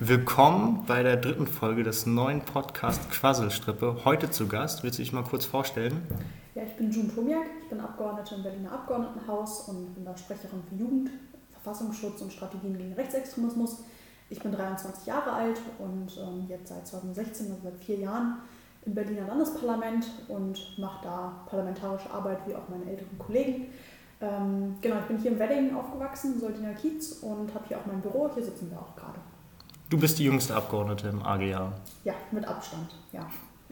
[0.00, 3.98] Willkommen bei der dritten Folge des neuen Podcasts Quasselstrippe.
[4.04, 6.02] Heute zu Gast, willst du dich mal kurz vorstellen?
[6.56, 10.64] Ja, ich bin June Tomiak, ich bin Abgeordnete im Berliner Abgeordnetenhaus und bin da Sprecherin
[10.68, 11.10] für Jugend,
[11.52, 13.84] Verfassungsschutz und Strategien gegen Rechtsextremismus.
[14.30, 18.38] Ich bin 23 Jahre alt und ähm, jetzt seit 2016, also seit vier Jahren,
[18.86, 23.68] im Berliner Landesparlament und mache da parlamentarische Arbeit wie auch meine älteren Kollegen.
[24.20, 27.86] Ähm, genau, ich bin hier im Wedding aufgewachsen, im Soldiner Kiez und habe hier auch
[27.86, 28.28] mein Büro.
[28.34, 29.20] Hier sitzen wir auch gerade.
[29.94, 31.72] Du bist die jüngste Abgeordnete im AGA.
[32.02, 33.24] Ja, mit Abstand, ja.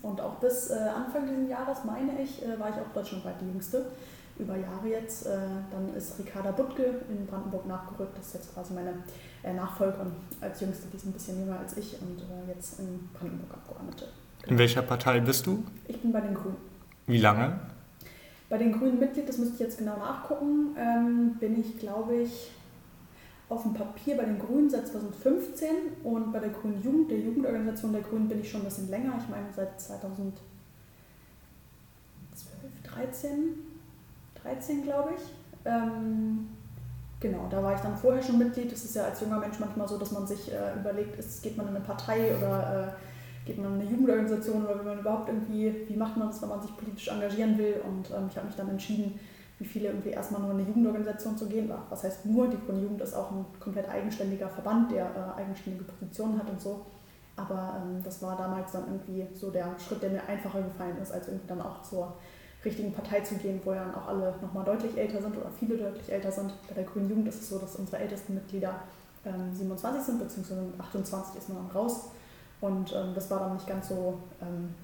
[0.02, 3.46] Und auch bis äh, Anfang dieses Jahres, meine ich, äh, war ich auch deutschlandweit die
[3.46, 3.86] jüngste.
[4.38, 5.26] Über Jahre jetzt.
[5.26, 5.30] Äh,
[5.72, 8.16] dann ist Ricarda Buttke in Brandenburg nachgerückt.
[8.16, 8.94] Das ist jetzt quasi meine
[9.42, 10.86] äh, Nachfolgerin als jüngste.
[10.92, 14.06] Die ist ein bisschen jünger als ich und äh, jetzt in Brandenburg Abgeordnete.
[14.46, 15.64] In welcher Partei bist du?
[15.88, 16.56] Ich bin bei den Grünen.
[17.08, 17.58] Wie lange?
[18.48, 22.52] Bei den Grünen Mitglied, das müsste ich jetzt genau nachgucken, ähm, bin ich, glaube ich,
[23.52, 25.68] auf dem Papier bei den Grünen seit 2015
[26.04, 29.12] und bei der Grünen Jugend, der Jugendorganisation der Grünen, bin ich schon ein bisschen länger.
[29.18, 30.40] Ich meine seit 2012,
[32.82, 33.54] 13,
[34.42, 35.22] 13 glaube ich.
[35.66, 36.48] Ähm,
[37.20, 38.72] genau, da war ich dann vorher schon Mitglied.
[38.72, 41.56] Das ist ja als junger Mensch manchmal so, dass man sich äh, überlegt, ist, geht
[41.58, 45.28] man in eine Partei oder äh, geht man in eine Jugendorganisation oder will man überhaupt
[45.28, 47.82] irgendwie, wie macht man das, wenn man sich politisch engagieren will.
[47.86, 49.20] Und ähm, ich habe mich dann entschieden,
[49.62, 51.70] wie viele irgendwie erstmal nur in eine Jugendorganisation zu gehen.
[51.88, 55.84] Was heißt nur, die Grüne Jugend ist auch ein komplett eigenständiger Verband, der äh, eigenständige
[55.84, 56.84] Positionen hat und so.
[57.36, 61.12] Aber ähm, das war damals dann irgendwie so der Schritt, der mir einfacher gefallen ist,
[61.12, 62.12] als irgendwie dann auch zur
[62.64, 65.76] richtigen Partei zu gehen, wo ja dann auch alle nochmal deutlich älter sind oder viele
[65.76, 66.52] deutlich älter sind.
[66.66, 68.74] Bei der Grünen Jugend ist es so, dass unsere ältesten Mitglieder
[69.24, 72.10] ähm, 27 sind, beziehungsweise mit 28 ist man dann raus.
[72.60, 74.74] Und ähm, das war dann nicht ganz so, ähm,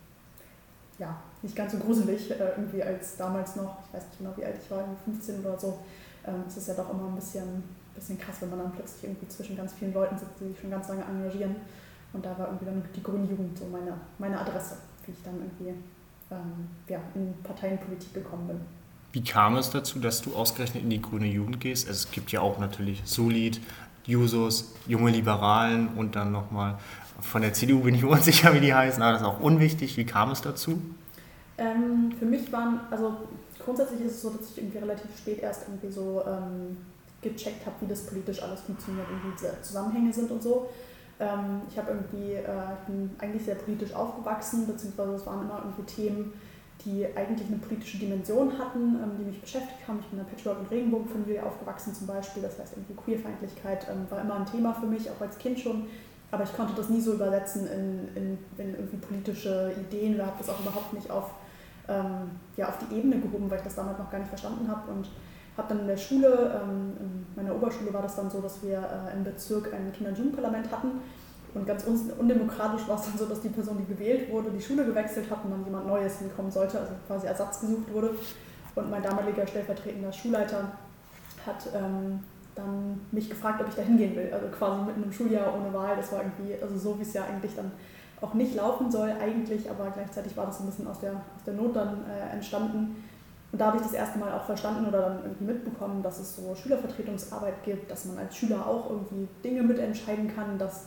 [0.98, 4.44] ja, nicht ganz so gruselig, äh, irgendwie als damals noch, ich weiß nicht genau, wie
[4.44, 5.78] alt ich war, 15 oder so.
[6.26, 7.62] Ähm, es ist ja doch immer ein bisschen,
[7.94, 10.70] bisschen krass, wenn man dann plötzlich irgendwie zwischen ganz vielen Leuten sitzt, die sich schon
[10.70, 11.56] ganz lange engagieren.
[12.12, 15.34] Und da war irgendwie dann die Grüne Jugend so meine, meine Adresse, wie ich dann
[15.36, 15.74] irgendwie
[16.30, 18.60] ähm, ja, in Parteienpolitik gekommen bin.
[19.12, 21.88] Wie kam es dazu, dass du ausgerechnet in die Grüne Jugend gehst?
[21.88, 23.60] Also es gibt ja auch natürlich Solid,
[24.08, 26.78] Jusos, junge Liberalen und dann nochmal
[27.20, 29.96] von der CDU bin ich unsicher, wie die heißen, aber das ist auch unwichtig.
[29.96, 30.80] Wie kam es dazu?
[31.58, 33.18] Ähm, für mich waren, also
[33.62, 36.76] grundsätzlich ist es so, dass ich irgendwie relativ spät erst irgendwie so ähm,
[37.20, 40.70] gecheckt habe, wie das politisch alles funktioniert und wie diese Zusammenhänge sind und so.
[41.20, 45.58] Ähm, ich habe irgendwie, äh, ich bin eigentlich sehr politisch aufgewachsen, beziehungsweise es waren immer
[45.64, 46.32] irgendwie Themen,
[46.84, 49.98] die eigentlich eine politische Dimension hatten, ähm, die mich beschäftigt haben.
[50.00, 54.06] Ich bin in einer Patchwork- und Regenbogenfamilie aufgewachsen zum Beispiel, das heißt irgendwie Queerfeindlichkeit ähm,
[54.10, 55.86] war immer ein Thema für mich, auch als Kind schon.
[56.30, 60.36] Aber ich konnte das nie so übersetzen in, in, in irgendwie politische Ideen oder habe
[60.38, 61.30] das auch überhaupt nicht auf,
[61.88, 64.92] ähm, ja, auf die Ebene gehoben, weil ich das damals noch gar nicht verstanden habe.
[64.92, 65.08] Und
[65.56, 68.78] habe dann in der Schule, ähm, in meiner Oberschule war das dann so, dass wir
[68.78, 71.00] äh, im Bezirk ein Kinder- und Jugendparlament hatten.
[71.54, 74.84] Und ganz undemokratisch war es dann so, dass die Person, die gewählt wurde, die Schule
[74.84, 78.10] gewechselt hat und dann jemand Neues hinkommen sollte, also quasi Ersatz gesucht wurde.
[78.74, 80.72] Und mein damaliger stellvertretender Schulleiter
[81.46, 82.20] hat ähm,
[82.54, 84.30] dann mich gefragt, ob ich da hingehen will.
[84.32, 85.96] Also quasi mitten im Schuljahr ohne Wahl.
[85.96, 87.72] Das war irgendwie, also so wie es ja eigentlich dann
[88.20, 91.54] auch nicht laufen soll, eigentlich, aber gleichzeitig war das ein bisschen aus der, aus der
[91.54, 93.04] Not dann äh, entstanden.
[93.50, 96.36] Und da habe ich das erste Mal auch verstanden oder dann irgendwie mitbekommen, dass es
[96.36, 100.86] so Schülervertretungsarbeit gibt, dass man als Schüler auch irgendwie Dinge mitentscheiden kann, dass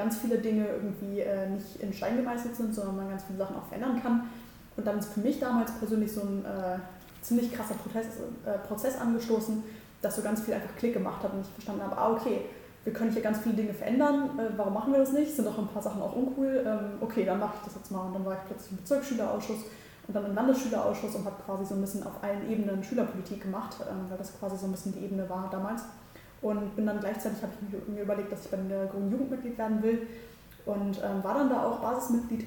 [0.00, 3.56] ganz viele Dinge irgendwie äh, nicht in Stein gemeißelt sind, sondern man ganz viele Sachen
[3.56, 4.30] auch verändern kann.
[4.76, 6.78] Und dann ist für mich damals persönlich so ein äh,
[7.20, 8.06] ziemlich krasser Prozess,
[8.46, 9.62] äh, Prozess angestoßen,
[10.00, 12.46] dass so ganz viel einfach Klick gemacht hat und ich verstanden habe, ah, okay,
[12.84, 15.36] wir können hier ganz viele Dinge verändern, äh, warum machen wir das nicht?
[15.36, 18.06] Sind doch ein paar Sachen auch uncool, ähm, okay, dann mache ich das jetzt mal.
[18.06, 19.64] Und dann war ich plötzlich im Bezirksschülerausschuss
[20.08, 23.76] und dann im Landesschülerausschuss und habe quasi so ein bisschen auf allen Ebenen Schülerpolitik gemacht,
[23.82, 25.82] ähm, weil das quasi so ein bisschen die Ebene war damals.
[26.42, 29.58] Und bin dann gleichzeitig, habe ich mir überlegt, dass ich bei der Grünen Jugend Mitglied
[29.58, 30.06] werden will
[30.64, 32.46] und ähm, war dann da auch Basismitglied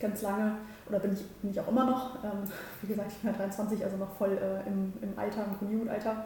[0.00, 0.56] ganz lange
[0.88, 2.22] oder bin ich, bin ich auch immer noch.
[2.24, 2.42] Ähm,
[2.82, 5.72] wie gesagt, ich bin ja 23, also noch voll äh, im, im Alter, im Grünen
[5.72, 6.24] Jugendalter.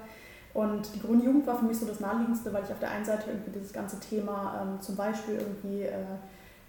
[0.54, 3.04] Und die Grüne Jugend war für mich so das Naheliegendste, weil ich auf der einen
[3.04, 6.04] Seite irgendwie dieses ganze Thema, ähm, zum Beispiel irgendwie äh,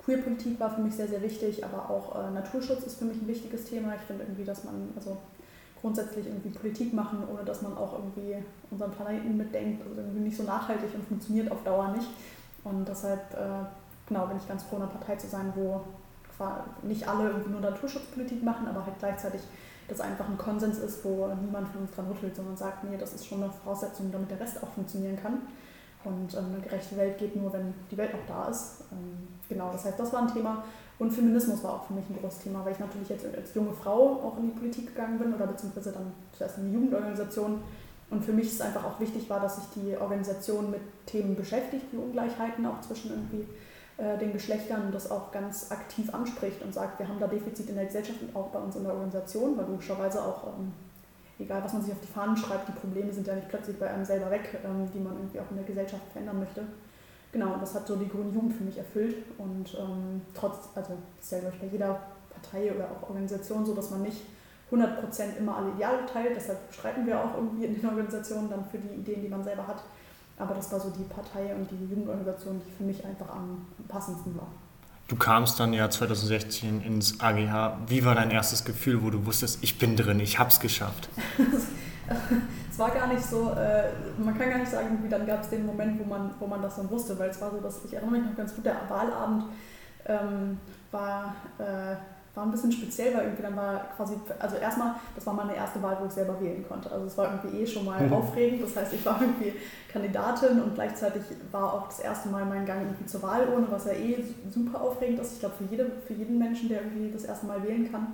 [0.03, 3.27] Queerpolitik war für mich sehr, sehr wichtig, aber auch äh, Naturschutz ist für mich ein
[3.27, 3.95] wichtiges Thema.
[3.95, 5.17] Ich finde irgendwie, dass man also
[5.81, 8.35] grundsätzlich irgendwie Politik machen, ohne dass man auch irgendwie
[8.71, 12.07] unseren Planeten mitdenkt, also irgendwie nicht so nachhaltig und funktioniert auf Dauer nicht.
[12.63, 13.65] Und deshalb, äh,
[14.07, 15.81] genau, bin ich ganz froh, in einer Partei zu sein, wo
[16.83, 19.41] nicht alle irgendwie nur Naturschutzpolitik machen, aber halt gleichzeitig
[19.89, 23.13] das einfach ein Konsens ist, wo niemand von uns dran rüttelt, sondern sagt, nee, das
[23.13, 25.39] ist schon eine Voraussetzung, damit der Rest auch funktionieren kann.
[26.03, 28.83] Und ähm, eine gerechte Welt geht nur, wenn die Welt auch da ist.
[28.91, 30.63] Ähm, genau, das heißt, das war ein Thema.
[30.99, 33.71] Und Feminismus war auch für mich ein großes Thema, weil ich natürlich jetzt als junge
[33.71, 37.61] Frau auch in die Politik gegangen bin oder beziehungsweise dann zuerst in die Jugendorganisation
[38.09, 41.85] Und für mich ist einfach auch wichtig war, dass sich die Organisation mit Themen beschäftigt,
[41.91, 43.47] wie Ungleichheiten auch zwischen irgendwie
[43.97, 47.69] äh, den Geschlechtern und das auch ganz aktiv anspricht und sagt, wir haben da Defizit
[47.69, 50.73] in der Gesellschaft und auch bei uns in der Organisation, weil logischerweise auch, ähm,
[51.37, 53.89] egal was man sich auf die Fahnen schreibt, die Probleme sind ja nicht plötzlich bei
[53.89, 56.63] einem selber weg, ähm, die man irgendwie auch in der Gesellschaft verändern möchte.
[57.31, 60.97] Genau, und das hat so die Grüne Jugend für mich erfüllt und ähm, trotz, also
[61.17, 61.99] das ist ja glaube ich bei jeder
[62.29, 64.21] Partei oder auch Organisation so, dass man nicht
[64.71, 66.35] 100% immer alle Ideale teilt.
[66.35, 69.67] Deshalb streiten wir auch irgendwie in den Organisationen dann für die Ideen, die man selber
[69.67, 69.83] hat.
[70.37, 74.35] Aber das war so die Partei und die Jugendorganisation, die für mich einfach am passendsten
[74.37, 74.47] war.
[75.07, 77.79] Du kamst dann ja 2016 ins AGH.
[77.87, 81.09] Wie war dein erstes Gefühl, wo du wusstest, ich bin drin, ich hab's geschafft?
[82.79, 85.49] es war gar nicht so, äh, man kann gar nicht sagen, wie dann gab es
[85.49, 87.93] den Moment, wo man, wo man das dann wusste, weil es war so, dass ich
[87.93, 89.43] erinnere mich noch ganz gut, der Wahlabend
[90.05, 90.57] ähm,
[90.89, 91.35] war.
[91.57, 91.97] Äh,
[92.35, 95.81] war ein bisschen speziell, weil irgendwie dann war quasi, also erstmal, das war meine erste
[95.81, 96.89] Wahl, wo ich selber wählen konnte.
[96.89, 98.13] Also es war irgendwie eh schon mal mhm.
[98.21, 98.63] aufregend.
[98.63, 99.53] Das heißt, ich war irgendwie
[99.91, 103.93] Kandidatin und gleichzeitig war auch das erste Mal mein Gang irgendwie zur Wahlurne, was ja
[103.93, 105.33] eh super aufregend ist.
[105.33, 108.13] Ich glaube, für, jede, für jeden Menschen, der irgendwie das erste Mal wählen kann.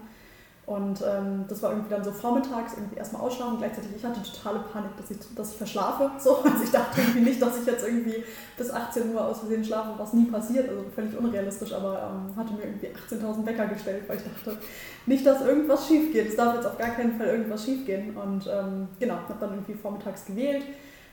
[0.65, 3.59] Und ähm, das war irgendwie dann so vormittags irgendwie erstmal ausschlafen.
[3.59, 6.09] Gleichzeitig, ich hatte totale Panik, dass ich, dass ich verschlafe.
[6.19, 6.37] So.
[6.37, 8.23] Also ich dachte irgendwie nicht, dass ich jetzt irgendwie
[8.57, 10.67] bis 18 Uhr aus Versehen schlafe, was nie passiert.
[10.67, 14.57] Also völlig unrealistisch, aber ähm, hatte mir irgendwie 18.000 Wecker gestellt, weil ich dachte,
[15.05, 16.29] nicht, dass irgendwas schief geht.
[16.29, 18.17] Es darf jetzt auf gar keinen Fall irgendwas schief gehen.
[18.17, 20.63] Und ähm, genau, habe dann irgendwie vormittags gewählt.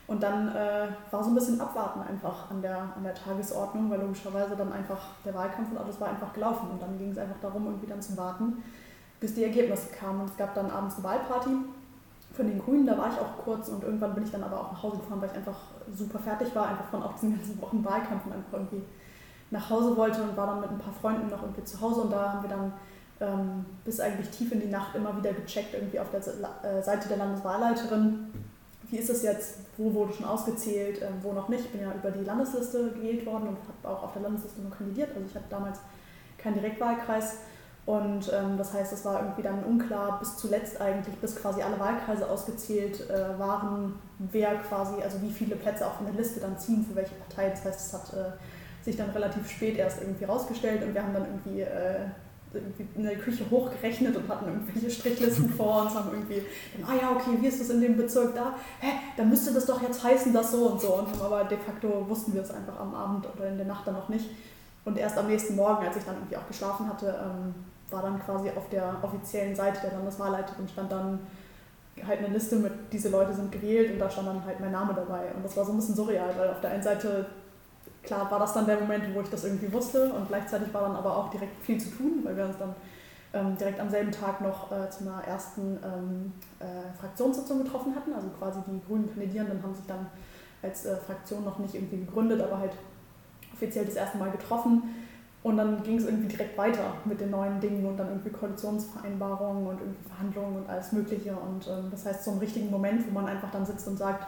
[0.07, 4.01] Und dann äh, war so ein bisschen Abwarten einfach an der, an der Tagesordnung, weil
[4.01, 6.71] logischerweise dann einfach der Wahlkampf und alles war einfach gelaufen.
[6.71, 8.63] Und dann ging es einfach darum, irgendwie dann zu warten
[9.23, 10.19] bis die Ergebnisse kamen.
[10.19, 11.49] Und es gab dann abends eine Wahlparty
[12.33, 14.73] von den Grünen, da war ich auch kurz und irgendwann bin ich dann aber auch
[14.73, 15.57] nach Hause gefahren, weil ich einfach
[15.95, 18.81] super fertig war, einfach von auch diesen ganzen Wochen Wahlkampf und einfach irgendwie
[19.49, 22.11] nach Hause wollte und war dann mit ein paar Freunden noch irgendwie zu Hause und
[22.11, 22.73] da haben wir dann
[23.21, 27.07] ähm, bis eigentlich tief in die Nacht immer wieder gecheckt, irgendwie auf der äh, Seite
[27.07, 28.33] der Landeswahlleiterin,
[28.89, 31.65] wie ist es jetzt, wo wurde schon ausgezählt, äh, wo noch nicht.
[31.65, 34.71] Ich bin ja über die Landesliste gewählt worden und habe auch auf der Landesliste nur
[34.71, 35.79] kandidiert, also ich hatte damals
[36.39, 37.37] keinen Direktwahlkreis
[37.85, 41.77] und ähm, das heißt, es war irgendwie dann unklar, bis zuletzt eigentlich, bis quasi alle
[41.77, 46.57] Wahlkreise ausgezählt äh, waren, wer quasi, also wie viele Plätze auch von der Liste dann
[46.57, 47.49] ziehen, für welche Partei.
[47.49, 48.31] Das heißt, es hat äh,
[48.85, 52.05] sich dann relativ spät erst irgendwie rausgestellt und wir haben dann irgendwie, äh,
[52.53, 56.41] irgendwie in der Küche hochgerechnet und hatten irgendwelche Strichlisten vor uns, haben irgendwie,
[56.87, 58.55] ah ja, okay, wie ist das in dem Bezirk da?
[58.79, 60.93] Hä, dann müsste das doch jetzt heißen, dass so und so.
[60.95, 63.85] Und haben aber de facto wussten wir es einfach am Abend oder in der Nacht
[63.85, 64.29] dann noch nicht.
[64.85, 67.53] Und erst am nächsten Morgen, als ich dann irgendwie auch geschlafen hatte, ähm,
[67.93, 71.19] war dann quasi auf der offiziellen Seite der Landeswahlleiterin stand dann
[72.05, 74.93] halt eine Liste mit, diese Leute sind gewählt und da stand dann halt mein Name
[74.93, 75.31] dabei.
[75.35, 77.27] Und das war so ein bisschen surreal, weil auf der einen Seite,
[78.01, 80.95] klar war das dann der Moment, wo ich das irgendwie wusste und gleichzeitig war dann
[80.95, 82.75] aber auch direkt viel zu tun, weil wir uns dann
[83.33, 88.13] ähm, direkt am selben Tag noch äh, zu einer ersten ähm, äh, Fraktionssitzung getroffen hatten.
[88.13, 90.07] Also quasi die grünen Kandidierenden haben sich dann
[90.61, 92.71] als äh, Fraktion noch nicht irgendwie gegründet, aber halt
[93.53, 94.83] offiziell das erste Mal getroffen
[95.43, 99.67] und dann ging es irgendwie direkt weiter mit den neuen Dingen und dann irgendwie Koalitionsvereinbarungen
[99.67, 101.31] und irgendwie Verhandlungen und alles Mögliche.
[101.31, 104.25] Und ähm, das heißt, so einen richtigen Moment, wo man einfach dann sitzt und sagt,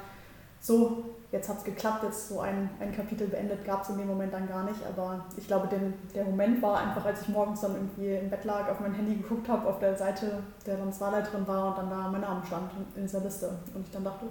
[0.60, 4.08] so, jetzt hat es geklappt, jetzt so ein, ein Kapitel beendet, gab es in dem
[4.08, 4.80] Moment dann gar nicht.
[4.86, 8.44] Aber ich glaube, den, der Moment war einfach, als ich morgens dann irgendwie im Bett
[8.44, 12.10] lag, auf mein Handy geguckt habe, auf der Seite der Landeswahlleiterin war und dann da
[12.10, 13.52] mein Name stand in dieser Liste.
[13.74, 14.26] Und ich dann dachte,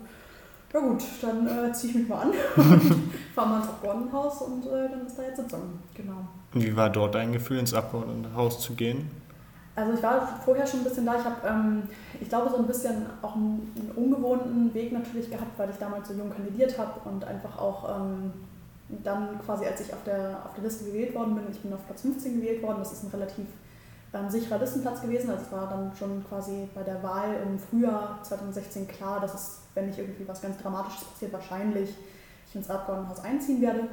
[0.74, 4.66] ja gut, dann äh, ziehe ich mich mal an und fahre mal ins Abgeordnetenhaus und
[4.66, 5.78] äh, dann ist da jetzt Sitzung.
[5.94, 6.26] Genau.
[6.52, 9.10] Wie war dort dein Gefühl, ins Abgeordnetenhaus zu gehen?
[9.76, 11.16] Also ich war vorher schon ein bisschen da.
[11.18, 11.82] Ich habe, ähm,
[12.20, 16.08] ich glaube, so ein bisschen auch einen, einen, ungewohnten Weg natürlich gehabt, weil ich damals
[16.08, 18.32] so jung kandidiert habe und einfach auch ähm,
[19.02, 21.84] dann quasi, als ich auf der, auf der Liste gewählt worden bin, ich bin auf
[21.86, 23.46] Platz 15 gewählt worden, das ist ein relativ
[24.12, 25.30] ähm, sicherer Listenplatz gewesen.
[25.30, 29.58] Also es war dann schon quasi bei der Wahl im Frühjahr 2016 klar, dass es,
[29.74, 31.90] wenn nicht irgendwie was ganz Dramatisches passiert, wahrscheinlich
[32.48, 33.88] ich ins Abgeordnetenhaus einziehen werde.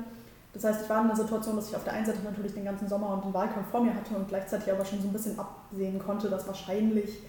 [0.54, 2.66] Das heißt, ich war in der Situation, dass ich auf der einen Seite natürlich den
[2.66, 5.40] ganzen Sommer und den Wahlkampf vor mir hatte und gleichzeitig aber schon so ein bisschen
[5.40, 7.24] absehen konnte, dass wahrscheinlich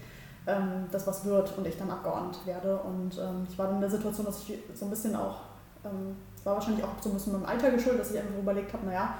[0.45, 2.77] ähm, das was wird und ich dann abgeordnet werde.
[2.77, 5.37] Und ähm, ich war in der Situation, dass ich so ein bisschen auch,
[5.85, 8.85] ähm, war wahrscheinlich auch so ein bisschen meinem Alter geschuldet, dass ich einfach überlegt habe,
[8.85, 9.15] naja,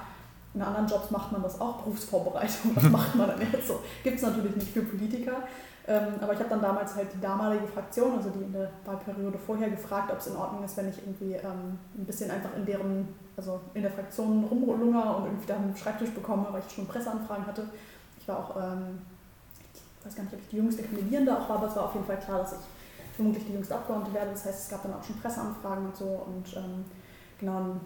[0.52, 3.80] in anderen Jobs macht man das auch, Berufsvorbereitung, was macht man dann jetzt so?
[4.02, 5.42] Gibt es natürlich nicht für Politiker.
[5.86, 9.36] Ähm, aber ich habe dann damals halt die damalige Fraktion, also die in der Wahlperiode
[9.36, 12.64] vorher, gefragt, ob es in Ordnung ist, wenn ich irgendwie ähm, ein bisschen einfach in
[12.64, 16.86] deren, also in der Fraktion rumlunger und irgendwie da einen Schreibtisch bekomme, weil ich schon
[16.86, 17.64] Presseanfragen hatte.
[18.18, 19.02] Ich war auch, ähm,
[19.74, 21.94] ich weiß gar nicht, ob ich die jüngste Kandidierende auch war, aber es war auf
[21.94, 22.58] jeden Fall klar, dass ich
[23.14, 24.30] vermutlich die jüngste Abgeordnete werde.
[24.30, 26.84] Das heißt, es gab dann auch schon Presseanfragen und so und ähm,
[27.38, 27.76] genau,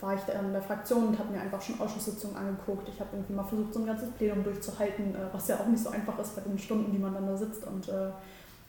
[0.00, 2.88] war ich in der Fraktion und habe mir einfach schon Ausschusssitzungen angeguckt.
[2.88, 5.82] Ich habe irgendwie mal versucht, so ein ganzes Plenum durchzuhalten, äh, was ja auch nicht
[5.82, 7.64] so einfach ist bei den Stunden, die man dann da sitzt.
[7.66, 8.10] Und äh,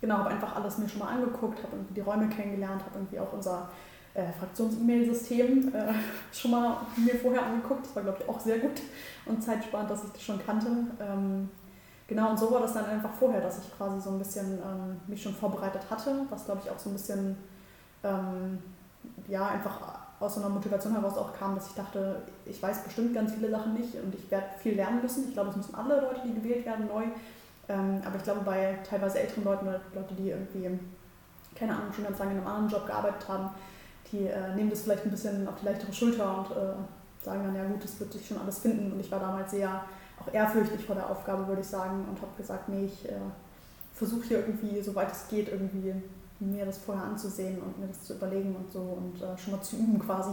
[0.01, 3.19] genau, habe einfach alles mir schon mal angeguckt, habe irgendwie die Räume kennengelernt, habe irgendwie
[3.19, 3.69] auch unser
[4.15, 5.93] äh, Fraktions-E-Mail-System äh,
[6.35, 7.85] schon mal mir vorher angeguckt.
[7.85, 8.81] Das war, glaube ich, auch sehr gut
[9.25, 10.67] und zeitsparend, dass ich das schon kannte.
[10.99, 11.49] Ähm,
[12.07, 14.99] genau, und so war das dann einfach vorher, dass ich quasi so ein bisschen ähm,
[15.05, 17.37] mich schon vorbereitet hatte, was, glaube ich, auch so ein bisschen,
[18.03, 18.57] ähm,
[19.27, 23.13] ja, einfach aus so einer Motivation heraus auch kam, dass ich dachte, ich weiß bestimmt
[23.13, 25.29] ganz viele Sachen nicht und ich werde viel lernen müssen.
[25.29, 27.03] Ich glaube, es müssen alle Leute, die gewählt werden, neu.
[27.69, 30.79] Ähm, aber ich glaube, bei teilweise älteren Leuten oder Leute, die irgendwie,
[31.55, 33.49] keine Ahnung, schon ganz lange in einem anderen Job gearbeitet haben,
[34.11, 37.55] die äh, nehmen das vielleicht ein bisschen auf die leichtere Schulter und äh, sagen dann,
[37.55, 38.91] ja gut, das wird sich schon alles finden.
[38.91, 39.83] Und ich war damals sehr
[40.19, 43.15] auch ehrfürchtig vor der Aufgabe, würde ich sagen, und habe gesagt, nee, ich äh,
[43.93, 45.93] versuche hier irgendwie, soweit es geht, irgendwie
[46.39, 49.61] mir das vorher anzusehen und mir das zu überlegen und so und äh, schon mal
[49.61, 50.31] zu üben quasi.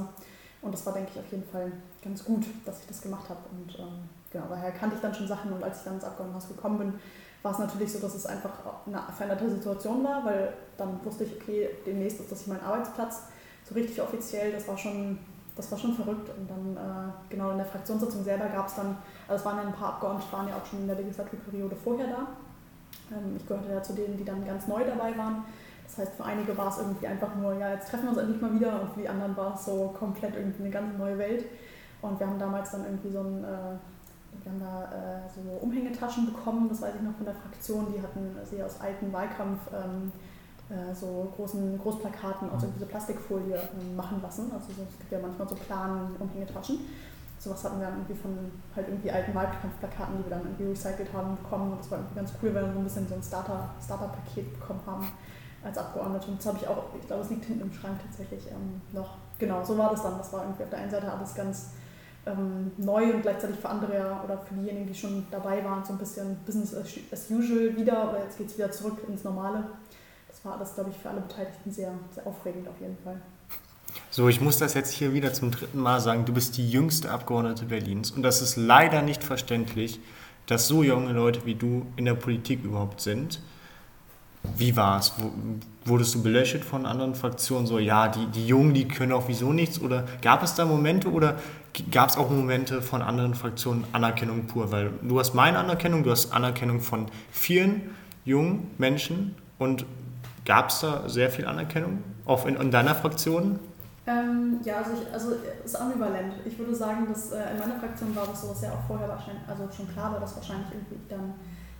[0.62, 1.72] Und das war, denke ich, auf jeden Fall
[2.02, 3.40] ganz gut, dass ich das gemacht habe.
[3.50, 6.48] Und ähm, genau, daher kannte ich dann schon Sachen und als ich dann ins Abgeordnetenhaus
[6.48, 6.94] gekommen bin,
[7.42, 8.50] war es natürlich so, dass es einfach
[8.86, 13.22] eine veränderte Situation war, weil dann wusste ich, okay, demnächst ist das hier mein Arbeitsplatz
[13.68, 15.18] so richtig offiziell, das war schon,
[15.56, 16.30] das war schon verrückt.
[16.36, 18.96] Und dann, äh, genau in der Fraktionssitzung selber gab es dann,
[19.28, 22.06] also es waren ja ein paar Abgeordnete, waren ja auch schon in der Legislaturperiode vorher
[22.06, 22.26] da.
[23.16, 25.44] Ähm, ich gehörte ja zu denen, die dann ganz neu dabei waren.
[25.86, 28.40] Das heißt, für einige war es irgendwie einfach nur, ja, jetzt treffen wir uns endlich
[28.40, 31.44] mal wieder und für die anderen war es so komplett irgendwie eine ganz neue Welt.
[32.02, 33.78] Und wir haben damals dann irgendwie so ein, äh,
[34.42, 38.02] wir haben da äh, so Umhängetaschen bekommen, das weiß ich noch von der Fraktion, die
[38.02, 39.60] hatten sie aus alten Wahlkampf.
[39.72, 40.12] Ähm,
[40.68, 44.50] äh, so großen Großplakaten aus dieser Plastikfolie ähm, machen lassen.
[44.52, 46.80] Also so, es gibt ja manchmal so Plan Umhängetaschen.
[47.38, 48.36] Sowas hatten wir dann irgendwie von
[48.74, 51.70] halt irgendwie alten Wahlkampfplakaten, die wir dann irgendwie recycelt haben, bekommen.
[51.70, 54.58] Und das war irgendwie ganz cool, weil wir so ein bisschen so ein Starter, Starter-Paket
[54.58, 55.06] bekommen haben
[55.64, 56.28] als Abgeordnete.
[56.28, 59.16] Und das habe ich auch, ich glaube, es liegt hinten im Schrank tatsächlich ähm, noch.
[59.38, 60.18] Genau, so war das dann.
[60.18, 61.70] Das war irgendwie auf der einen Seite alles ganz
[62.26, 65.98] ähm, neu und gleichzeitig für andere oder für diejenigen, die schon dabei waren, so ein
[65.98, 69.64] bisschen Business as usual wieder, aber jetzt geht es wieder zurück ins Normale
[70.46, 73.20] war das, glaube ich, für alle Beteiligten sehr, sehr aufregend auf jeden Fall.
[74.10, 76.24] So, ich muss das jetzt hier wieder zum dritten Mal sagen.
[76.24, 80.00] Du bist die jüngste Abgeordnete Berlins und das ist leider nicht verständlich,
[80.46, 83.40] dass so junge Leute wie du in der Politik überhaupt sind.
[84.56, 85.12] Wie war es?
[85.84, 87.66] Wurdest du belächelt von anderen Fraktionen?
[87.66, 89.80] So, ja, die, die Jungen, die können auch wieso nichts?
[89.80, 91.36] Oder gab es da Momente oder
[91.90, 94.72] gab es auch Momente von anderen Fraktionen Anerkennung pur?
[94.72, 97.90] Weil du hast meine Anerkennung, du hast Anerkennung von vielen
[98.24, 99.86] jungen Menschen und
[100.46, 103.58] Gab es da sehr viel Anerkennung, auch in, in deiner Fraktion?
[104.06, 105.32] Ähm, ja, also, ich, also
[105.64, 106.34] es ist ambivalent.
[106.44, 109.08] Ich würde sagen, dass äh, in meiner Fraktion war das so, dass ja auch vorher
[109.08, 111.34] wahrscheinlich, also schon klar war, dass wahrscheinlich irgendwie dann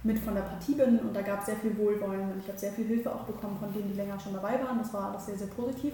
[0.06, 2.58] mit von der Partie bin und da gab es sehr viel Wohlwollen und ich habe
[2.58, 4.78] sehr viel Hilfe auch bekommen von denen, die länger schon dabei waren.
[4.78, 5.92] Das war alles sehr, sehr positiv.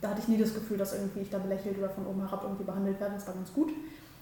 [0.00, 2.44] Da hatte ich nie das Gefühl, dass irgendwie ich da belächelt oder von oben herab
[2.44, 3.14] irgendwie behandelt werde.
[3.14, 3.70] Das war ganz gut.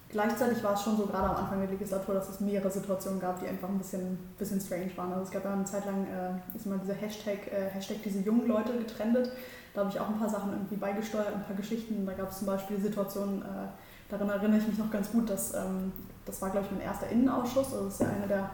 [0.08, 3.40] Gleichzeitig war es schon so, gerade am Anfang der Legislatur, dass es mehrere Situationen gab,
[3.40, 5.12] die einfach ein bisschen, bisschen strange waren.
[5.12, 8.20] Also es gab ja eine Zeit lang, äh, ist mal dieser Hashtag, äh, Hashtag diese
[8.20, 9.30] jungen Leute getrennt.
[9.74, 12.06] Da habe ich auch ein paar Sachen irgendwie beigesteuert, ein paar Geschichten.
[12.06, 13.68] Da gab es zum Beispiel die Situation, äh,
[14.08, 15.92] daran erinnere ich mich noch ganz gut, dass ähm,
[16.24, 17.72] das war, glaube ich, mein erster Innenausschuss.
[17.72, 18.50] Also das ist ja einer der,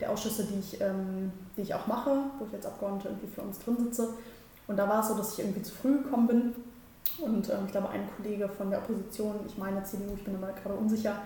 [0.00, 3.42] der Ausschüsse, die ich, ähm, die ich auch mache, wo ich als Abgeordnete irgendwie für
[3.42, 4.14] uns drin sitze.
[4.66, 6.54] Und da war es so, dass ich irgendwie zu früh gekommen bin
[7.18, 10.52] und ähm, ich glaube, ein Kollege von der Opposition, ich meine CDU, ich bin aber
[10.52, 11.16] gerade unsicher,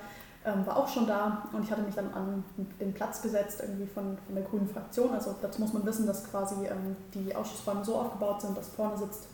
[0.45, 2.45] ähm, war auch schon da und ich hatte mich dann an
[2.81, 5.13] den Platz gesetzt, irgendwie von, von der grünen Fraktion.
[5.13, 8.97] Also dazu muss man wissen, dass quasi ähm, die Ausschussräume so aufgebaut sind, dass vorne
[8.97, 9.27] sitzt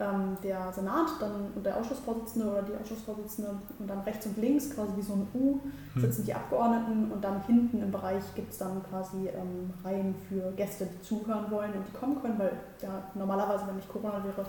[0.00, 4.74] ähm, der Senat dann und der Ausschussvorsitzende oder die Ausschussvorsitzende und dann rechts und links,
[4.74, 5.60] quasi wie so ein U,
[5.94, 6.02] hm.
[6.02, 10.50] sitzen die Abgeordneten und dann hinten im Bereich gibt es dann quasi ähm, Reihen für
[10.56, 14.46] Gäste, die zuhören wollen und die kommen können, weil ja normalerweise, wenn nicht Corona wäre,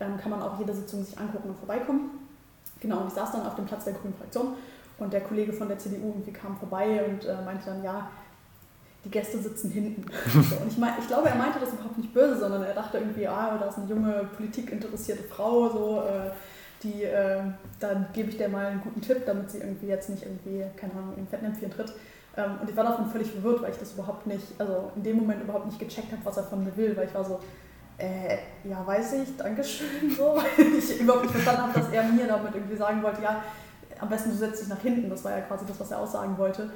[0.00, 2.10] ähm, kann man auch jede Sitzung sich angucken und vorbeikommen.
[2.80, 4.54] Genau, und ich saß dann auf dem Platz der Grünen Fraktion
[4.98, 8.08] und der Kollege von der CDU irgendwie kam vorbei und äh, meinte dann, ja,
[9.08, 10.02] die Gäste sitzen hinten.
[10.34, 13.26] und ich, mein, ich glaube, er meinte das überhaupt nicht böse, sondern er dachte irgendwie,
[13.26, 16.30] ah, da ist eine junge, politikinteressierte Frau, so, äh,
[16.82, 17.42] die, äh,
[17.80, 20.92] dann gebe ich der mal einen guten Tipp, damit sie irgendwie jetzt nicht irgendwie, keine
[20.92, 21.92] Ahnung, in Fettnäpfchen tritt.
[22.36, 25.16] Ähm, und ich war davon völlig verwirrt, weil ich das überhaupt nicht, also in dem
[25.16, 27.40] Moment überhaupt nicht gecheckt habe, was er von mir will, weil ich war so,
[27.96, 32.26] äh, ja, weiß ich, Dankeschön, so, weil ich überhaupt nicht verstanden habe, dass er mir
[32.26, 33.42] damit irgendwie sagen wollte, ja,
[33.98, 36.38] am besten du setzt dich nach hinten, das war ja quasi das, was er aussagen
[36.38, 36.70] wollte.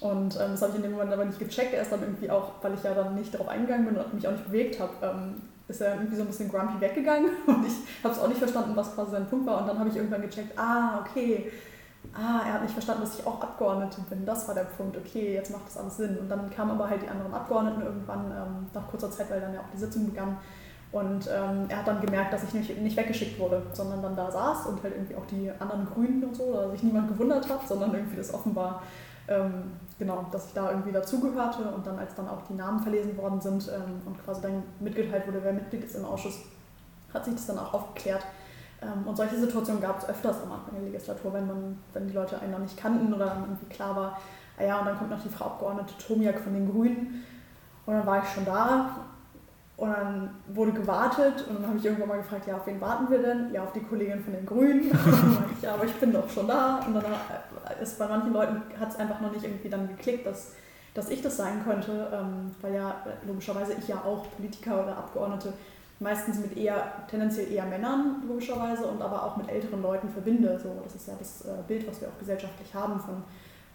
[0.00, 2.52] Und ähm, das habe ich in dem Moment aber nicht gecheckt, erst dann irgendwie auch,
[2.62, 5.42] weil ich ja dann nicht darauf eingegangen bin und mich auch nicht bewegt habe, ähm,
[5.68, 8.74] ist er irgendwie so ein bisschen grumpy weggegangen und ich habe es auch nicht verstanden,
[8.74, 9.60] was quasi sein Punkt war.
[9.60, 11.50] Und dann habe ich irgendwann gecheckt, ah, okay,
[12.14, 14.24] ah, er hat nicht verstanden, dass ich auch Abgeordnete bin.
[14.24, 16.18] Das war der Punkt, okay, jetzt macht das alles Sinn.
[16.18, 19.54] Und dann kamen aber halt die anderen Abgeordneten irgendwann ähm, nach kurzer Zeit, weil dann
[19.54, 20.38] ja auch die Sitzung begann,
[20.92, 24.30] und ähm, er hat dann gemerkt, dass ich nicht, nicht weggeschickt wurde, sondern dann da
[24.30, 27.66] saß und halt irgendwie auch die anderen Grünen und so, dass sich niemand gewundert hat,
[27.66, 28.82] sondern irgendwie das offenbar
[29.28, 33.16] ähm, genau, dass ich da irgendwie dazugehörte und dann, als dann auch die Namen verlesen
[33.16, 36.40] worden sind ähm, und quasi dann mitgeteilt wurde, wer Mitglied ist im Ausschuss,
[37.12, 38.24] hat sich das dann auch aufgeklärt.
[38.80, 42.14] Ähm, und solche Situationen gab es öfters am Anfang der Legislatur, wenn, man, wenn die
[42.14, 44.18] Leute einen noch nicht kannten oder dann irgendwie klar war,
[44.58, 47.24] ah ja, und dann kommt noch die Frau Abgeordnete Tomiak von den Grünen.
[47.86, 48.90] Und dann war ich schon da
[49.82, 53.10] und dann wurde gewartet und dann habe ich irgendwann mal gefragt, ja, auf wen warten
[53.10, 53.52] wir denn?
[53.52, 54.92] Ja, auf die Kollegin von den Grünen.
[55.56, 56.78] Ich, ja, aber ich bin doch schon da.
[56.86, 57.04] Und dann
[57.82, 60.52] ist bei manchen Leuten hat es einfach noch nicht irgendwie dann geklickt, dass,
[60.94, 62.94] dass ich das sein könnte, ähm, weil ja
[63.26, 65.52] logischerweise ich ja auch Politiker oder Abgeordnete
[65.98, 70.60] meistens mit eher, tendenziell eher Männern logischerweise und aber auch mit älteren Leuten verbinde.
[70.62, 73.24] So, das ist ja das äh, Bild, was wir auch gesellschaftlich haben von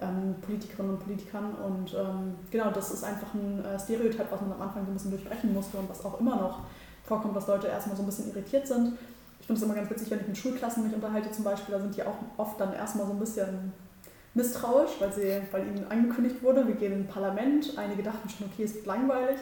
[0.01, 1.56] ähm, Politikerinnen und Politikern.
[1.56, 4.94] Und ähm, genau, das ist einfach ein äh, Stereotyp, was man am Anfang so ein
[4.94, 6.60] bisschen durchbrechen musste und was auch immer noch
[7.04, 8.98] vorkommt, dass Leute erstmal so ein bisschen irritiert sind.
[9.39, 11.82] Ich finde es immer ganz witzig, wenn ich mit Schulklassen mich unterhalte zum Beispiel, da
[11.82, 13.72] sind die auch oft dann erstmal so ein bisschen
[14.34, 17.74] misstrauisch, weil, sie, weil ihnen angekündigt wurde, wir gehen in ein Parlament.
[17.77, 19.38] Einige dachten schon, okay, es wird langweilig.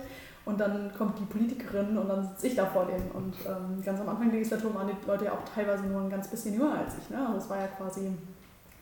[0.46, 3.10] Und dann kommt die Politikerin und dann sitze ich da vor denen.
[3.12, 6.10] Und ähm, ganz am Anfang der Legislatur waren die Leute ja auch teilweise nur ein
[6.10, 7.10] ganz bisschen jünger als ich.
[7.10, 7.18] Ne?
[7.18, 8.12] Also es war ja quasi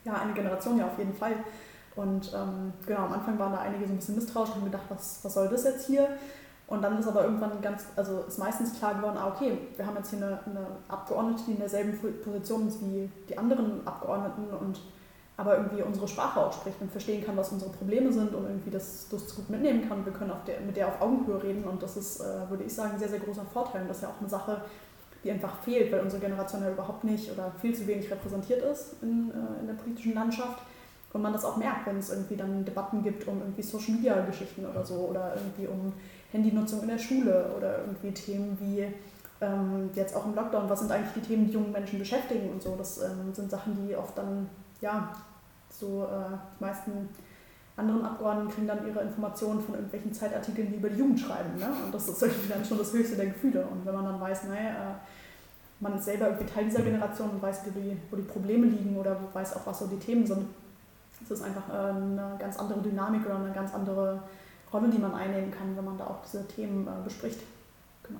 [0.05, 1.35] ja, eine Generation ja auf jeden Fall.
[1.95, 4.85] Und ähm, genau, am Anfang waren da einige so ein bisschen misstrauisch und haben gedacht,
[4.89, 6.07] was, was soll das jetzt hier?
[6.67, 9.97] Und dann ist aber irgendwann ganz, also ist meistens klar geworden, ah, okay, wir haben
[9.97, 14.79] jetzt hier eine, eine Abgeordnete, die in derselben Position ist wie die anderen Abgeordneten und
[15.35, 18.69] aber irgendwie unsere Sprache auch spricht und verstehen kann, was unsere Probleme sind und irgendwie
[18.69, 20.05] das, das gut mitnehmen kann.
[20.05, 22.93] Wir können der, mit der auf Augenhöhe reden und das ist, äh, würde ich sagen,
[22.93, 23.81] ein sehr, sehr großer Vorteil.
[23.81, 24.61] Und das ist ja auch eine Sache,
[25.23, 28.95] die einfach fehlt, weil unsere Generation ja überhaupt nicht oder viel zu wenig repräsentiert ist
[29.01, 30.59] in, äh, in der politischen Landschaft.
[31.13, 34.25] Und man das auch merkt, wenn es irgendwie dann Debatten gibt um irgendwie Social Media
[34.25, 35.93] Geschichten oder so oder irgendwie um
[36.31, 38.87] Handynutzung in der Schule oder irgendwie Themen wie
[39.39, 42.63] ähm, jetzt auch im Lockdown, was sind eigentlich die Themen, die jungen Menschen beschäftigen und
[42.63, 42.75] so.
[42.75, 44.49] Das ähm, sind Sachen, die oft dann,
[44.81, 45.13] ja,
[45.69, 47.09] so äh, die meisten
[47.75, 51.57] anderen Abgeordneten kriegen dann ihre Informationen von irgendwelchen Zeitartikeln, die über die Jugend schreiben.
[51.57, 51.67] Ne?
[51.85, 53.65] Und das ist irgendwie dann schon das höchste der Gefühle.
[53.65, 54.95] Und wenn man dann weiß, naja, äh,
[55.79, 56.81] man ist selber irgendwie Teil dieser.
[56.81, 59.97] Generation und weiß, wo die, wo die Probleme liegen oder weiß auch, was so die
[59.97, 60.45] Themen sind,
[61.19, 64.21] das ist einfach äh, eine ganz andere Dynamik oder eine ganz andere
[64.71, 67.39] Rolle, die man einnehmen kann, wenn man da auch diese Themen äh, bespricht.
[68.03, 68.19] Genau.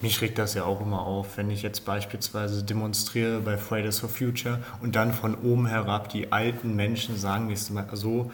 [0.00, 4.08] Mich regt das ja auch immer auf, wenn ich jetzt beispielsweise demonstriere bei Fridays for
[4.08, 7.54] Future und dann von oben herab die alten Menschen sagen,
[7.92, 8.30] so,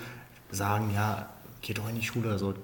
[0.50, 1.28] sagen, ja,
[1.62, 2.54] geht doch in die Schule so.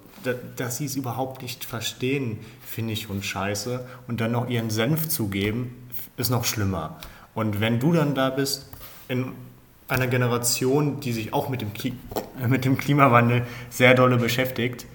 [0.55, 3.85] Dass sie es überhaupt nicht verstehen, finde ich und scheiße.
[4.07, 6.97] Und dann noch ihren Senf zu geben, ist noch schlimmer.
[7.33, 8.69] Und wenn du dann da bist,
[9.07, 9.33] in
[9.87, 11.71] einer Generation, die sich auch mit dem,
[12.47, 14.85] mit dem Klimawandel sehr dolle beschäftigt,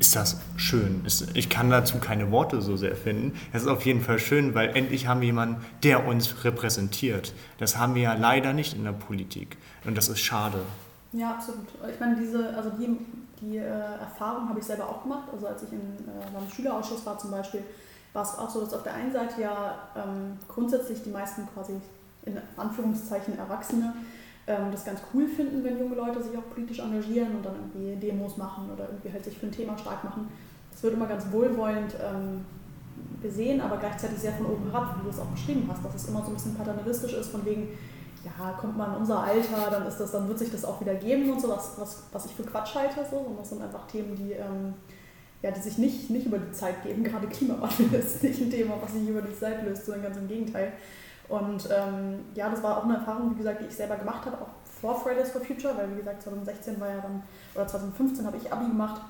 [0.00, 1.02] ist das schön.
[1.34, 3.38] Ich kann dazu keine Worte so sehr finden.
[3.52, 7.32] Es ist auf jeden Fall schön, weil endlich haben wir jemanden, der uns repräsentiert.
[7.58, 9.56] Das haben wir ja leider nicht in der Politik.
[9.84, 10.58] Und das ist schade.
[11.14, 11.68] Ja, absolut.
[11.92, 12.98] Ich meine, diese, also die,
[13.40, 15.28] die äh, Erfahrung habe ich selber auch gemacht.
[15.32, 17.62] Also als ich in äh, beim Schülerausschuss war zum Beispiel,
[18.12, 21.74] war es auch so, dass auf der einen Seite ja ähm, grundsätzlich die meisten quasi
[22.24, 23.94] in Anführungszeichen Erwachsene
[24.48, 27.94] ähm, das ganz cool finden, wenn junge Leute sich auch politisch engagieren und dann irgendwie
[28.04, 30.28] Demos machen oder irgendwie halt sich für ein Thema stark machen.
[30.72, 32.44] Das wird immer ganz wohlwollend ähm,
[33.22, 36.08] gesehen, aber gleichzeitig sehr von oben herab, wie du es auch beschrieben hast, dass es
[36.08, 37.68] immer so ein bisschen paternalistisch ist, von wegen,
[38.24, 40.94] ja, kommt man in unser Alter, dann ist das, dann wird sich das auch wieder
[40.94, 43.04] geben und so, was, was, was ich für Quatsch halte.
[43.08, 43.16] So.
[43.16, 44.74] Und das sind einfach Themen, die, ähm,
[45.42, 47.04] ja, die sich nicht, nicht über die Zeit geben.
[47.04, 50.28] Gerade Klimawandel ist nicht ein Thema, was sich über die Zeit löst, sondern ganz im
[50.28, 50.72] Gegenteil.
[51.28, 54.36] Und ähm, ja, das war auch eine Erfahrung, wie gesagt, die ich selber gemacht habe,
[54.40, 57.22] auch vor Fridays for Future, weil wie gesagt 2016 war ja dann,
[57.54, 59.00] oder 2015 habe ich Abi gemacht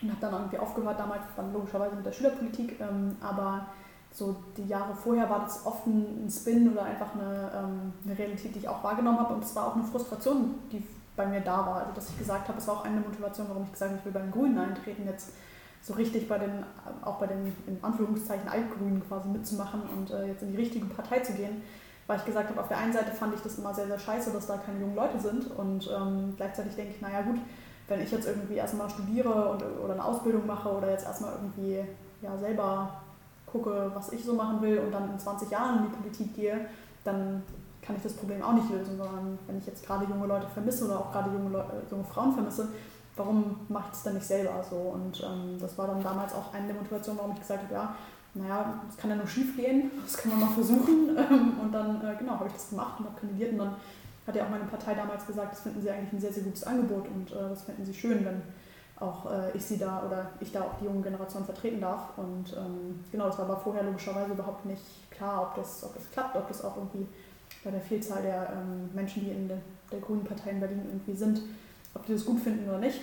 [0.00, 3.66] und habe dann irgendwie aufgehört, damals dann logischerweise mit der Schülerpolitik, ähm, aber
[4.12, 8.54] so die Jahre vorher war das oft ein, Spin oder einfach eine, ähm, eine Realität,
[8.54, 11.58] die ich auch wahrgenommen habe und es war auch eine Frustration, die bei mir da
[11.58, 11.76] war.
[11.76, 14.04] Also dass ich gesagt habe, es war auch eine Motivation, warum ich gesagt habe, ich
[14.04, 15.30] will beim Grünen eintreten, jetzt
[15.80, 16.64] so richtig bei den,
[17.02, 21.20] auch bei den in Anführungszeichen Altgrünen quasi mitzumachen und äh, jetzt in die richtige Partei
[21.20, 21.62] zu gehen.
[22.06, 24.32] Weil ich gesagt habe, auf der einen Seite fand ich das immer sehr, sehr scheiße,
[24.32, 27.38] dass da keine jungen Leute sind und ähm, gleichzeitig denke ich, naja gut,
[27.88, 31.80] wenn ich jetzt irgendwie erstmal studiere und, oder eine Ausbildung mache oder jetzt erstmal irgendwie
[32.20, 33.02] ja, selber
[33.52, 36.66] gucke, was ich so machen will und dann in 20 Jahren in die Politik gehe,
[37.04, 37.42] dann
[37.82, 40.86] kann ich das Problem auch nicht lösen, sondern wenn ich jetzt gerade junge Leute vermisse
[40.86, 42.68] oder auch gerade junge, Leute, junge Frauen vermisse,
[43.16, 44.76] warum mache ich es dann nicht selber so?
[44.76, 47.94] Und ähm, das war dann damals auch eine der Motivationen, warum ich gesagt habe, ja,
[48.34, 51.16] naja, es kann ja nur schief gehen, das kann man mal versuchen.
[51.62, 53.74] und dann, äh, genau, habe ich das gemacht und habe kandidiert und dann
[54.26, 56.64] hat ja auch meine Partei damals gesagt, das finden sie eigentlich ein sehr, sehr gutes
[56.64, 58.42] Angebot und äh, das finden sie schön, wenn
[59.02, 62.16] auch äh, ich sie da oder ich da auch die junge Generation vertreten darf.
[62.16, 66.10] Und ähm, genau, das war aber vorher logischerweise überhaupt nicht klar, ob das, ob das
[66.10, 67.06] klappt, ob das auch irgendwie
[67.64, 69.58] bei der Vielzahl der ähm, Menschen, die in der,
[69.90, 71.40] der Grünen Partei in Berlin irgendwie sind,
[71.94, 73.00] ob die das gut finden oder nicht.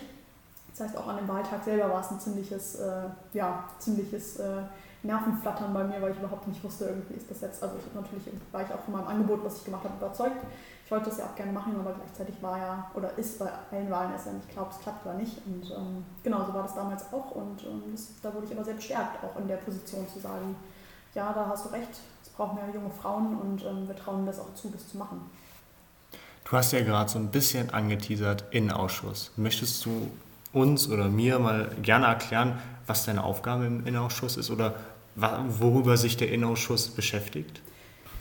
[0.71, 4.61] Das heißt, auch an dem Wahltag selber war es ein ziemliches, äh, ja, ziemliches äh,
[5.03, 8.27] Nervenflattern bei mir, weil ich überhaupt nicht wusste, irgendwie ist das jetzt, also ich natürlich
[8.51, 10.45] war ich auch von meinem Angebot, was ich gemacht habe, überzeugt.
[10.89, 13.91] Ich wollte das ja auch gerne machen, aber gleichzeitig war ja, oder ist bei allen
[13.91, 15.37] Wahlen ist ja nicht klar, ob es klappt oder nicht.
[15.45, 18.65] Und ähm, genau, so war das damals auch und ähm, das, da wurde ich aber
[18.65, 20.55] sehr bestärkt, auch in der Position zu sagen,
[21.13, 21.91] ja, da hast du recht,
[22.23, 25.21] es brauchen mehr junge Frauen und ähm, wir trauen das auch zu, das zu machen.
[26.43, 29.31] Du hast ja gerade so ein bisschen angeteasert, Innenausschuss.
[29.37, 30.09] Möchtest du
[30.53, 34.73] uns oder mir mal gerne erklären, was deine Aufgabe im Innenausschuss ist oder
[35.15, 37.61] worüber sich der Innenausschuss beschäftigt?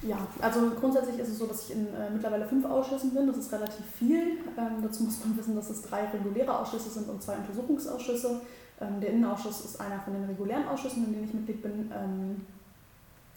[0.03, 3.27] Ja, also grundsätzlich ist es so, dass ich in äh, mittlerweile fünf Ausschüssen bin.
[3.27, 4.39] Das ist relativ viel.
[4.57, 8.41] Ähm, dazu muss man wissen, dass es drei reguläre Ausschüsse sind und zwei Untersuchungsausschüsse.
[8.81, 11.91] Ähm, der Innenausschuss ist einer von den regulären Ausschüssen, in denen ich Mitglied bin.
[11.93, 12.47] Ähm,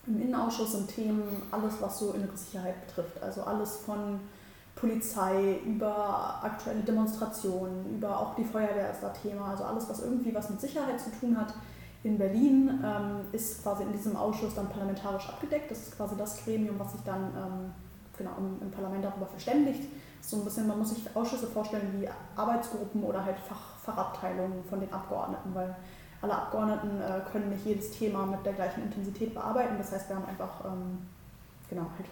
[0.06, 3.22] Im Innenausschuss sind Themen alles, was so innere Sicherheit betrifft.
[3.24, 4.20] Also alles von
[4.76, 10.34] Polizei, über aktuelle Demonstrationen, über auch die Feuerwehr ist da Thema, also alles, was irgendwie
[10.34, 11.54] was mit Sicherheit zu tun hat.
[12.04, 15.70] In Berlin ähm, ist quasi in diesem Ausschuss dann parlamentarisch abgedeckt.
[15.70, 17.72] Das ist quasi das Gremium, was sich dann ähm,
[18.18, 19.84] genau, im, im, Parlament darüber verständigt.
[20.22, 24.80] So ein bisschen, man muss sich Ausschüsse vorstellen wie Arbeitsgruppen oder halt Fach, Fachabteilungen von
[24.80, 25.76] den Abgeordneten, weil
[26.22, 29.76] alle Abgeordneten äh, können nicht jedes Thema mit der gleichen Intensität bearbeiten.
[29.78, 31.00] Das heißt, wir haben einfach ähm,
[31.70, 32.08] genau, halt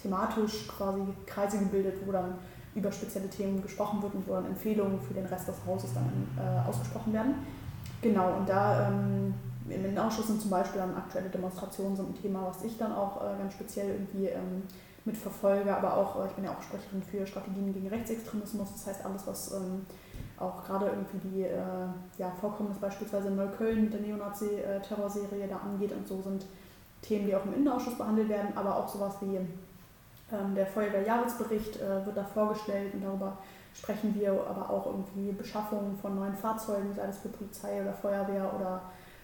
[0.00, 2.34] thematisch quasi Kreise gebildet, wo dann
[2.74, 6.28] über spezielle Themen gesprochen wird und wo dann Empfehlungen für den Rest des Hauses dann
[6.38, 7.34] äh, ausgesprochen werden.
[8.02, 9.34] Genau, und da ähm,
[9.68, 13.22] im Innenausschuss sind zum Beispiel dann aktuelle Demonstrationen sind ein Thema, was ich dann auch
[13.22, 14.62] äh, ganz speziell irgendwie ähm,
[15.04, 19.04] mitverfolge, aber auch, äh, ich bin ja auch Sprecherin für Strategien gegen Rechtsextremismus, das heißt
[19.04, 19.86] alles, was ähm,
[20.38, 21.58] auch gerade irgendwie die äh,
[22.18, 26.46] ja, Vorkommnis beispielsweise in Neukölln mit der Neonazi-Terrorserie da angeht und so sind
[27.02, 32.06] Themen, die auch im Innenausschuss behandelt werden, aber auch sowas wie ähm, der Feuerwehrjahresbericht äh,
[32.06, 33.36] wird da vorgestellt und darüber
[33.74, 38.52] sprechen wir, aber auch irgendwie Beschaffung von neuen Fahrzeugen, sei es für Polizei oder Feuerwehr
[38.54, 38.82] oder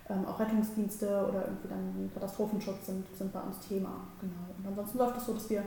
[0.08, 3.90] ähm, auch Rettungsdienste oder irgendwie dann Katastrophenschutz sind, sind bei uns Thema.
[4.20, 4.34] Genau.
[4.58, 5.62] Und ansonsten läuft es so, dass wir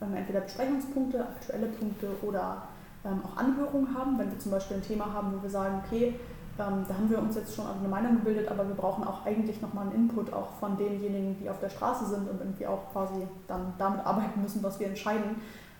[0.00, 2.62] ähm, entweder Besprechungspunkte, aktuelle Punkte oder
[3.04, 6.18] ähm, auch Anhörungen haben, wenn wir zum Beispiel ein Thema haben, wo wir sagen, okay,
[6.58, 9.60] ähm, da haben wir uns jetzt schon eine Meinung gebildet, aber wir brauchen auch eigentlich
[9.60, 13.26] nochmal einen Input auch von denjenigen, die auf der Straße sind und irgendwie auch quasi
[13.46, 15.36] dann damit arbeiten müssen, was wir entscheiden.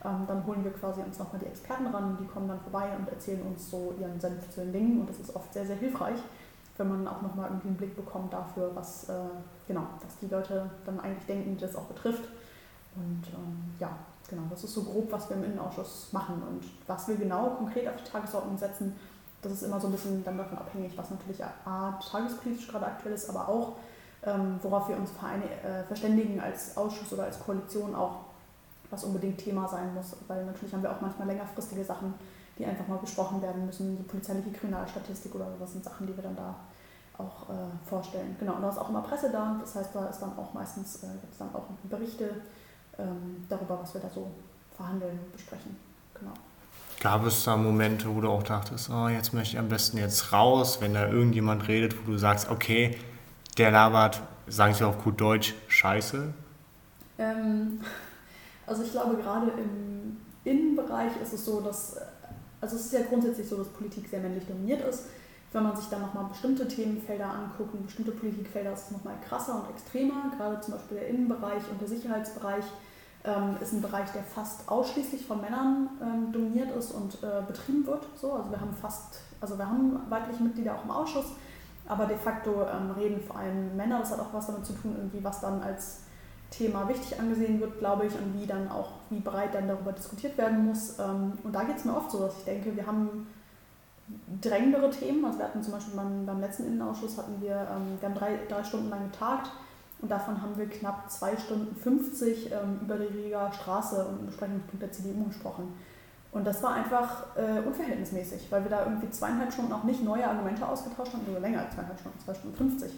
[0.07, 3.09] Ähm, dann holen wir quasi uns nochmal die Experten ran, die kommen dann vorbei und
[3.09, 6.19] erzählen uns so ihren Senf zu den Dingen und das ist oft sehr, sehr hilfreich,
[6.77, 9.14] wenn man auch nochmal irgendwie einen Blick bekommt dafür, was, äh,
[9.66, 12.25] genau, was die Leute dann eigentlich denken, die das auch betrifft.
[12.95, 13.90] Und ähm, ja,
[14.29, 17.88] genau, das ist so grob, was wir im Innenausschuss machen und was wir genau konkret
[17.88, 18.95] auf die Tagesordnung setzen,
[19.42, 23.14] das ist immer so ein bisschen dann davon abhängig, was natürlich A, tagespolitisch gerade aktuell
[23.14, 23.73] ist, aber auch,
[24.23, 28.21] ähm, worauf wir uns vereine, äh, verständigen als Ausschuss oder als Koalition auch,
[28.90, 30.16] was unbedingt Thema sein muss.
[30.29, 32.14] Weil natürlich haben wir auch manchmal längerfristige Sachen,
[32.59, 33.96] die einfach mal besprochen werden müssen.
[33.96, 36.55] Die polizeiliche Kriminalstatistik oder sowas sind Sachen, die wir dann da
[37.18, 38.37] auch äh, vorstellen.
[38.38, 39.57] Genau, und da ist auch immer Presse da.
[39.61, 42.31] Das heißt, da ist dann auch meistens äh, gibt es dann auch Berichte
[42.99, 44.31] ähm, darüber, was wir da so
[44.77, 45.77] verhandeln, besprechen.
[46.14, 46.33] Genau.
[47.01, 50.33] Gab es da Momente, wo du auch dachtest, oh, jetzt möchte ich am besten jetzt
[50.33, 52.96] raus, wenn da irgendjemand redet, wo du sagst, okay,
[53.59, 56.33] der labert, sagen sie auf gut Deutsch, scheiße?
[57.18, 57.81] Ähm,
[58.66, 61.96] also ich glaube, gerade im Innenbereich ist es so, dass,
[62.61, 65.05] also es ist ja grundsätzlich so, dass Politik sehr männlich dominiert ist.
[65.52, 69.55] Wenn man sich dann nochmal bestimmte Themenfelder anguckt und bestimmte Politikfelder, ist es nochmal krasser
[69.62, 72.64] und extremer, gerade zum Beispiel der Innenbereich und der Sicherheitsbereich
[73.24, 77.87] ähm, ist ein Bereich, der fast ausschließlich von Männern ähm, dominiert ist und äh, betrieben
[77.87, 78.07] wird.
[78.16, 81.26] So, also wir haben fast, also wir haben weibliche Mitglieder auch im Ausschuss,
[81.87, 84.00] aber de facto ähm, reden vor allem Männer.
[84.00, 86.00] Das hat auch was damit zu tun, irgendwie was dann als
[86.50, 90.38] Thema wichtig angesehen wird, glaube ich, und wie dann auch, wie breit dann darüber diskutiert
[90.38, 90.98] werden muss.
[90.98, 93.26] Ähm, und da geht es mir oft so, dass ich denke, wir haben
[94.40, 95.24] drängendere Themen.
[95.24, 98.38] Also wir hatten zum Beispiel beim, beim letzten Innenausschuss hatten wir, ähm, wir haben drei,
[98.48, 99.50] drei Stunden lang getagt
[100.00, 104.26] und davon haben wir knapp 2 Stunden 50 ähm, über die Rieger Straße und einen
[104.26, 105.72] Besprechungspunkt der CDU gesprochen.
[106.32, 110.28] Und das war einfach äh, unverhältnismäßig, weil wir da irgendwie zweieinhalb Stunden auch nicht neue
[110.28, 112.92] Argumente ausgetauscht haben, oder länger als zweieinhalb Stunden, zwei Stunden 50.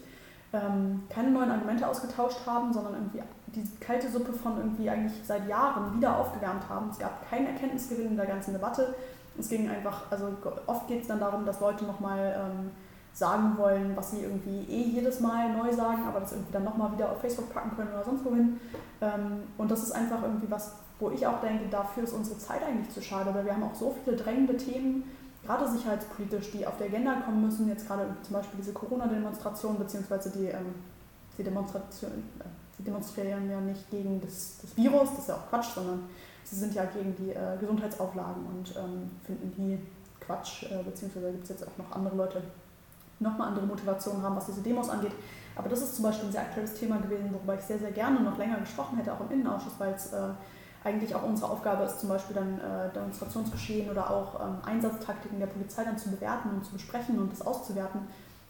[0.52, 3.20] Ähm, keine neuen Argumente ausgetauscht haben, sondern irgendwie
[3.54, 6.88] die kalte Suppe von irgendwie eigentlich seit Jahren wieder aufgewärmt haben.
[6.90, 8.94] Es gab keinen Erkenntnisgewinn in der ganzen Debatte.
[9.38, 10.28] Es ging einfach, also
[10.66, 12.70] oft geht es dann darum, dass Leute nochmal ähm,
[13.12, 16.92] sagen wollen, was sie irgendwie eh jedes Mal neu sagen, aber das irgendwie dann nochmal
[16.92, 18.60] wieder auf Facebook packen können oder sonst wohin.
[19.00, 22.62] Ähm, und das ist einfach irgendwie was, wo ich auch denke, dafür ist unsere Zeit
[22.62, 25.04] eigentlich zu schade, weil wir haben auch so viele drängende Themen,
[25.48, 27.68] gerade sicherheitspolitisch, die auf die Agenda kommen müssen.
[27.68, 30.74] Jetzt gerade zum Beispiel diese Corona-Demonstration, beziehungsweise die, ähm,
[31.38, 32.44] die Demonstration, äh,
[32.76, 36.04] sie demonstrieren ja nicht gegen das, das Virus, das ist ja auch Quatsch, sondern
[36.44, 39.78] sie sind ja gegen die äh, Gesundheitsauflagen und ähm, finden die
[40.20, 42.42] Quatsch, äh, beziehungsweise gibt es jetzt auch noch andere Leute,
[43.18, 45.12] die nochmal andere Motivationen haben, was diese Demos angeht.
[45.56, 48.20] Aber das ist zum Beispiel ein sehr aktuelles Thema gewesen, worüber ich sehr, sehr gerne
[48.20, 50.28] noch länger gesprochen hätte, auch im Innenausschuss, weil es äh,
[50.84, 55.46] eigentlich auch unsere Aufgabe ist, zum Beispiel dann äh, Demonstrationsgeschehen oder auch ähm, Einsatztaktiken der
[55.46, 58.02] Polizei dann zu bewerten und zu besprechen und das auszuwerten.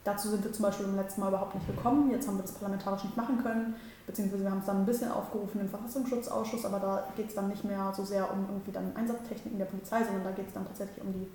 [0.04, 2.10] Dazu sind wir zum Beispiel beim letzten Mal überhaupt nicht gekommen.
[2.10, 3.74] Jetzt haben wir das parlamentarisch nicht machen können,
[4.06, 7.48] beziehungsweise wir haben es dann ein bisschen aufgerufen im Verfassungsschutzausschuss, aber da geht es dann
[7.48, 10.66] nicht mehr so sehr um irgendwie dann Einsatztechniken der Polizei, sondern da geht es dann
[10.66, 11.28] tatsächlich um die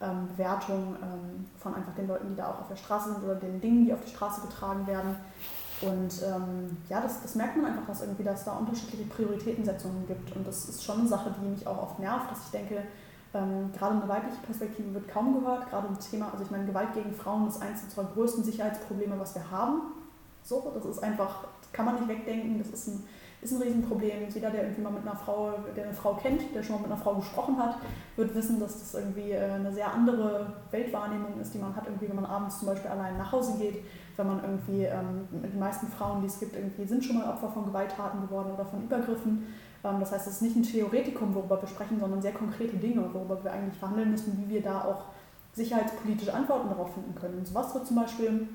[0.00, 3.36] ähm, Bewertung ähm, von einfach den Leuten, die da auch auf der Straße sind oder
[3.36, 5.16] den Dingen, die auf die Straße getragen werden.
[5.82, 10.34] Und ähm, ja, das, das merkt man einfach, dass irgendwie, dass da unterschiedliche Prioritätensetzungen gibt.
[10.34, 12.82] Und das ist schon eine Sache, die mich auch oft nervt, dass ich denke,
[13.34, 15.68] ähm, gerade eine weibliche Perspektive wird kaum gehört.
[15.68, 19.34] Gerade ein Thema, also ich meine, Gewalt gegen Frauen ist eines unserer größten Sicherheitsprobleme, was
[19.34, 19.82] wir haben.
[20.42, 23.04] So, das ist einfach, kann man nicht wegdenken, das ist ein,
[23.42, 24.28] ist ein Riesenproblem.
[24.30, 26.92] Jeder, der irgendwie mal mit einer Frau, der eine Frau kennt, der schon mal mit
[26.92, 27.76] einer Frau gesprochen hat,
[28.16, 32.08] wird wissen, dass das irgendwie äh, eine sehr andere Weltwahrnehmung ist, die man hat, irgendwie,
[32.08, 33.84] wenn man abends zum Beispiel allein nach Hause geht
[34.16, 37.48] wenn man irgendwie, ähm, die meisten Frauen, die es gibt, irgendwie sind schon mal Opfer
[37.48, 39.46] von Gewalttaten geworden oder von Übergriffen.
[39.84, 43.02] Ähm, das heißt, es ist nicht ein Theoretikum, worüber wir sprechen, sondern sehr konkrete Dinge,
[43.12, 45.04] worüber wir eigentlich verhandeln müssen, wie wir da auch
[45.54, 47.38] sicherheitspolitische Antworten darauf finden können.
[47.38, 48.48] Und sowas wird zum Beispiel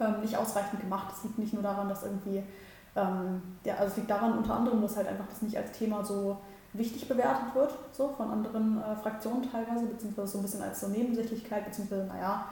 [0.00, 1.12] ähm, nicht ausreichend gemacht.
[1.16, 2.42] Es liegt nicht nur daran, dass irgendwie,
[2.94, 6.04] ähm, ja, also es liegt daran unter anderem, dass halt einfach das nicht als Thema
[6.04, 6.38] so
[6.72, 10.88] wichtig bewertet wird, so von anderen äh, Fraktionen teilweise, beziehungsweise so ein bisschen als so
[10.88, 12.46] Nebensächlichkeit, beziehungsweise, naja,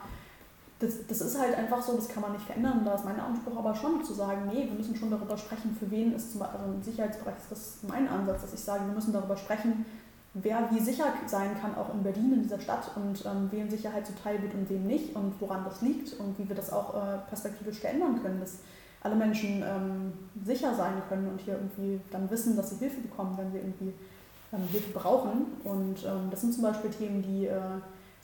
[0.85, 2.83] das, das ist halt einfach so, das kann man nicht verändern.
[2.85, 5.90] Da ist mein Anspruch aber schon zu sagen, nee, wir müssen schon darüber sprechen, für
[5.90, 8.94] wen ist zum Beispiel, also im Sicherheitsbereich ist das mein Ansatz, dass ich sage, wir
[8.94, 9.85] müssen darüber sprechen,
[10.35, 14.07] wer wie sicher sein kann, auch in Berlin, in dieser Stadt und ähm, wem Sicherheit
[14.07, 17.18] zuteil wird und wem nicht und woran das liegt und wie wir das auch äh,
[17.29, 18.59] perspektivisch verändern können, dass
[19.01, 20.12] alle Menschen ähm,
[20.44, 23.92] sicher sein können und hier irgendwie dann wissen, dass sie Hilfe bekommen, wenn sie irgendwie
[24.53, 25.47] ähm, Hilfe brauchen.
[25.62, 27.61] Und ähm, das sind zum Beispiel Themen, die äh,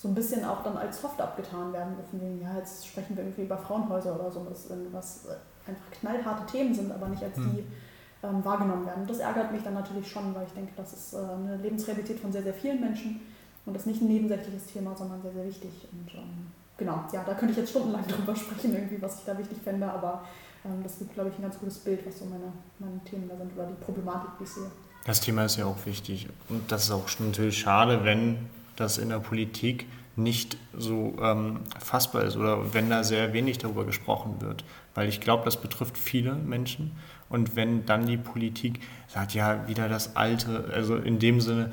[0.01, 2.41] so ein bisschen auch dann als soft abgetan werden dürfen.
[2.41, 5.27] Ja, jetzt sprechen wir irgendwie über Frauenhäuser oder so, was, was
[5.67, 7.55] einfach knallharte Themen sind, aber nicht als hm.
[7.55, 9.07] die ähm, wahrgenommen werden.
[9.07, 12.33] Das ärgert mich dann natürlich schon, weil ich denke, das ist äh, eine Lebensrealität von
[12.33, 13.21] sehr, sehr vielen Menschen
[13.67, 15.71] und das ist nicht ein nebensächliches Thema, sondern sehr, sehr wichtig.
[15.93, 16.47] Und ähm,
[16.79, 19.87] genau, ja, da könnte ich jetzt stundenlang drüber sprechen, irgendwie, was ich da wichtig fände,
[19.87, 20.25] aber
[20.65, 23.37] ähm, das gibt, glaube ich, ein ganz gutes Bild, was so meine, meine Themen da
[23.37, 24.71] sind oder die Problematik, die ich sehe.
[25.05, 28.49] Das Thema ist ja auch wichtig und das ist auch natürlich schade, wenn
[28.81, 33.85] das in der Politik nicht so ähm, fassbar ist oder wenn da sehr wenig darüber
[33.85, 34.65] gesprochen wird.
[34.95, 36.93] Weil ich glaube, das betrifft viele Menschen.
[37.29, 41.73] Und wenn dann die Politik sagt, ja, wieder das alte, also in dem Sinne,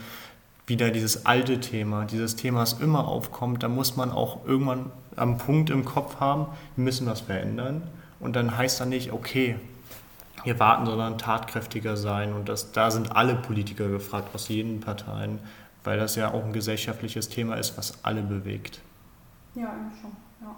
[0.67, 5.37] wieder dieses alte Thema, dieses Thema, das immer aufkommt, da muss man auch irgendwann am
[5.37, 7.81] Punkt im Kopf haben, wir müssen was verändern.
[8.19, 9.55] Und dann heißt dann nicht, okay,
[10.43, 12.33] wir warten, sondern tatkräftiger sein.
[12.33, 15.39] Und das, da sind alle Politiker gefragt, aus jeden Parteien,
[15.87, 18.81] weil das ja auch ein gesellschaftliches Thema ist, was alle bewegt.
[19.55, 20.11] Ja, eigentlich schon.
[20.41, 20.53] Ja.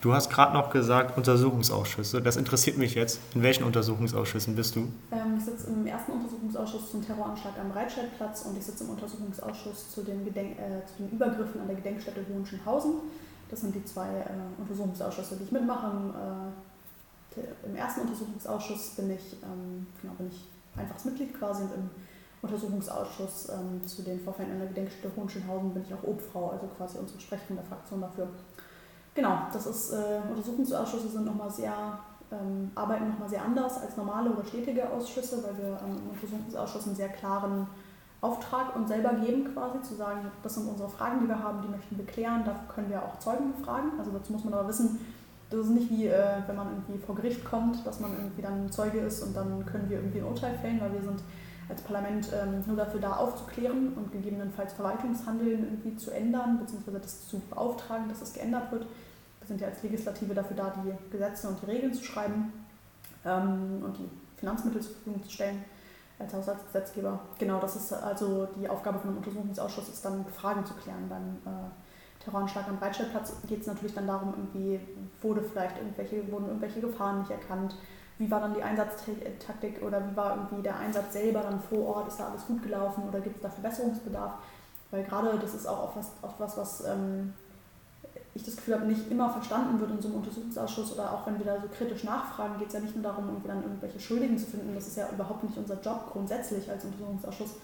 [0.00, 2.22] Du hast gerade noch gesagt, Untersuchungsausschüsse.
[2.22, 3.18] Das interessiert mich jetzt.
[3.34, 4.92] In welchen Untersuchungsausschüssen bist du?
[5.10, 9.90] Ähm, ich sitze im ersten Untersuchungsausschuss zum Terroranschlag am Breitscheidplatz und ich sitze im Untersuchungsausschuss
[9.90, 12.92] zu den, Gedenk äh, zu den Übergriffen an der Gedenkstätte Hohenschönhausen.
[13.50, 15.90] Das sind die zwei äh, Untersuchungsausschüsse, die ich mitmache.
[15.90, 16.10] Im,
[17.42, 20.44] äh, Im, ersten Untersuchungsausschuss bin ich, ähm, genau, bin ich
[20.80, 21.90] einfaches Mitglied quasi und im
[22.48, 26.98] Untersuchungsausschuss ähm, zu den Vorfällen an der Gedenkstätte Hohenschönhausen bin ich auch Obfrau, also quasi
[26.98, 28.28] unsere Sprecherin der Fraktion dafür.
[29.14, 31.98] Genau, das ist, äh, Untersuchungsausschüsse sind nochmal sehr,
[32.30, 36.86] ähm, arbeiten nochmal sehr anders als normale oder stetige Ausschüsse, weil wir ähm, im Untersuchungsausschuss
[36.86, 37.66] einen sehr klaren
[38.20, 41.68] Auftrag uns selber geben, quasi zu sagen, das sind unsere Fragen, die wir haben, die
[41.68, 43.92] möchten wir klären, dafür können wir auch Zeugen befragen.
[43.98, 44.98] Also dazu muss man aber wissen,
[45.50, 48.70] das ist nicht wie, äh, wenn man irgendwie vor Gericht kommt, dass man irgendwie dann
[48.70, 51.20] Zeuge ist und dann können wir irgendwie ein Urteil fällen, weil wir sind
[51.68, 57.28] als Parlament ähm, nur dafür da aufzuklären und gegebenenfalls Verwaltungshandeln irgendwie zu ändern, beziehungsweise das
[57.28, 58.82] zu beauftragen, dass es geändert wird.
[59.40, 62.52] Wir sind ja als Legislative dafür da, die Gesetze und die Regeln zu schreiben
[63.24, 65.64] ähm, und die Finanzmittel zur Verfügung zu stellen
[66.18, 67.20] als Haushaltsgesetzgeber.
[67.38, 71.08] Genau, das ist also die Aufgabe von einem Untersuchungsausschuss, ist dann Fragen zu klären.
[71.08, 74.80] Beim äh, Terroranschlag am Breitscheidplatz geht es natürlich dann darum, irgendwie
[75.22, 77.76] wurde vielleicht irgendwelche, wurden irgendwelche Gefahren nicht erkannt,
[78.18, 82.08] wie war dann die Einsatztaktik oder wie war irgendwie der Einsatz selber dann vor Ort,
[82.08, 84.34] ist da alles gut gelaufen oder gibt es da Verbesserungsbedarf?
[84.90, 87.32] Weil gerade das ist auch oft was, oft was, was ähm,
[88.34, 91.38] ich das Gefühl habe, nicht immer verstanden wird in so einem Untersuchungsausschuss oder auch wenn
[91.38, 94.36] wir da so kritisch nachfragen, geht es ja nicht nur darum, irgendwie dann irgendwelche Schuldigen
[94.36, 94.74] zu finden.
[94.74, 97.54] Das ist ja überhaupt nicht unser Job grundsätzlich als Untersuchungsausschuss,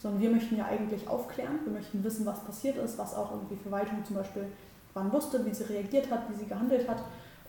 [0.00, 1.60] sondern wir möchten ja eigentlich aufklären.
[1.64, 4.46] Wir möchten wissen, was passiert ist, was auch irgendwie Verwaltung zum Beispiel
[4.94, 6.98] wann wusste, wie sie reagiert hat, wie sie gehandelt hat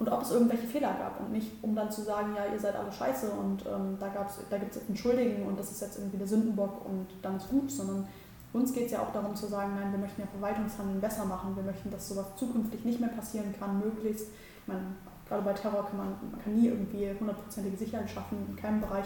[0.02, 2.76] und ob es irgendwelche Fehler gab und nicht, um dann zu sagen, ja, ihr seid
[2.76, 4.08] alle scheiße und ähm, da,
[4.50, 7.38] da gibt es jetzt einen Schuldigen und das ist jetzt irgendwie der Sündenbock und dann
[7.38, 8.08] ist gut, sondern
[8.52, 11.56] uns geht es ja auch darum zu sagen, nein, wir möchten ja Verwaltungshandeln besser machen,
[11.56, 14.24] wir möchten, dass sowas zukünftig nicht mehr passieren kann, möglichst.
[14.24, 14.82] Ich meine,
[15.30, 19.06] gerade bei Terror kann man, man kann nie irgendwie hundertprozentige Sicherheit schaffen, in keinem Bereich.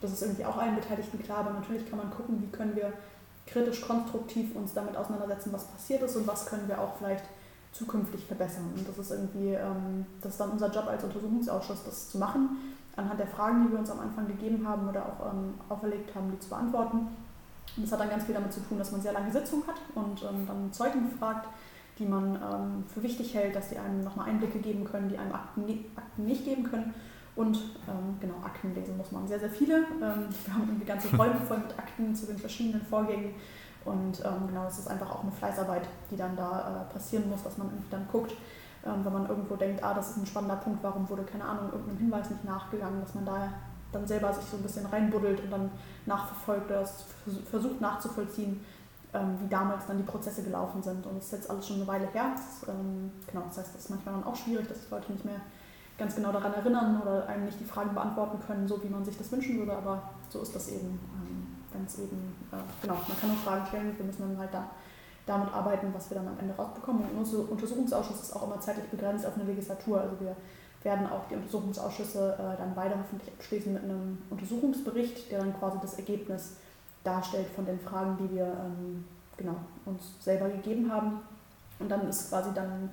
[0.00, 2.92] Das ist irgendwie auch allen Beteiligten klar, aber natürlich kann man gucken, wie können wir
[3.44, 7.24] kritisch, konstruktiv uns damit auseinandersetzen, was passiert ist und was können wir auch vielleicht
[7.72, 8.72] zukünftig verbessern.
[8.76, 12.74] Und das ist irgendwie, ähm, das ist dann unser Job als Untersuchungsausschuss, das zu machen,
[12.96, 16.30] anhand der Fragen, die wir uns am Anfang gegeben haben oder auch ähm, auferlegt haben,
[16.30, 17.08] die zu beantworten.
[17.76, 19.76] Und das hat dann ganz viel damit zu tun, dass man sehr lange Sitzungen hat
[19.94, 21.46] und ähm, dann Zeugen befragt,
[21.98, 25.32] die man ähm, für wichtig hält, dass die einem nochmal Einblicke geben können, die einem
[25.32, 25.62] Akten,
[25.96, 26.94] Akten nicht geben können.
[27.36, 29.76] Und ähm, genau, Akten lesen muss man sehr, sehr viele.
[29.76, 33.34] Ähm, wir haben irgendwie ganze Räume voll mit Akten zu den verschiedenen Vorgängen.
[33.88, 37.42] Und ähm, genau, es ist einfach auch eine Fleißarbeit, die dann da äh, passieren muss,
[37.42, 38.32] dass man irgendwie dann guckt,
[38.86, 41.70] ähm, wenn man irgendwo denkt, ah, das ist ein spannender Punkt, warum wurde, keine Ahnung,
[41.72, 43.48] irgendeinem Hinweis nicht nachgegangen, dass man da
[43.92, 45.70] dann selber sich so ein bisschen reinbuddelt und dann
[46.06, 46.84] nachverfolgt oder
[47.50, 48.60] versucht nachzuvollziehen,
[49.14, 51.06] ähm, wie damals dann die Prozesse gelaufen sind.
[51.06, 52.32] Und das ist jetzt alles schon eine Weile her.
[52.34, 55.24] Das, ähm, genau, das heißt, das ist manchmal dann auch schwierig, dass die Leute nicht
[55.24, 55.40] mehr
[55.98, 59.18] ganz genau daran erinnern oder einem nicht die Fragen beantworten können, so wie man sich
[59.18, 61.37] das wünschen würde, aber so ist das eben, ähm,
[61.78, 64.68] wenn es eben, äh, genau, man kann nur Fragen stellen, wir müssen dann halt da
[65.28, 67.04] damit arbeiten, was wir dann am Ende rausbekommen.
[67.04, 70.00] Und unser Untersuchungsausschuss ist auch immer zeitlich begrenzt auf eine Legislatur.
[70.00, 70.34] Also wir
[70.82, 75.78] werden auch die Untersuchungsausschüsse äh, dann beide hoffentlich abschließen mit einem Untersuchungsbericht, der dann quasi
[75.82, 76.56] das Ergebnis
[77.04, 79.04] darstellt von den Fragen, die wir ähm,
[79.36, 81.20] genau, uns selber gegeben haben.
[81.78, 82.90] Und dann ist quasi dann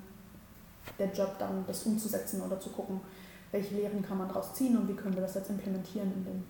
[0.98, 3.00] der Job, dann das umzusetzen oder zu gucken,
[3.50, 6.44] welche Lehren kann man daraus ziehen und wie können wir das jetzt implementieren in den,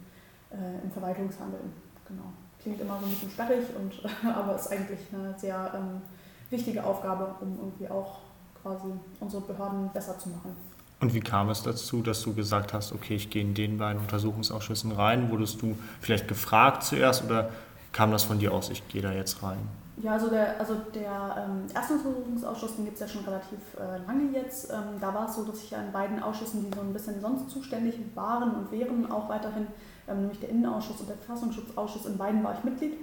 [0.50, 1.85] äh, im Verwaltungshandeln.
[2.08, 2.32] Genau.
[2.60, 3.92] Klingt immer so ein bisschen sperrig, und,
[4.34, 6.02] aber ist eigentlich eine sehr ähm,
[6.50, 8.18] wichtige Aufgabe, um irgendwie auch
[8.62, 10.56] quasi unsere Behörden besser zu machen.
[11.00, 14.00] Und wie kam es dazu, dass du gesagt hast, okay, ich gehe in den beiden
[14.00, 15.30] Untersuchungsausschüssen rein?
[15.30, 17.50] Wurdest du vielleicht gefragt zuerst oder
[17.92, 19.58] kam das von dir aus, ich gehe da jetzt rein?
[20.02, 24.06] Ja, also der, also der ähm, erste Untersuchungsausschuss, den gibt es ja schon relativ äh,
[24.06, 24.70] lange jetzt.
[24.70, 27.20] Ähm, da war es so, dass ich ja in beiden Ausschüssen, die so ein bisschen
[27.20, 29.66] sonst zuständig waren und wären, auch weiterhin,
[30.14, 32.94] nämlich der Innenausschuss und der Verfassungsschutzausschuss, in beiden war ich Mitglied.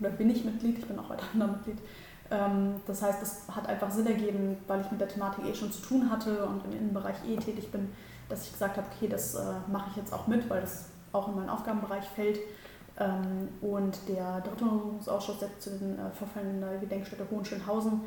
[0.00, 1.78] Oder bin ich Mitglied, ich bin auch weiterhin da Mitglied.
[2.30, 5.72] Ähm, das heißt, das hat einfach Sinn ergeben, weil ich mit der Thematik eh schon
[5.72, 7.90] zu tun hatte und im Innenbereich eh tätig bin,
[8.28, 11.28] dass ich gesagt habe, okay, das äh, mache ich jetzt auch mit, weil das auch
[11.28, 12.38] in meinen Aufgabenbereich fällt.
[12.98, 18.02] Ähm, und der dritte Untersuchungsausschuss zu den äh, Vorfällen in der Gedenkstätte Hohenschönhausen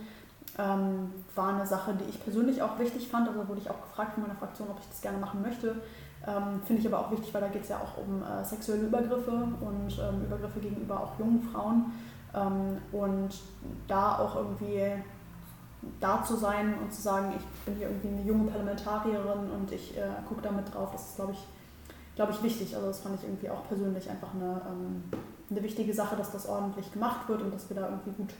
[0.58, 3.28] ähm, war eine Sache, die ich persönlich auch wichtig fand.
[3.28, 5.76] Also wurde ich auch gefragt von meiner Fraktion, ob ich das gerne machen möchte.
[6.66, 9.32] Finde ich aber auch wichtig, weil da geht es ja auch um äh, sexuelle Übergriffe
[9.32, 9.92] und
[10.26, 11.92] Übergriffe gegenüber auch jungen Frauen.
[12.36, 13.30] Ähm, und
[13.88, 14.82] da auch irgendwie
[16.00, 19.98] da zu sein und zu sagen, ich bin hier irgendwie eine junge Parlamentarierin und ich
[19.98, 21.40] äh, gucke damit drauf, das ist, glaube ich,
[22.16, 22.76] glaube ich, wichtig.
[22.76, 25.04] Also das fand ich irgendwie auch persönlich einfach eine, ähm,
[25.50, 28.34] eine wichtige Sache, dass das ordentlich gemacht wird und dass wir da irgendwie gut,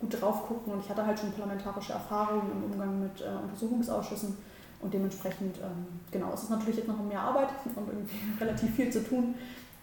[0.00, 0.74] gut drauf gucken.
[0.74, 4.36] Und ich hatte halt schon parlamentarische Erfahrungen im Umgang mit äh, Untersuchungsausschüssen
[4.82, 8.90] und dementsprechend, ähm, genau, es ist natürlich jetzt noch mehr Arbeit und irgendwie relativ viel
[8.90, 9.34] zu tun.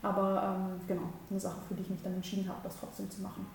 [0.02, 3.22] Aber ähm, genau, eine Sache, für die ich mich dann entschieden habe, das trotzdem zu
[3.22, 3.46] machen.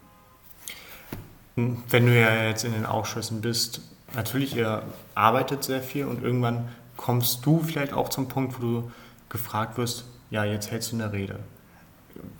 [1.56, 3.80] Hm, wenn du ja jetzt in den Ausschüssen bist,
[4.14, 4.82] natürlich, ihr
[5.14, 8.90] arbeitet sehr viel und irgendwann kommst du vielleicht auch zum Punkt, wo du
[9.28, 11.38] gefragt wirst, ja, jetzt hältst du eine Rede.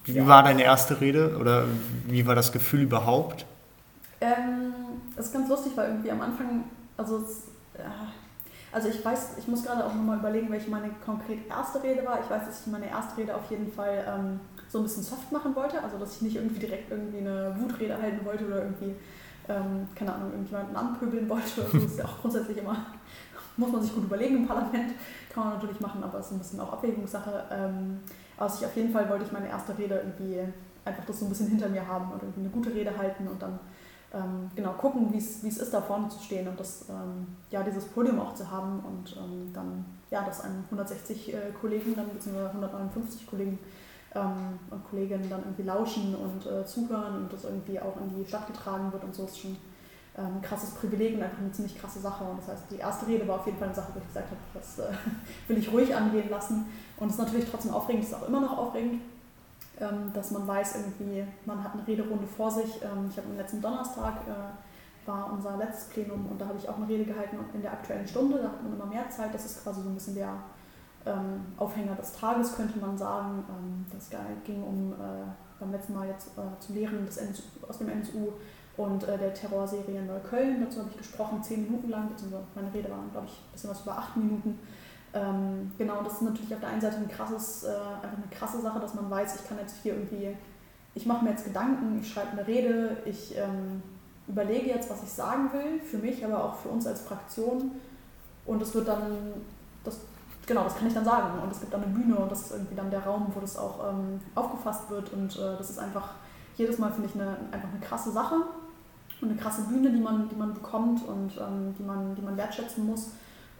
[0.04, 0.26] Wie ja.
[0.26, 1.66] war deine erste Rede oder
[2.06, 3.46] wie war das Gefühl überhaupt?
[4.20, 4.72] Ähm,
[5.16, 6.64] das ist ganz lustig, weil irgendwie am Anfang,
[6.96, 7.82] also es, äh,
[8.74, 12.18] also ich weiß, ich muss gerade auch nochmal überlegen, welche meine konkret erste Rede war.
[12.20, 15.30] Ich weiß, dass ich meine erste Rede auf jeden Fall ähm, so ein bisschen soft
[15.30, 18.96] machen wollte, also dass ich nicht irgendwie direkt irgendwie eine Wutrede halten wollte oder irgendwie,
[19.48, 21.62] ähm, keine Ahnung, irgendjemanden anpöbeln wollte.
[21.72, 22.76] Das ist ja auch grundsätzlich immer,
[23.56, 24.94] muss man sich gut überlegen im Parlament,
[25.32, 27.44] kann man natürlich machen, aber es ist ein bisschen auch Abwägungssache.
[27.52, 28.00] Ähm,
[28.36, 30.40] also ich auf jeden Fall wollte ich meine erste Rede irgendwie
[30.84, 33.40] einfach das so ein bisschen hinter mir haben und irgendwie eine gute Rede halten und
[33.40, 33.60] dann
[34.14, 37.84] ähm, genau gucken, wie es ist, da vorne zu stehen und das, ähm, ja, dieses
[37.86, 42.48] Podium auch zu haben und ähm, dann, ja, dass einem 160 äh, Kollegen, dann beziehungsweise
[42.48, 43.58] 159 Kollegen
[44.14, 48.28] ähm, und Kolleginnen dann irgendwie lauschen und äh, zuhören und das irgendwie auch in die
[48.28, 49.56] Stadt getragen wird und so ist schon
[50.16, 52.22] ein ähm, krasses Privileg und einfach eine ziemlich krasse Sache.
[52.22, 54.28] Und das heißt, die erste Rede war auf jeden Fall eine Sache, wo ich gesagt
[54.30, 54.92] habe, das äh,
[55.48, 56.66] will ich ruhig angehen lassen.
[56.98, 59.00] Und es ist natürlich trotzdem aufregend, es ist auch immer noch aufregend
[60.14, 62.80] dass man weiß, irgendwie, man hat eine Rederunde vor sich.
[62.82, 66.68] Ähm, ich habe am letzten Donnerstag äh, war unser letztes Plenum und da habe ich
[66.68, 68.38] auch eine Rede gehalten in der aktuellen Stunde.
[68.38, 69.34] Da hat man immer mehr Zeit.
[69.34, 70.34] Das ist quasi so ein bisschen der
[71.06, 73.44] ähm, Aufhänger des Tages, könnte man sagen.
[73.48, 74.10] Ähm, das
[74.44, 75.26] ging um äh,
[75.60, 78.32] beim letzten Mal jetzt äh, zu Lehren des NSU, aus dem NSU
[78.76, 80.60] und äh, der Terrorserie in Neukölln.
[80.62, 83.70] Dazu habe ich gesprochen, zehn Minuten lang, beziehungsweise meine Rede war, glaube ich, ein bisschen
[83.70, 84.58] was über acht Minuten.
[85.14, 88.60] Ähm, genau, das ist natürlich auf der einen Seite ein krasses, äh, einfach eine krasse
[88.60, 90.36] Sache, dass man weiß, ich kann jetzt hier irgendwie,
[90.94, 93.80] ich mache mir jetzt Gedanken, ich schreibe eine Rede, ich ähm,
[94.26, 97.72] überlege jetzt, was ich sagen will, für mich, aber auch für uns als Fraktion.
[98.44, 99.34] Und es wird dann,
[99.84, 99.98] das,
[100.46, 101.38] genau, das kann ich dann sagen.
[101.40, 103.56] Und es gibt dann eine Bühne und das ist irgendwie dann der Raum, wo das
[103.56, 105.12] auch ähm, aufgefasst wird.
[105.12, 106.10] Und äh, das ist einfach
[106.56, 108.34] jedes Mal, finde ich, eine, einfach eine krasse Sache
[109.20, 112.36] und eine krasse Bühne, die man, die man bekommt und ähm, die, man, die man
[112.36, 113.10] wertschätzen muss.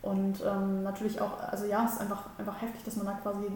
[0.05, 3.47] Und ähm, natürlich auch, also ja, es ist einfach, einfach heftig, dass man da quasi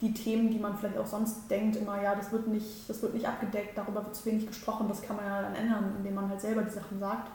[0.00, 3.14] die Themen, die man vielleicht auch sonst denkt, immer, ja, das wird nicht, das wird
[3.14, 6.28] nicht abgedeckt, darüber wird zu wenig gesprochen, das kann man ja dann ändern, indem man
[6.28, 7.30] halt selber die Sachen sagt.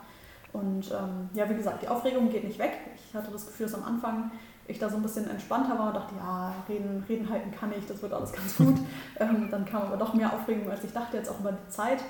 [0.52, 2.72] Und ähm, ja, wie gesagt, die Aufregung geht nicht weg.
[2.96, 4.30] Ich hatte das Gefühl, dass am Anfang
[4.66, 7.86] ich da so ein bisschen entspannter war und dachte, ja, reden, reden halten kann ich,
[7.86, 8.76] das wird alles ganz gut.
[9.20, 12.00] ähm, dann kam aber doch mehr Aufregung, als ich dachte, jetzt auch über die Zeit.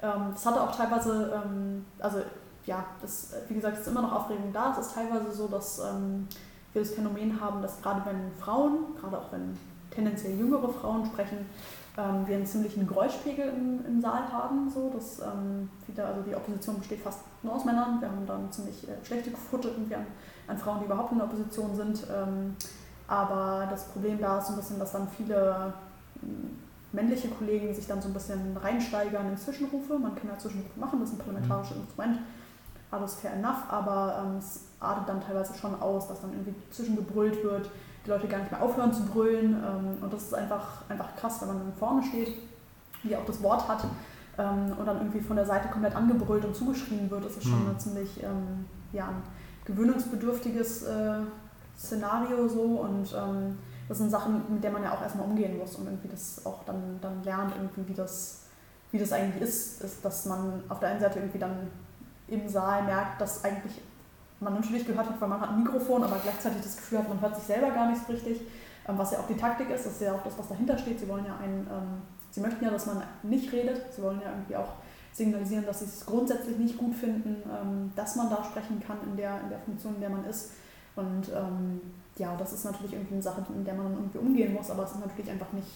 [0.00, 2.22] Ähm, das hatte auch teilweise, ähm, also
[2.68, 4.72] ja, das, wie gesagt, ist immer noch Aufregung da.
[4.72, 6.28] Es ist teilweise so, dass ähm,
[6.74, 9.56] wir das Phänomen haben, dass gerade wenn Frauen, gerade auch wenn
[9.90, 11.46] tendenziell jüngere Frauen sprechen,
[11.96, 14.68] ähm, wir einen ziemlichen Geräuschpegel im, im Saal haben.
[14.68, 18.02] So, dass, ähm, wieder, also die Opposition besteht fast nur aus Männern.
[18.02, 20.06] Wir haben dann ziemlich äh, schlechte Quote irgendwie an,
[20.46, 22.06] an, Frauen, die überhaupt in der Opposition sind.
[22.14, 22.54] Ähm,
[23.06, 25.72] aber das Problem da ist so ein bisschen, dass dann viele
[26.92, 29.98] männliche Kollegen sich dann so ein bisschen reinsteigern in Zwischenrufe.
[29.98, 31.82] Man kann ja Zwischenrufe machen, das ist ein parlamentarisches mhm.
[31.82, 32.18] Instrument.
[32.90, 37.44] Alles fair enough, aber ähm, es artet dann teilweise schon aus, dass dann irgendwie zwischengebrüllt
[37.44, 37.70] wird,
[38.04, 39.52] die Leute gar nicht mehr aufhören zu brüllen.
[39.54, 42.32] Ähm, und das ist einfach, einfach krass, wenn man dann vorne steht,
[43.04, 43.84] die auch das Wort hat
[44.38, 47.24] ähm, und dann irgendwie von der Seite komplett angebrüllt und zugeschrien wird.
[47.24, 47.70] Das ist schon mhm.
[47.70, 49.22] ein ziemlich ähm, ja, ein
[49.66, 51.20] gewöhnungsbedürftiges äh,
[51.76, 53.58] Szenario so und ähm,
[53.88, 56.64] das sind Sachen, mit denen man ja auch erstmal umgehen muss und irgendwie das auch
[56.64, 58.42] dann, dann lernt, irgendwie, wie das,
[58.92, 61.68] wie das eigentlich ist, ist, dass man auf der einen Seite irgendwie dann
[62.28, 63.80] im Saal merkt, dass eigentlich
[64.40, 67.20] man natürlich gehört hat, weil man hat ein Mikrofon, aber gleichzeitig das Gefühl hat, man
[67.20, 68.40] hört sich selber gar nicht so richtig,
[68.88, 71.00] ähm, was ja auch die Taktik ist, das ist ja auch das, was dahinter steht.
[71.00, 74.30] Sie wollen ja einen, ähm, sie möchten ja, dass man nicht redet, sie wollen ja
[74.30, 74.74] irgendwie auch
[75.12, 79.16] signalisieren, dass sie es grundsätzlich nicht gut finden, ähm, dass man da sprechen kann in
[79.16, 80.52] der, in der Funktion, in der man ist.
[80.94, 81.80] Und ähm,
[82.16, 84.92] ja, das ist natürlich irgendwie eine Sache, in der man irgendwie umgehen muss, aber es
[84.92, 85.68] ist natürlich einfach nicht,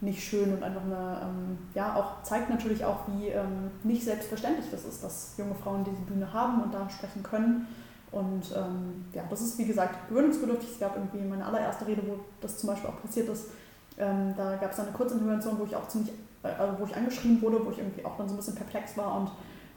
[0.00, 4.66] nicht schön und einfach eine, ähm, ja, auch zeigt natürlich auch, wie ähm, nicht selbstverständlich
[4.70, 7.66] das ist, dass junge Frauen diese Bühne haben und da sprechen können.
[8.10, 10.70] Und ähm, ja, das ist wie gesagt gewöhnungsbedürftig.
[10.72, 13.48] Es gab irgendwie meine allererste Rede, wo das zum Beispiel auch passiert ist.
[13.98, 17.42] Ähm, da gab es eine Kurzintervention, wo ich auch ziemlich, äh, also wo ich angeschrien
[17.42, 19.30] wurde, wo ich irgendwie auch dann so ein bisschen perplex war und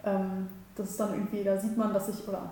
[0.06, 2.50] ähm, das ist dann irgendwie, da sieht man, dass ich, oder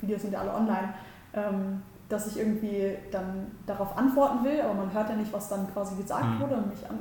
[0.00, 0.94] Videos sind ja alle online,
[1.34, 1.82] ähm,
[2.12, 5.96] dass ich irgendwie dann darauf antworten will, aber man hört ja nicht, was dann quasi
[5.96, 6.40] gesagt mhm.
[6.40, 6.98] wurde und mich an,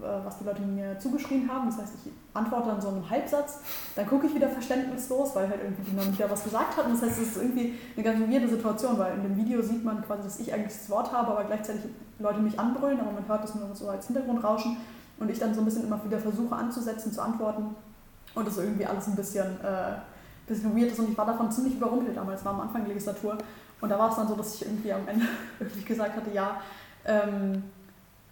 [0.00, 1.68] äh, was die Leute mir zugeschrieben haben.
[1.68, 3.60] Das heißt, ich antworte dann so einen Halbsatz,
[3.94, 6.92] dann gucke ich wieder verständnislos, weil halt irgendwie die noch wieder was gesagt hatten.
[6.92, 10.02] Das heißt, es ist irgendwie eine ganz weirde Situation, weil in dem Video sieht man
[10.02, 11.82] quasi, dass ich eigentlich das Wort habe, aber gleichzeitig
[12.18, 14.78] Leute mich anbrüllen, aber man hört es nur so als Hintergrundrauschen
[15.18, 17.76] und ich dann so ein bisschen immer wieder versuche anzusetzen, zu antworten
[18.34, 19.96] und das irgendwie alles ein bisschen, äh,
[20.46, 23.36] bisschen weird ist und ich war davon ziemlich überrumpelt damals, war am Anfang der Legislatur
[23.80, 25.26] und da war es dann so, dass ich irgendwie am Ende
[25.58, 26.60] wirklich gesagt hatte, ja,
[27.04, 27.62] ähm,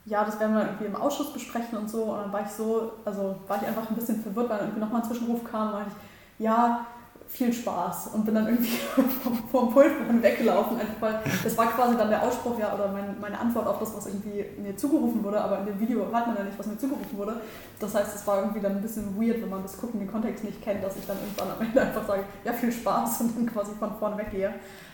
[0.04, 2.04] ja, das werden wir irgendwie im Ausschuss besprechen und so.
[2.04, 4.80] Und dann war ich so, also war ich einfach ein bisschen verwirrt, weil dann irgendwie
[4.80, 6.86] nochmal ein Zwischenruf kam und ich, ja,
[7.32, 8.76] viel Spaß und bin dann irgendwie
[9.22, 13.18] vom, vom Pult weggelaufen, einfach weil das war quasi dann der Ausspruch ja oder mein,
[13.20, 16.36] meine Antwort auf das, was irgendwie mir zugerufen wurde, aber in dem Video hört man
[16.36, 17.40] ja nicht, was mir zugerufen wurde.
[17.80, 20.44] Das heißt, es war irgendwie dann ein bisschen weird, wenn man das Gucken, den Kontext
[20.44, 23.46] nicht kennt, dass ich dann irgendwann am Ende einfach sage, ja, viel Spaß und dann
[23.46, 24.52] quasi von vorne weggehe.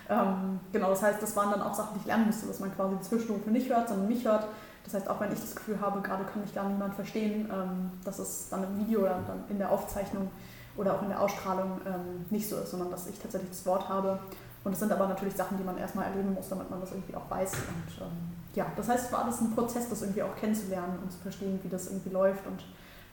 [0.09, 2.75] Ähm, genau, das heißt, das waren dann auch Sachen, die ich lernen musste, dass man
[2.75, 4.47] quasi die Zwischenrufe nicht hört, sondern mich hört.
[4.85, 7.91] Das heißt, auch wenn ich das Gefühl habe, gerade kann mich gar niemand verstehen, ähm,
[8.05, 10.31] dass es dann im Video oder dann in der Aufzeichnung
[10.77, 13.89] oder auch in der Ausstrahlung ähm, nicht so ist, sondern dass ich tatsächlich das Wort
[13.89, 14.19] habe.
[14.65, 17.15] Und es sind aber natürlich Sachen, die man erstmal erleben muss, damit man das irgendwie
[17.15, 17.53] auch weiß.
[17.53, 21.13] Und ähm, ja, das heißt, es war alles ein Prozess, das irgendwie auch kennenzulernen und
[21.13, 22.65] zu verstehen, wie das irgendwie läuft und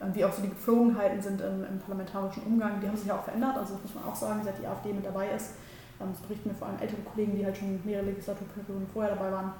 [0.01, 2.79] ähm, wie auch so die Gepflogenheiten sind im, im, parlamentarischen Umgang.
[2.81, 4.93] Die haben sich ja auch verändert, also das muss man auch sagen, seit die AfD
[4.93, 5.51] mit dabei ist.
[5.99, 9.51] Das berichten mir vor allem ältere Kollegen, die halt schon mehrere Legislaturperioden vorher dabei waren,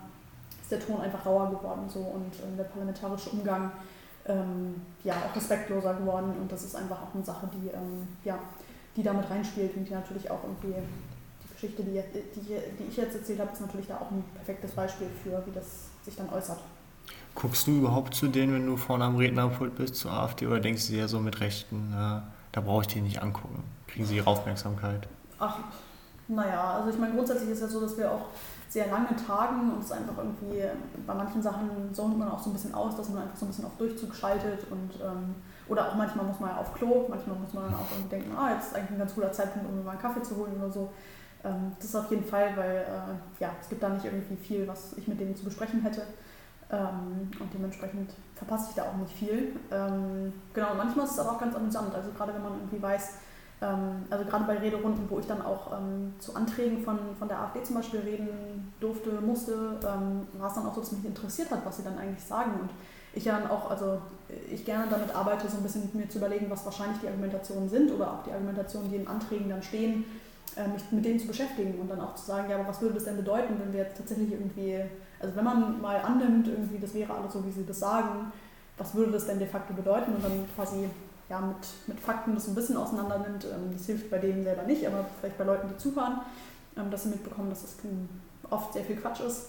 [0.62, 3.72] ist der Ton einfach rauer geworden so und ähm, der parlamentarische Umgang
[4.28, 8.40] ähm, ja, auch respektloser geworden und das ist einfach auch eine Sache, die, ähm, ja,
[8.96, 10.74] die damit reinspielt und die natürlich auch irgendwie
[11.44, 12.02] die Geschichte, die,
[12.36, 15.52] die, die ich jetzt erzählt habe, ist natürlich da auch ein perfektes Beispiel für, wie
[15.52, 16.60] das sich dann äußert.
[17.36, 20.88] Guckst du überhaupt zu denen, wenn du vorne am Rednerpult bist, zur AfD, oder denkst
[20.88, 22.22] du dir so mit Rechten, äh,
[22.52, 23.64] da brauche ich die nicht angucken?
[23.88, 25.08] Kriegen sie ihre Aufmerksamkeit?
[25.38, 25.60] Ach,
[26.28, 28.28] naja, also ich meine, grundsätzlich ist es ja so, dass wir auch
[28.69, 30.63] sehr lange Tagen und es einfach irgendwie,
[31.05, 33.49] bei manchen Sachen zont man auch so ein bisschen aus, dass man einfach so ein
[33.49, 35.36] bisschen auf Durchzug schaltet und, ähm,
[35.67, 38.38] Oder auch manchmal muss man ja auf Klo, manchmal muss man dann auch irgendwie denken,
[38.38, 40.53] ah, jetzt ist eigentlich ein ganz guter Zeitpunkt, um mir mal einen Kaffee zu holen
[40.57, 40.91] oder so.
[41.43, 44.67] Ähm, das ist auf jeden Fall, weil äh, ja, es gibt da nicht irgendwie viel,
[44.67, 46.03] was ich mit denen zu besprechen hätte.
[46.71, 49.55] Ähm, und dementsprechend verpasse ich da auch nicht viel.
[49.71, 51.93] Ähm, genau, manchmal ist es aber auch ganz amüsant.
[51.95, 53.13] Also gerade wenn man irgendwie weiß,
[53.62, 57.64] also gerade bei Rederunden, wo ich dann auch ähm, zu Anträgen von, von der AfD
[57.64, 61.66] zum Beispiel reden durfte, musste, ähm, war es dann auch so, dass mich interessiert hat,
[61.66, 62.51] was sie dann eigentlich sagen.
[62.62, 62.70] Und
[63.14, 63.99] ich ja dann auch, also
[64.51, 67.91] ich gerne damit arbeite, so ein bisschen mir zu überlegen, was wahrscheinlich die Argumentationen sind
[67.91, 70.03] oder auch die Argumentationen, die in Anträgen dann stehen,
[70.58, 72.95] äh, mich mit denen zu beschäftigen und dann auch zu sagen, ja, aber was würde
[72.95, 74.82] das denn bedeuten, wenn wir jetzt tatsächlich irgendwie,
[75.20, 78.32] also wenn man mal annimmt, irgendwie, das wäre alles so, wie sie das sagen,
[78.78, 80.89] was würde das denn de facto bedeuten und dann quasi
[81.30, 81.57] ja, mit,
[81.88, 83.45] mit Fakten das ein bisschen auseinander nimmt.
[83.45, 86.21] Ähm, das hilft bei denen selber nicht, aber vielleicht bei Leuten, die zuhören,
[86.78, 87.78] ähm, dass sie mitbekommen, dass das
[88.49, 89.47] oft sehr viel Quatsch ist.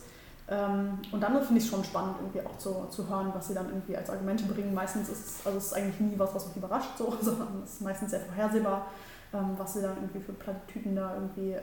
[0.48, 3.54] Ähm, und dann finde ich es schon spannend, irgendwie auch zu, zu hören, was sie
[3.54, 4.72] dann irgendwie als Argumente bringen.
[4.72, 7.74] Meistens ist es, also es ist eigentlich nie was, was mich überrascht, so, sondern es
[7.74, 8.86] ist meistens sehr vorhersehbar,
[9.32, 11.56] was sie dann irgendwie für Plattitüten da irgendwie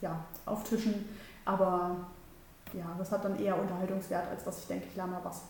[0.00, 1.08] ja, auftischen.
[1.44, 1.96] Aber
[2.74, 5.42] ja, das hat dann eher Unterhaltungswert, als dass ich denke, ich lerne mal was.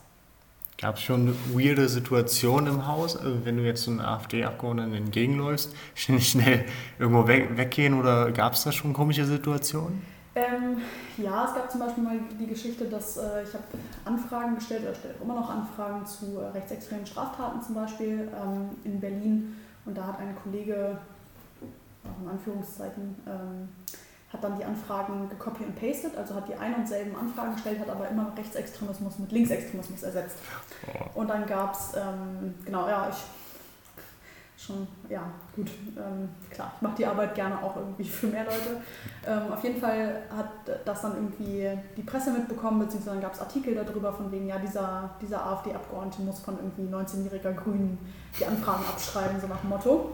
[0.83, 6.21] Gab es schon weirde Situationen im Haus, also wenn du jetzt einem AfD-Abgeordneten entgegenläufst, schnell,
[6.21, 6.65] schnell
[6.99, 10.03] irgendwo weg, weggehen oder gab es da schon komische Situationen?
[10.35, 10.79] Ähm,
[11.19, 13.63] ja, es gab zum Beispiel mal die Geschichte, dass äh, ich habe
[14.05, 18.99] Anfragen gestellt oder stelle immer noch Anfragen zu äh, rechtsextremen Straftaten zum Beispiel ähm, in
[18.99, 19.55] Berlin
[19.85, 20.99] und da hat ein Kollege,
[22.03, 23.69] auch in Anführungszeichen, ähm,
[24.33, 27.81] hat dann die Anfragen gecopy und pasted, also hat die ein und selben Anfragen gestellt,
[27.81, 30.37] hat aber immer Rechtsextremismus mit Linksextremismus ersetzt.
[30.87, 31.21] Oh.
[31.21, 33.17] Und dann gab es, ähm, genau, ja, ich
[34.65, 35.23] schon, ja,
[35.57, 38.81] gut, ähm, klar, ich mache die Arbeit gerne auch irgendwie für mehr Leute.
[39.27, 40.51] Ähm, auf jeden Fall hat
[40.85, 44.59] das dann irgendwie die Presse mitbekommen, beziehungsweise dann gab es Artikel darüber, von wegen, ja,
[44.59, 47.99] dieser, dieser AfD-Abgeordnete muss von irgendwie 19-jähriger Grünen
[48.39, 50.13] die Anfragen abschreiben, so nach dem Motto.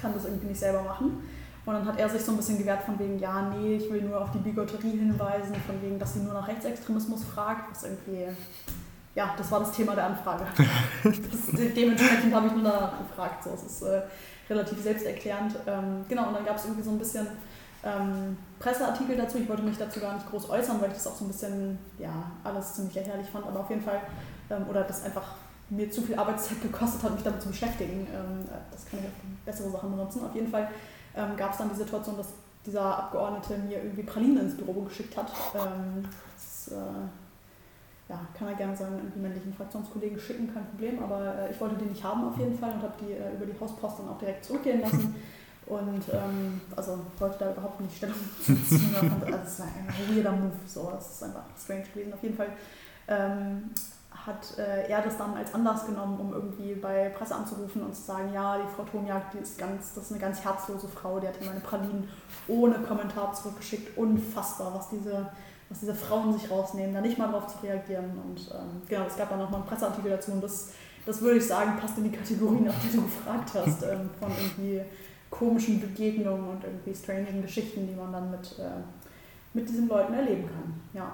[0.00, 1.22] Kann das irgendwie nicht selber machen.
[1.64, 4.02] Und dann hat er sich so ein bisschen gewehrt von wegen, ja, nee, ich will
[4.02, 8.26] nur auf die Bigotterie hinweisen, von wegen, dass sie nur nach Rechtsextremismus fragt, was irgendwie,
[9.14, 10.44] ja, das war das Thema der Anfrage.
[11.04, 14.02] Das, dementsprechend habe ich nur danach gefragt, so, es ist äh,
[14.50, 15.54] relativ selbsterklärend.
[15.66, 17.26] Ähm, genau, und dann gab es irgendwie so ein bisschen
[17.84, 21.16] ähm, Presseartikel dazu, ich wollte mich dazu gar nicht groß äußern, weil ich das auch
[21.16, 24.00] so ein bisschen, ja, alles ziemlich lächerlich fand, aber auf jeden Fall,
[24.50, 25.34] ähm, oder das einfach
[25.70, 28.06] mir zu viel Arbeitszeit gekostet hat, mich damit zu beschäftigen.
[28.12, 30.24] Ähm, das kann ich auch bessere Sachen benutzen.
[30.24, 30.68] Auf jeden Fall
[31.16, 32.28] ähm, gab es dann die Situation, dass
[32.64, 35.32] dieser Abgeordnete mir irgendwie Pralinen ins Büro geschickt hat.
[35.54, 36.04] Ähm,
[36.34, 36.74] das, äh,
[38.08, 41.76] ja, kann er gerne seinen irgendwie männlichen Fraktionskollegen schicken, kein Problem, aber äh, ich wollte
[41.76, 44.18] die nicht haben auf jeden Fall und habe die äh, über die Hauspost dann auch
[44.18, 45.14] direkt zurückgehen lassen.
[45.66, 48.94] Und ähm, also wollte da überhaupt nicht Stellung ziehen.
[49.24, 52.12] also es war ein weirder Move, so, das ist einfach strange gewesen.
[52.12, 52.48] Auf jeden Fall
[53.08, 53.70] ähm,
[54.26, 58.02] hat äh, er das dann als Anlass genommen, um irgendwie bei Presse anzurufen und zu
[58.02, 61.26] sagen, ja, die Frau Tomjak, die ist ganz, das ist eine ganz herzlose Frau, die
[61.26, 62.08] hat ihm meine Pralinen
[62.46, 63.96] ohne Kommentar zurückgeschickt.
[63.98, 65.28] Unfassbar, was diese,
[65.68, 68.12] was diese Frauen sich rausnehmen, da nicht mal drauf zu reagieren.
[68.24, 70.70] Und ähm, genau, es gab dann nochmal einen Presseartikel dazu und das,
[71.04, 74.30] das würde ich sagen, passt in die Kategorien, nach die du gefragt hast, ähm, von
[74.30, 74.82] irgendwie
[75.30, 78.82] komischen Begegnungen und irgendwie strangen Geschichten, die man dann mit, äh,
[79.52, 80.80] mit diesen Leuten erleben kann.
[80.92, 81.12] Ja.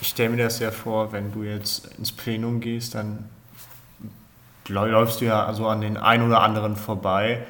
[0.00, 3.28] Ich stelle mir das ja vor, wenn du jetzt ins Plenum gehst, dann
[4.68, 7.40] läufst du ja also an den einen oder anderen vorbei.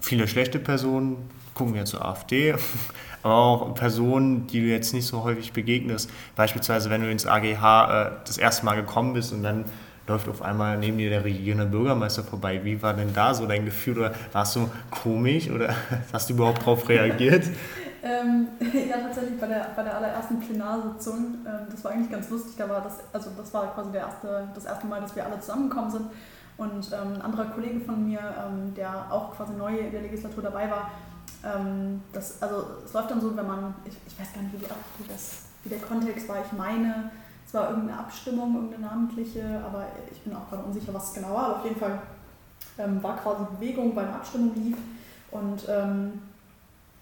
[0.00, 2.54] Viele schlechte Personen gucken ja zur AfD,
[3.22, 6.10] aber auch Personen, die du jetzt nicht so häufig begegnest.
[6.36, 9.64] Beispielsweise, wenn du ins AGH äh, das erste Mal gekommen bist und dann
[10.06, 12.64] läuft auf einmal neben dir der regierende Bürgermeister vorbei.
[12.64, 13.98] Wie war denn da so dein Gefühl?
[13.98, 15.74] Oder warst du komisch oder
[16.12, 17.44] hast du überhaupt darauf reagiert?
[18.02, 18.48] Ähm,
[18.88, 22.68] ja, tatsächlich bei der, bei der allerersten Plenarsitzung, ähm, das war eigentlich ganz lustig, da
[22.68, 25.90] war das, also das war quasi der erste, das erste Mal, dass wir alle zusammengekommen
[25.90, 26.06] sind.
[26.56, 30.42] Und ähm, ein anderer Kollege von mir, ähm, der auch quasi neu in der Legislatur
[30.42, 30.90] dabei war,
[31.44, 34.58] ähm, das, also es läuft dann so, wenn man, ich, ich weiß gar nicht, wie,
[34.58, 34.64] die,
[34.98, 37.10] wie, das, wie der Kontext war, ich meine,
[37.46, 41.32] es war irgendeine Abstimmung, irgendeine namentliche, aber ich bin auch gerade unsicher, was es genau
[41.32, 42.02] war, aber auf jeden Fall
[42.78, 44.76] ähm, war quasi Bewegung, weil eine Abstimmung lief.
[45.30, 45.64] Und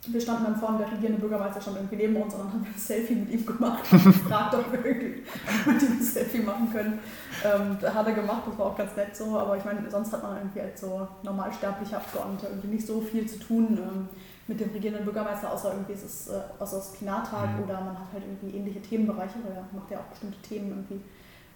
[0.09, 2.71] wir standen dann vorne, der regierende Bürgermeister stand irgendwie neben uns und dann haben wir
[2.71, 5.23] ein Selfie mit ihm gemacht und gefragt, ob wir irgendwie
[5.67, 6.99] mit ihm ein Selfie machen können.
[7.45, 10.13] Ähm, da hat er gemacht, das war auch ganz nett so, aber ich meine, sonst
[10.13, 14.09] hat man irgendwie als so normalsterblicher Abgeordneter irgendwie nicht so viel zu tun ähm,
[14.47, 17.65] mit dem regierenden Bürgermeister, außer irgendwie ist es äh, außer das Plenartag mhm.
[17.65, 21.01] oder man hat halt irgendwie ähnliche Themenbereiche, weil er macht ja auch bestimmte Themen irgendwie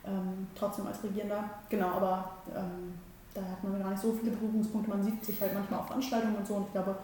[0.07, 1.45] ähm, trotzdem als Regierender.
[1.69, 2.95] Genau, aber ähm,
[3.35, 6.37] da hat man gar nicht so viele Berührungspunkte, man sieht sich halt manchmal auf Veranstaltungen
[6.37, 6.97] und so und ich glaube,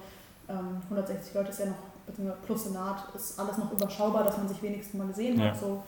[0.48, 1.76] 160 ähm, Leute ist ja noch,
[2.06, 5.46] beziehungsweise plus Senat, ist alles noch überschaubar, dass man sich wenigstens mal gesehen ja.
[5.46, 5.58] hat.
[5.58, 5.82] So.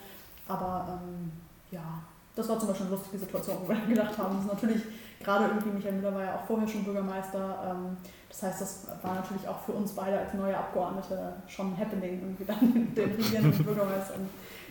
[0.47, 1.33] Aber ähm,
[1.71, 2.03] ja,
[2.35, 4.83] das war zum Beispiel eine lustige Situation, wo wir dann gedacht haben, das ist natürlich
[5.21, 7.97] gerade irgendwie, Michael Müller war ja auch vorher schon Bürgermeister, ähm,
[8.29, 12.21] das heißt, das war natürlich auch für uns beide als neue Abgeordnete schon ein Happening,
[12.21, 14.15] irgendwie dann den regierenden Bürgermeister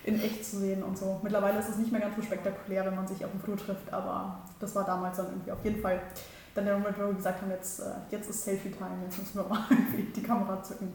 [0.06, 1.20] in, in echt zu sehen und so.
[1.22, 3.92] Mittlerweile ist es nicht mehr ganz so spektakulär, wenn man sich auf dem Flur trifft,
[3.92, 6.00] aber das war damals dann irgendwie auf jeden Fall
[6.58, 9.44] dann der Moment, wo wir gesagt haben, jetzt, äh, jetzt ist Selfie-Time, jetzt müssen wir
[9.44, 9.66] mal
[10.16, 10.92] die Kamera zücken.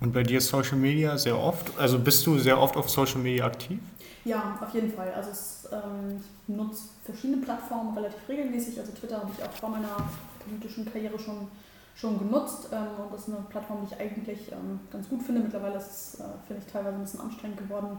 [0.00, 3.20] Und bei dir ist Social Media sehr oft, also bist du sehr oft auf Social
[3.20, 3.78] Media aktiv?
[4.24, 5.12] Ja, auf jeden Fall.
[5.14, 8.78] Also es, ähm, ich nutze verschiedene Plattformen relativ regelmäßig.
[8.78, 9.96] Also Twitter habe ich auch vor meiner
[10.44, 11.48] politischen Karriere schon,
[11.94, 15.42] schon genutzt ähm, und das ist eine Plattform, die ich eigentlich ähm, ganz gut finde.
[15.42, 17.98] Mittlerweile ist es, äh, finde ich, teilweise ein bisschen anstrengend geworden,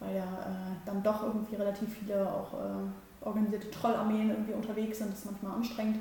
[0.00, 5.12] weil ja äh, dann doch irgendwie relativ viele auch äh, organisierte Trollarmeen irgendwie unterwegs sind.
[5.12, 5.98] Das ist manchmal anstrengend.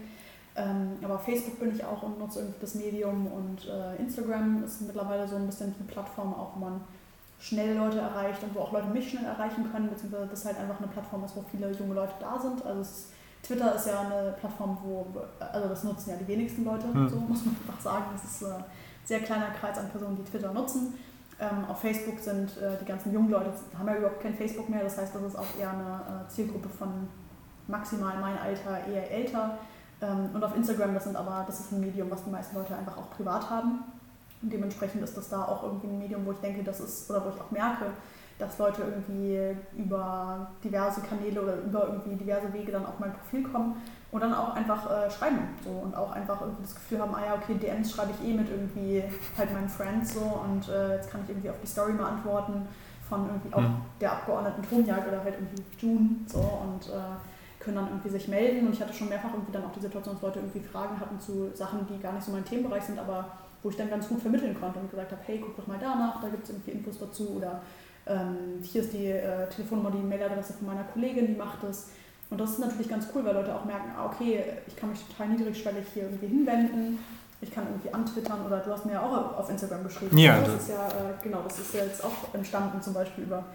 [0.56, 4.82] Ähm, aber Facebook bin ich auch und nutze irgendwie das Medium und äh, Instagram ist
[4.82, 6.82] mittlerweile so ein bisschen die Plattform auch, wo man
[7.40, 10.78] schnell Leute erreicht und wo auch Leute mich schnell erreichen können, beziehungsweise das halt einfach
[10.78, 12.66] eine Plattform ist, wo viele junge Leute da sind.
[12.66, 15.08] Also ist, Twitter ist ja eine Plattform, wo,
[15.40, 17.10] also das nutzen ja die wenigsten Leute, mhm.
[17.10, 18.06] so muss man einfach sagen.
[18.14, 18.64] Das ist ein
[19.06, 20.94] sehr kleiner Kreis an Personen, die Twitter nutzen.
[21.40, 24.84] Ähm, auf Facebook sind äh, die ganzen jungen Leute, haben ja überhaupt kein Facebook mehr,
[24.84, 27.08] das heißt, das ist auch eher eine äh, Zielgruppe von
[27.68, 29.58] maximal mein Alter, eher älter
[30.02, 32.98] und auf Instagram, das sind aber, das ist ein Medium, was die meisten Leute einfach
[32.98, 33.84] auch privat haben.
[34.42, 37.24] Und dementsprechend ist das da auch irgendwie ein Medium, wo ich denke, das ist, oder
[37.24, 37.86] wo ich auch merke,
[38.40, 43.44] dass Leute irgendwie über diverse Kanäle oder über irgendwie diverse Wege dann auf mein Profil
[43.44, 43.76] kommen
[44.12, 47.24] und dann auch einfach äh, schreiben so und auch einfach irgendwie das Gefühl haben, ah
[47.24, 49.04] ja, okay, DMs schreibe ich eh mit irgendwie
[49.38, 52.68] halt meinen Friends so und äh, jetzt kann ich irgendwie auf die Story mal antworten
[53.08, 53.82] von irgendwie auch mhm.
[54.00, 57.16] der Abgeordneten Tonjagd oder halt irgendwie June so und äh,
[57.64, 58.68] können dann irgendwie sich melden.
[58.68, 61.20] Und ich hatte schon mehrfach irgendwie dann auch die Situation, dass Leute irgendwie Fragen hatten
[61.20, 63.26] zu Sachen, die gar nicht so mein Themenbereich sind, aber
[63.64, 66.20] wo ich dann ganz gut vermitteln konnte und gesagt habe, hey, guck doch mal danach,
[66.20, 67.62] da gibt es irgendwie Infos dazu oder
[68.08, 71.90] ähm, hier ist die äh, Telefonnummer, die Mailadresse von meiner Kollegin, die macht das.
[72.30, 75.00] Und das ist natürlich ganz cool, weil Leute auch merken, ah, okay, ich kann mich
[75.06, 77.00] total niedrigschwellig hier irgendwie hinwenden,
[77.42, 80.18] ich kann irgendwie antwittern oder du hast mir ja auch auf Instagram geschrieben.
[80.18, 83.26] Ja, das, das ist ja, äh, genau, das ist ja jetzt auch entstanden zum Beispiel
[83.26, 83.46] über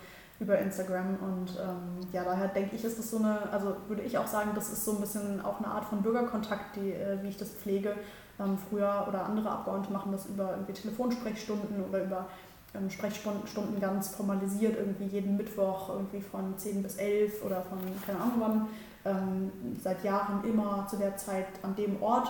[0.41, 1.17] über Instagram.
[1.21, 4.51] Und ähm, ja, daher denke ich, ist das so eine, also würde ich auch sagen,
[4.55, 7.51] das ist so ein bisschen auch eine Art von Bürgerkontakt, die, äh, wie ich das
[7.51, 7.95] pflege.
[8.39, 12.27] Ähm, früher oder andere Abgeordnete machen das über irgendwie Telefonsprechstunden oder über
[12.75, 18.21] ähm, Sprechstunden ganz formalisiert, irgendwie jeden Mittwoch irgendwie von 10 bis 11 oder von keine
[18.21, 18.69] Ahnung wann.
[19.05, 22.29] Ähm, seit Jahren immer zu der Zeit an dem Ort.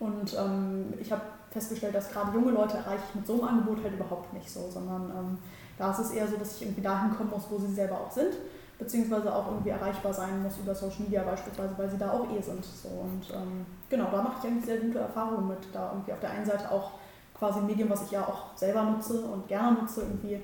[0.00, 3.84] Und ähm, ich habe festgestellt, dass gerade junge Leute erreiche ich mit so einem Angebot
[3.84, 5.38] halt überhaupt nicht so, sondern ähm,
[5.82, 8.10] da ist es eher so, dass ich irgendwie dahin kommen muss, wo sie selber auch
[8.12, 8.34] sind,
[8.78, 12.40] beziehungsweise auch irgendwie erreichbar sein muss über Social Media beispielsweise, weil sie da auch eh
[12.40, 12.64] sind.
[12.64, 12.88] So.
[12.88, 16.30] Und ähm, genau, da mache ich eigentlich sehr gute Erfahrungen mit, da irgendwie auf der
[16.30, 16.92] einen Seite auch
[17.36, 20.40] quasi ein Medium, was ich ja auch selber nutze und gerne nutze, irgendwie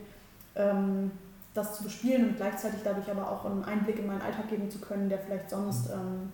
[0.56, 1.12] ähm,
[1.54, 4.80] das zu bespielen und gleichzeitig dadurch aber auch einen Einblick in meinen Alltag geben zu
[4.80, 6.32] können, der vielleicht sonst ähm,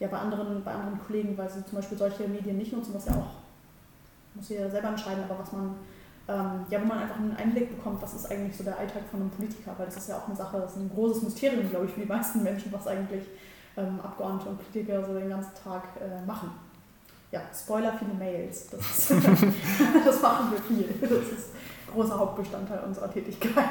[0.00, 3.04] ja bei anderen, bei anderen Kollegen, weil sie zum Beispiel solche Medien nicht nutzen, was
[3.04, 3.34] ja auch,
[4.34, 5.74] muss jeder selber entscheiden, aber was man
[6.28, 9.20] ähm, ja, wo man einfach einen Einblick bekommt, was ist eigentlich so der Alltag von
[9.20, 11.86] einem Politiker, weil das ist ja auch eine Sache, das ist ein großes Mysterium, glaube
[11.86, 13.24] ich, für die meisten Menschen, was eigentlich
[13.76, 16.50] ähm, Abgeordnete und Politiker so den ganzen Tag äh, machen.
[17.30, 19.10] Ja, Spoiler, viele Mails, das, ist,
[20.04, 21.54] das machen wir viel, das ist
[21.86, 23.64] ein großer Hauptbestandteil unserer Tätigkeit.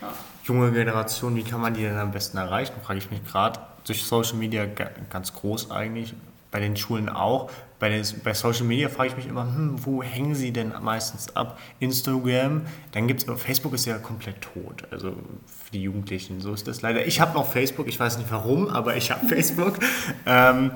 [0.00, 0.12] Ja.
[0.44, 3.60] Junge Generation, wie kann man die denn am besten erreichen, frage ich mich gerade.
[3.86, 4.66] Durch Social Media
[5.10, 6.14] ganz groß eigentlich,
[6.50, 7.50] bei den Schulen auch.
[7.78, 11.36] Bei, den, bei Social Media frage ich mich immer, hm, wo hängen sie denn meistens
[11.36, 11.58] ab?
[11.78, 16.66] Instagram, dann gibt es, Facebook ist ja komplett tot, also für die Jugendlichen, so ist
[16.66, 17.06] das leider.
[17.06, 19.78] Ich habe noch Facebook, ich weiß nicht warum, aber ich habe Facebook.
[20.24, 20.70] Ähm,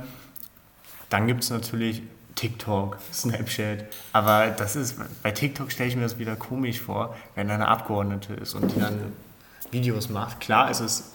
[1.09, 2.03] dann gibt es natürlich
[2.35, 7.51] TikTok, Snapchat, aber das ist, bei TikTok stelle ich mir das wieder komisch vor, wenn
[7.51, 9.13] eine Abgeordnete ist und die dann
[9.71, 10.41] Videos macht.
[10.41, 11.15] Klar, es ist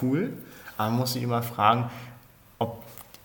[0.00, 0.32] cool,
[0.76, 1.90] aber man muss sich immer fragen,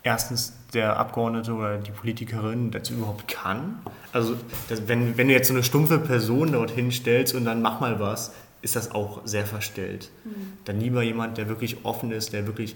[0.06, 3.80] erstens der Abgeordnete oder die Politikerin das überhaupt kann.
[4.14, 4.38] Also
[4.70, 8.00] das, wenn, wenn du jetzt so eine stumpfe Person dorthin stellst und dann mach mal
[8.00, 8.32] was,
[8.62, 10.12] ist das auch sehr verstellt.
[10.24, 10.54] Mhm.
[10.66, 12.76] Dann lieber jemand, der wirklich offen ist, der wirklich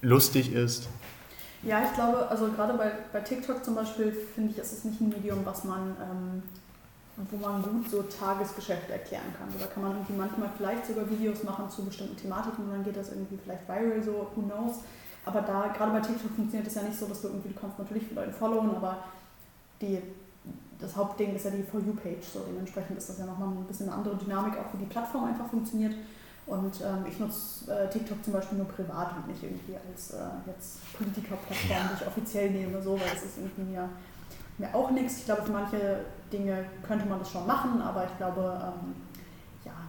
[0.00, 0.88] lustig ist.
[1.62, 5.00] Ja, ich glaube, also gerade bei, bei TikTok zum Beispiel finde ich, ist es nicht
[5.00, 6.42] ein Medium, was man, ähm,
[7.30, 9.48] wo man gut so Tagesgeschäfte erklären kann.
[9.60, 12.96] Da kann man irgendwie manchmal vielleicht sogar Videos machen zu bestimmten Thematiken und dann geht
[12.96, 14.76] das irgendwie vielleicht viral, so who knows.
[15.24, 17.78] Aber da, gerade bei TikTok funktioniert es ja nicht so, dass du irgendwie, du kannst
[17.78, 18.98] natürlich viele Leute followen, aber
[19.80, 20.00] die,
[20.80, 22.24] das Hauptding ist ja die For You-Page.
[22.24, 25.24] So dementsprechend ist das ja nochmal ein bisschen eine andere Dynamik, auch wie die Plattform
[25.24, 25.94] einfach funktioniert.
[26.46, 30.18] Und ähm, ich nutze äh, TikTok zum Beispiel nur privat und nicht irgendwie als äh,
[30.46, 33.88] jetzt Politiker-Plattform, die ich offiziell nehme, so, weil das ist irgendwie mir,
[34.58, 35.18] mir auch nichts.
[35.18, 36.00] Ich glaube, für manche
[36.32, 39.11] Dinge könnte man das schon machen, aber ich glaube, ähm, ja, es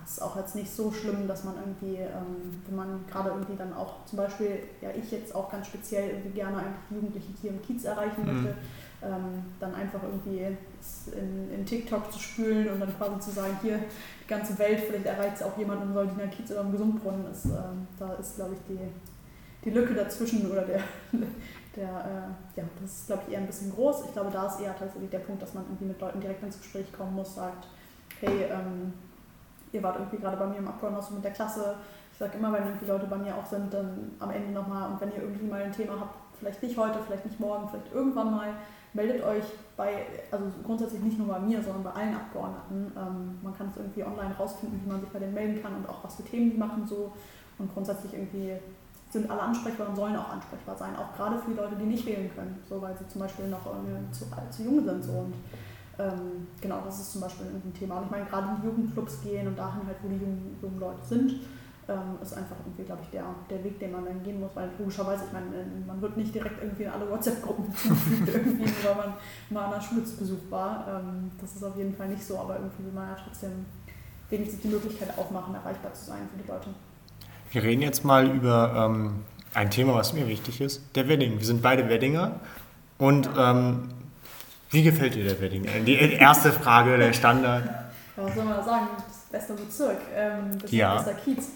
[0.06, 3.74] ist auch jetzt nicht so schlimm, dass man irgendwie, ähm, wenn man gerade irgendwie dann
[3.74, 7.62] auch zum Beispiel, ja ich jetzt auch ganz speziell irgendwie gerne eigentlich Jugendliche hier im
[7.62, 9.04] Kiez erreichen möchte, mhm.
[9.04, 13.80] ähm, dann einfach irgendwie in, in TikTok zu spülen und dann quasi zu sagen, hier
[13.80, 17.46] die ganze Welt, vielleicht erreicht es auch jemand im Soldiner Kiez oder im Gesundbrunnen, ist,
[17.46, 18.80] ähm, da ist glaube ich die,
[19.64, 20.82] die Lücke dazwischen oder der,
[21.76, 24.06] der äh, ja, das ist glaube ich eher ein bisschen groß.
[24.06, 26.60] Ich glaube, da ist eher tatsächlich der Punkt, dass man irgendwie mit Leuten direkt ins
[26.60, 27.68] Gespräch kommen muss, sagt,
[28.20, 28.94] hey, ähm,
[29.74, 31.76] ihr wart irgendwie gerade bei mir im Abgeordnetenhaus mit der Klasse.
[32.12, 35.02] Ich sage immer, wenn irgendwie Leute bei mir auch sind, dann am Ende nochmal und
[35.02, 38.32] wenn ihr irgendwie mal ein Thema habt, vielleicht nicht heute, vielleicht nicht morgen, vielleicht irgendwann
[38.32, 38.48] mal,
[38.94, 39.44] meldet euch
[39.76, 42.92] bei, also grundsätzlich nicht nur bei mir, sondern bei allen Abgeordneten.
[42.96, 45.90] Ähm, man kann es irgendwie online rausfinden, wie man sich bei denen melden kann und
[45.90, 47.12] auch was für Themen die machen so.
[47.58, 48.54] Und grundsätzlich irgendwie
[49.10, 52.06] sind alle ansprechbar und sollen auch ansprechbar sein, auch gerade für die Leute, die nicht
[52.06, 53.62] wählen können, so weil sie zum Beispiel noch
[54.12, 55.04] zu, zu jung sind.
[55.04, 55.12] So.
[55.12, 55.34] Und
[56.00, 57.98] ähm, genau, das ist zum Beispiel ein Thema.
[57.98, 61.06] Und ich meine, gerade die Jugendclubs gehen und dahin halt, wo die jungen, jungen Leute
[61.06, 61.34] sind,
[61.88, 64.52] ähm, ist einfach irgendwie, glaube ich, der, der Weg, den man dann gehen muss.
[64.56, 65.48] Weil logischerweise, ich meine,
[65.86, 67.66] man wird nicht direkt irgendwie in alle WhatsApp-Gruppen
[68.26, 69.14] irgendwie, weil man
[69.50, 70.88] mal an der Schule zu Besuch war.
[70.88, 73.66] Ähm, das ist auf jeden Fall nicht so, aber irgendwie will man ja trotzdem
[74.30, 76.70] wenigstens die Möglichkeit aufmachen, erreichbar zu sein für die Leute.
[77.52, 81.38] Wir reden jetzt mal über ähm, ein Thema, was mir wichtig ist, der Wedding.
[81.38, 82.40] Wir sind beide Weddinger
[82.98, 83.90] und ähm,
[84.74, 85.66] wie gefällt dir der Wedding?
[85.86, 87.64] Die erste Frage, der Standard.
[87.66, 88.88] Ja, was soll man da sagen?
[88.98, 90.96] Das beste Bezirk, ähm, das ja.
[90.96, 91.50] bester Kiez.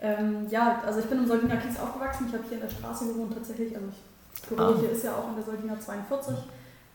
[0.00, 2.26] Ähm, ja, also ich bin im Soldiner Kiez aufgewachsen.
[2.28, 3.74] Ich habe hier in der Straße gewohnt tatsächlich.
[3.74, 3.88] Also
[4.32, 4.74] das Büro ah.
[4.78, 6.34] hier ist ja auch in der Soldiner 42.
[6.36, 6.44] Ähm,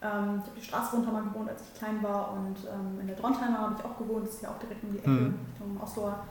[0.02, 2.34] ich habe die Straße runter mal gewohnt, als ich klein war.
[2.34, 4.28] Und ähm, in der Drontheimer habe ich auch gewohnt.
[4.28, 5.40] Das ist ja auch direkt um die Ecke, mhm.
[5.52, 6.26] Richtung Osloer.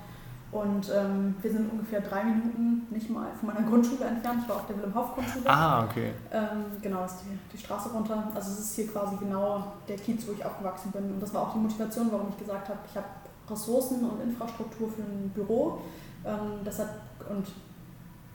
[0.51, 4.41] Und ähm, wir sind ungefähr drei Minuten nicht mal von meiner Grundschule entfernt.
[4.43, 5.45] Ich war auf der Wilhelm-Hauff-Grundschule.
[5.47, 6.13] Ah, okay.
[6.33, 8.31] Ähm, genau, ist die, die Straße runter.
[8.35, 11.11] Also es ist hier quasi genau der Kiez, wo ich aufgewachsen bin.
[11.11, 13.07] Und das war auch die Motivation, warum ich gesagt habe, ich habe
[13.51, 15.81] Ressourcen und Infrastruktur für ein Büro.
[16.25, 16.91] Ähm, deshalb,
[17.29, 17.47] und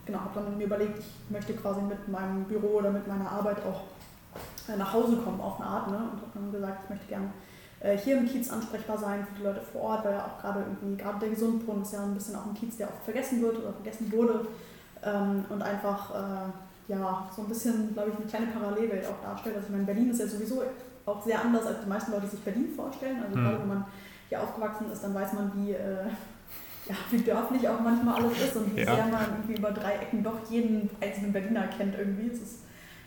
[0.06, 3.58] genau, habe dann mir überlegt, ich möchte quasi mit meinem Büro oder mit meiner Arbeit
[3.66, 3.82] auch
[4.72, 5.90] äh, nach Hause kommen auf eine Art.
[5.90, 5.98] Ne?
[5.98, 7.30] Und habe dann gesagt, ich möchte gerne
[7.98, 11.02] hier im Kiez ansprechbar sein für die Leute vor Ort, weil ja auch gerade irgendwie,
[11.02, 13.74] gerade der Gesundbrunnen ist ja ein bisschen auch ein Kiez, der oft vergessen wird oder
[13.74, 14.46] vergessen wurde
[15.04, 16.50] ähm, und einfach äh,
[16.88, 19.56] ja, so ein bisschen, glaube ich, eine kleine Parallelwelt auch darstellt.
[19.56, 20.64] Also ich meine, Berlin ist ja sowieso
[21.06, 23.22] auch sehr anders, als die meisten Leute sich Berlin vorstellen.
[23.24, 23.44] Also mhm.
[23.44, 23.86] gerade wenn man
[24.30, 26.06] hier aufgewachsen ist, dann weiß man, wie, äh,
[26.90, 28.96] ja, wie dörflich auch manchmal alles ist und wie ja.
[28.96, 32.28] sehr man irgendwie über drei Ecken doch jeden einzelnen Berliner kennt irgendwie.
[32.28, 32.60] Es ist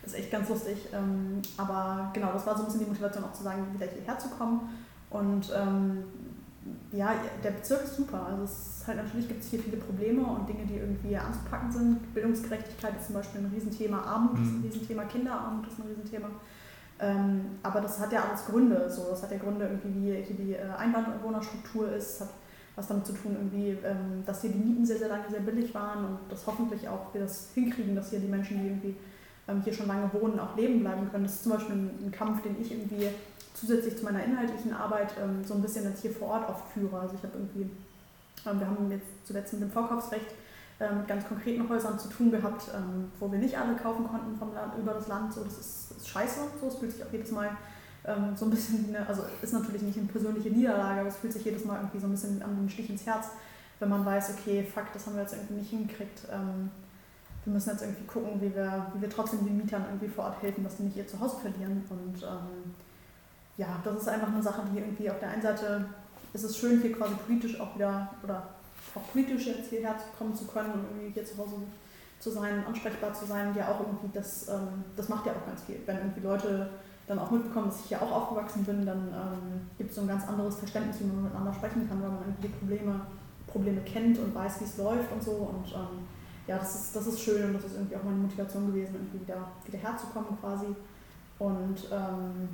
[0.06, 0.88] ist echt ganz lustig.
[0.92, 4.18] Ähm, aber genau, das war so ein bisschen die Motivation auch zu sagen, wieder hierher
[4.18, 4.68] zu kommen.
[5.10, 6.04] Und ähm,
[6.92, 8.26] ja, der Bezirk ist super.
[8.26, 11.70] Also es ist halt natürlich gibt es hier viele Probleme und Dinge, die irgendwie anzupacken
[11.70, 12.14] sind.
[12.14, 14.64] Bildungsgerechtigkeit ist zum Beispiel ein Riesenthema, Armut ist ein mhm.
[14.64, 16.28] Riesenthema, Kinderarmut ist ein Riesenthema.
[16.98, 18.88] Ähm, aber das hat ja alles Gründe.
[18.90, 19.06] So.
[19.10, 22.30] Das hat ja Gründe, irgendwie, wie hier die äh, Einwohnerstruktur ist, hat
[22.76, 25.74] was damit zu tun, irgendwie, ähm, dass hier die Mieten sehr, sehr lange sehr billig
[25.74, 28.96] waren und dass hoffentlich auch wir das hinkriegen, dass hier die Menschen, die irgendwie
[29.62, 31.24] hier schon lange wohnen, auch leben bleiben können.
[31.24, 33.08] Das ist zum Beispiel ein, Kampf, den ich irgendwie
[33.54, 36.98] zusätzlich zu meiner inhaltlichen Arbeit ähm, so ein bisschen jetzt hier vor Ort oft führe.
[36.98, 37.70] Also ich habe irgendwie,
[38.46, 40.26] ähm, wir haben jetzt zuletzt mit dem Vorkaufsrecht
[40.80, 44.36] ähm, mit ganz konkreten Häusern zu tun gehabt, ähm, wo wir nicht alle kaufen konnten
[44.36, 45.32] vom Land, über das Land.
[45.32, 47.50] So, das ist, ist scheiße, so, es fühlt sich auch jedes Mal
[48.04, 51.32] ähm, so ein bisschen, eine, also ist natürlich nicht eine persönliche Niederlage, aber es fühlt
[51.32, 53.28] sich jedes Mal irgendwie so ein bisschen an den Stich ins Herz,
[53.78, 56.26] wenn man weiß, okay, fuck, das haben wir jetzt irgendwie nicht hingekriegt
[57.46, 60.42] wir müssen jetzt irgendwie gucken, wie wir, wie wir trotzdem den Mietern irgendwie vor Ort
[60.42, 61.84] helfen, dass die nicht ihr Zuhause verlieren.
[61.88, 62.74] Und ähm,
[63.56, 65.86] ja, das ist einfach eine Sache, die irgendwie auf der einen Seite
[66.32, 68.42] ist es schön, hier quasi politisch auch wieder, oder
[68.96, 71.54] auch politisch jetzt hierher kommen zu können und irgendwie hier zu Hause
[72.18, 75.62] zu sein, ansprechbar zu sein, ja auch irgendwie, das, ähm, das macht ja auch ganz
[75.62, 75.76] viel.
[75.86, 76.68] Wenn irgendwie Leute
[77.06, 80.08] dann auch mitbekommen, dass ich hier auch aufgewachsen bin, dann ähm, gibt es so ein
[80.08, 83.00] ganz anderes Verständnis, wie man miteinander sprechen kann, weil man irgendwie die Probleme,
[83.46, 85.30] Probleme kennt und weiß, wie es läuft und so.
[85.30, 86.08] Und ähm,
[86.46, 89.22] ja, das ist, das ist schön und das ist irgendwie auch meine Motivation gewesen, irgendwie
[89.22, 90.66] wieder, wieder herzukommen quasi.
[91.38, 92.48] Und ähm,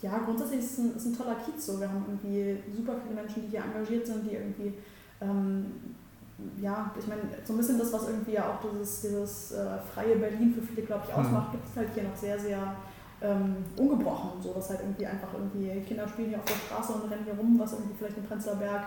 [0.00, 1.78] ja, grundsätzlich ist es ein, ist ein toller Kiez so.
[1.78, 4.74] Wir haben irgendwie super viele Menschen, die hier engagiert sind, die irgendwie,
[5.20, 5.66] ähm,
[6.58, 10.16] ja, ich meine, so ein bisschen das, was irgendwie ja auch dieses, dieses äh, freie
[10.16, 11.52] Berlin für viele, glaube ich, ausmacht, mhm.
[11.52, 12.74] gibt es halt hier noch sehr, sehr
[13.20, 14.40] ähm, ungebrochen.
[14.40, 17.34] So, dass halt irgendwie einfach irgendwie Kinder spielen hier auf der Straße und rennen hier
[17.34, 18.84] rum, was irgendwie vielleicht in Prenzlauer Berg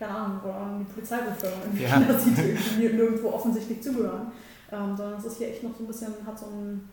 [0.00, 1.88] keine Ahnung, oder die Polizeibeförderung ja.
[1.98, 4.32] Kinder sieht, die nirgendwo offensichtlich zugehören.
[4.72, 6.88] Ähm, sondern es ist hier echt noch so ein bisschen, hat so einen,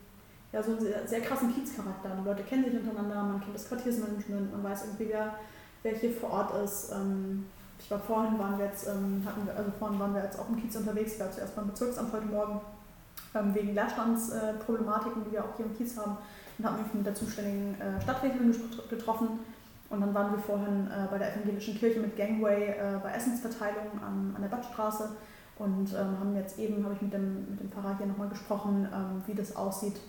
[0.51, 2.10] ja, so einen sehr, sehr krassen Kiezcharakter.
[2.20, 5.36] Die Leute kennen sich untereinander, man kennt das Quartiersmanagement, man weiß irgendwie, wer,
[5.84, 6.91] wer hier vor Ort ist.
[6.91, 7.45] Ähm,
[7.80, 10.49] ich war vorhin, waren wir jetzt, ähm, hatten wir, also vorhin waren wir jetzt auch
[10.49, 12.60] im Kiez unterwegs, ich war zuerst beim Bezirksamt heute Morgen,
[13.36, 16.18] ähm, wegen Leerstandsproblematiken, die wir auch hier im Kiez haben,
[16.58, 18.53] und haben mich mit der zuständigen äh, Stadträtin
[18.89, 19.39] getroffen
[19.89, 24.01] Und dann waren wir vorhin äh, bei der evangelischen Kirche mit Gangway äh, bei Essensverteilung
[24.01, 25.15] an, an der Badstraße
[25.59, 28.88] und ähm, haben jetzt eben, habe ich mit dem, mit dem Pfarrer hier nochmal gesprochen,
[28.93, 29.99] ähm, wie das aussieht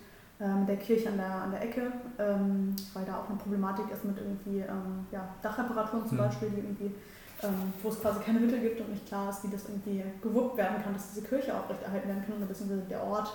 [0.40, 3.90] äh, mit der Kirche an der, an der Ecke, ähm, weil da auch eine Problematik
[3.90, 6.22] ist mit irgendwie ähm, ja, Dachreparaturen zum mhm.
[6.22, 6.94] Beispiel, die irgendwie,
[7.42, 10.56] ähm, wo es quasi keine Mittel gibt und nicht klar ist, wie das irgendwie gewuppt
[10.56, 13.32] werden kann, dass diese Kirche aufrechterhalten werden kann oder beziehungsweise der Ort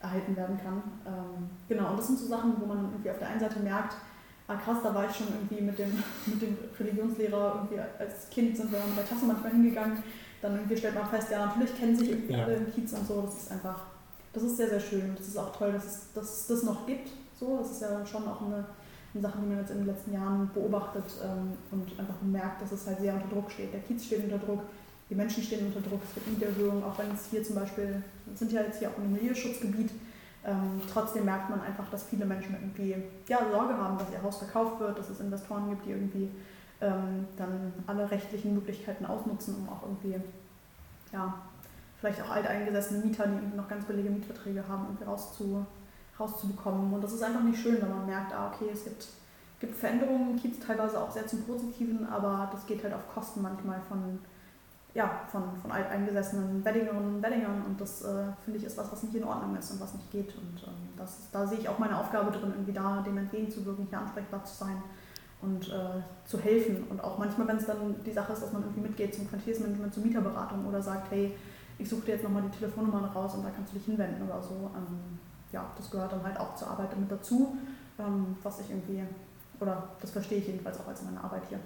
[0.00, 0.82] erhalten werden kann.
[1.06, 3.94] Ähm, genau, und das sind so Sachen, wo man irgendwie auf der einen Seite merkt,
[4.48, 5.90] ah krass, da war ich schon irgendwie mit dem,
[6.26, 10.02] mit dem Religionslehrer irgendwie als Kind sind wir bei der Klasse manchmal hingegangen,
[10.40, 12.44] dann irgendwie stellt man fest, ja natürlich kennen sich irgendwie ja.
[12.44, 13.80] alle im Kiez und so, das ist einfach,
[14.32, 15.14] das ist sehr, sehr schön.
[15.16, 18.04] Das ist auch toll, dass es, dass es das noch gibt, so, das ist ja
[18.06, 18.64] schon auch eine,
[19.14, 22.72] eine Sache, die man jetzt in den letzten Jahren beobachtet ähm, und einfach merkt, dass
[22.72, 23.72] es halt sehr unter Druck steht.
[23.72, 24.60] Der Kiez steht unter Druck,
[25.10, 28.36] die Menschen stehen unter Druck, es gibt Mieterhöhungen, auch wenn es hier zum Beispiel, wir
[28.36, 29.90] sind ja jetzt hier auch in einem Milieuschutzgebiet,
[30.44, 32.96] ähm, trotzdem merkt man einfach, dass viele Menschen irgendwie
[33.28, 36.30] ja, Sorge haben, dass ihr Haus verkauft wird, dass es Investoren gibt, die irgendwie
[36.80, 40.20] ähm, dann alle rechtlichen Möglichkeiten ausnutzen, um auch irgendwie,
[41.12, 41.34] ja,
[42.00, 45.64] vielleicht auch alteingesessene Mieter, die irgendwie noch ganz billige Mietverträge haben, irgendwie rauszu,
[46.18, 46.92] rauszubekommen.
[46.92, 49.06] Und das ist einfach nicht schön, wenn man merkt, ah, okay, es gibt,
[49.60, 53.80] gibt Veränderungen Kiez, teilweise auch sehr zum Positiven, aber das geht halt auf Kosten manchmal
[53.88, 54.18] von
[54.94, 59.02] ja, von, von alteingesessenen Weddingerinnen und Weddingern und das äh, finde ich ist was, was
[59.02, 61.78] nicht in Ordnung ist und was nicht geht und ähm, das, da sehe ich auch
[61.78, 64.82] meine Aufgabe drin, irgendwie da dem entgegenzuwirken, hier ansprechbar zu sein
[65.40, 68.62] und äh, zu helfen und auch manchmal, wenn es dann die Sache ist, dass man
[68.62, 71.34] irgendwie mitgeht zum Quartiersmanagement, zur Mieterberatung oder sagt, hey,
[71.78, 74.42] ich suche dir jetzt nochmal die Telefonnummer raus und da kannst du dich hinwenden oder
[74.42, 74.70] so.
[74.76, 75.18] Ähm,
[75.52, 77.56] ja, das gehört dann halt auch zur Arbeit damit dazu,
[77.98, 79.02] ähm, was ich irgendwie,
[79.58, 81.58] oder das verstehe ich jedenfalls auch als meine Arbeit hier.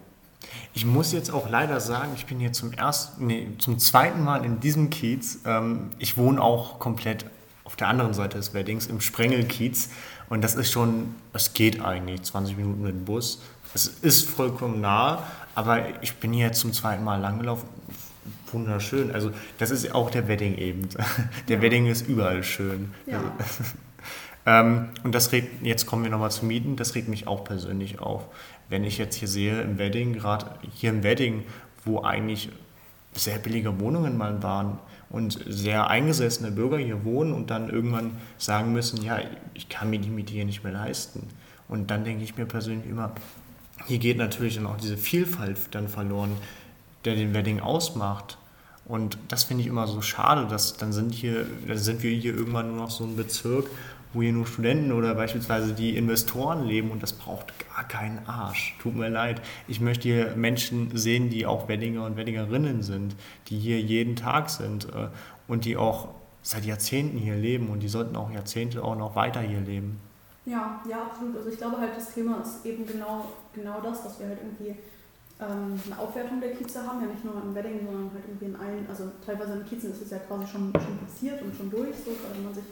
[0.75, 4.45] Ich muss jetzt auch leider sagen, ich bin hier zum ersten, nee, zum zweiten Mal
[4.45, 5.41] in diesem Kiez.
[5.45, 7.27] Ähm, ich wohne auch komplett
[7.65, 9.91] auf der anderen Seite des Weddings, im Sprengelkiez.
[10.29, 13.41] Und das ist schon, es geht eigentlich, 20 Minuten mit dem Bus.
[13.75, 15.23] Es ist vollkommen nah,
[15.55, 17.69] aber ich bin hier jetzt zum zweiten Mal langgelaufen.
[18.53, 19.11] Wunderschön.
[19.11, 20.89] Also das ist auch der Wedding eben.
[21.49, 21.63] Der ja.
[21.63, 22.93] Wedding ist überall schön.
[23.07, 23.21] Ja.
[23.39, 23.65] Also,
[24.47, 28.01] ähm, und das regt, jetzt kommen wir nochmal zu Mieten, das regt mich auch persönlich
[28.01, 28.29] auf
[28.69, 31.45] wenn ich jetzt hier sehe im Wedding, gerade hier im Wedding,
[31.85, 32.51] wo eigentlich
[33.13, 34.79] sehr billige Wohnungen mal waren
[35.09, 39.19] und sehr eingesessene Bürger hier wohnen und dann irgendwann sagen müssen, ja,
[39.55, 41.29] ich kann mir die Miete hier nicht mehr leisten.
[41.69, 43.13] Und dann denke ich mir persönlich immer,
[43.87, 46.33] hier geht natürlich dann auch diese Vielfalt dann verloren,
[47.05, 48.39] der den Wedding ausmacht.
[48.85, 52.35] Und das finde ich immer so schade, dass dann sind hier, dann sind wir hier
[52.35, 53.67] irgendwann nur noch so ein Bezirk,
[54.17, 58.75] wo hier nur Studenten oder beispielsweise die Investoren leben und das braucht gar keinen Arsch.
[58.81, 59.43] Tut mir leid.
[59.69, 63.15] Ich möchte hier Menschen sehen, die auch Weddinger und Weddingerinnen sind,
[63.49, 65.09] die hier jeden Tag sind äh,
[65.47, 66.09] und die auch
[66.43, 70.01] seit Jahrzehnten hier leben und die sollten auch Jahrzehnte auch noch weiter hier leben.
[70.47, 71.37] Ja, ja, absolut.
[71.37, 74.77] Also ich glaube halt, das Thema ist eben genau, genau das, dass wir halt irgendwie
[75.41, 78.57] ähm, eine Aufwertung der Kieze haben, ja nicht nur in Wedding, sondern halt irgendwie in
[78.57, 81.95] allen, also teilweise in Kiezen ist es ja quasi schon, schon passiert und schon durch,
[81.97, 82.65] so, wenn man sich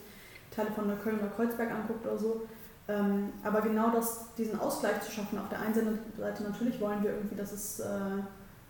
[0.55, 2.43] Teile von der Köln oder Kreuzberg anguckt oder so.
[2.87, 7.13] Ähm, aber genau das, diesen Ausgleich zu schaffen, auf der einen Seite natürlich wollen wir
[7.13, 7.87] irgendwie, dass es äh,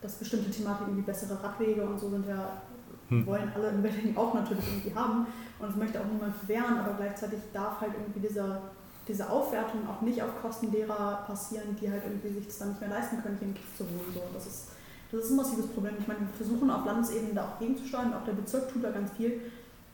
[0.05, 2.62] dass bestimmte Thematiken wie bessere Radwege und so sind ja,
[3.09, 3.26] hm.
[3.26, 5.26] wollen alle in Berlin auch natürlich irgendwie haben
[5.59, 8.61] und das möchte auch niemand wehren, aber gleichzeitig darf halt irgendwie dieser,
[9.09, 12.80] diese Aufwertung auch nicht auf Kosten derer passieren, die halt irgendwie sich das dann nicht
[12.82, 14.12] mehr leisten können, hier in Kiez zu wohnen.
[14.12, 14.68] So, das ist
[15.11, 15.95] das ist ein massives Problem.
[15.99, 19.12] Ich meine, wir versuchen auf Landesebene da auch gegenzusteuern, auch der Bezirk tut da ganz
[19.12, 19.41] viel.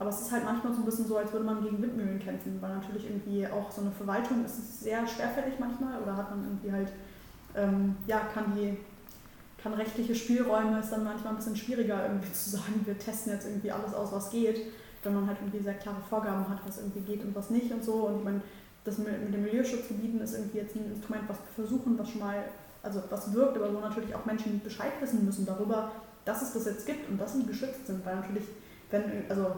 [0.01, 2.57] Aber es ist halt manchmal so ein bisschen so, als würde man gegen Windmühlen kämpfen,
[2.61, 6.72] weil natürlich irgendwie auch so eine Verwaltung ist sehr schwerfällig manchmal oder hat man irgendwie
[6.72, 6.88] halt,
[7.55, 8.78] ähm, ja, kann die,
[9.62, 13.46] kann rechtliche Spielräume ist dann manchmal ein bisschen schwieriger irgendwie zu sagen, wir testen jetzt
[13.46, 14.62] irgendwie alles aus, was geht,
[15.03, 17.84] wenn man halt irgendwie sehr klare Vorgaben hat, was irgendwie geht und was nicht und
[17.84, 18.07] so.
[18.07, 18.40] Und ich meine,
[18.84, 22.42] das mit, den Milieuschutzgebieten ist irgendwie jetzt ein Instrument, was wir versuchen, was schon mal,
[22.82, 25.92] also was wirkt, aber wo natürlich auch Menschen Bescheid wissen müssen darüber,
[26.24, 28.46] dass es das jetzt gibt und dass sie geschützt sind, weil natürlich
[28.90, 29.55] wenn, also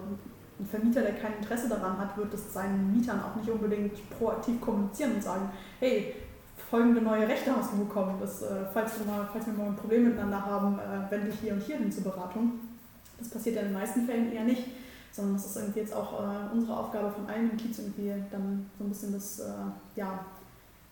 [0.62, 4.60] ein Vermieter, der kein Interesse daran hat, wird es seinen Mietern auch nicht unbedingt proaktiv
[4.60, 5.50] kommunizieren und sagen,
[5.80, 6.14] hey,
[6.70, 9.76] folgende neue Rechte hast du bekommen, dass, äh, falls, wir mal, falls wir mal ein
[9.76, 12.52] Problem miteinander haben, äh, wende dich hier und hier hin zur Beratung.
[13.18, 14.64] Das passiert ja in den meisten Fällen eher nicht,
[15.10, 18.70] sondern das ist irgendwie jetzt auch äh, unsere Aufgabe von allen im Kiez irgendwie dann
[18.78, 19.52] so ein bisschen das, äh,
[19.96, 20.24] ja,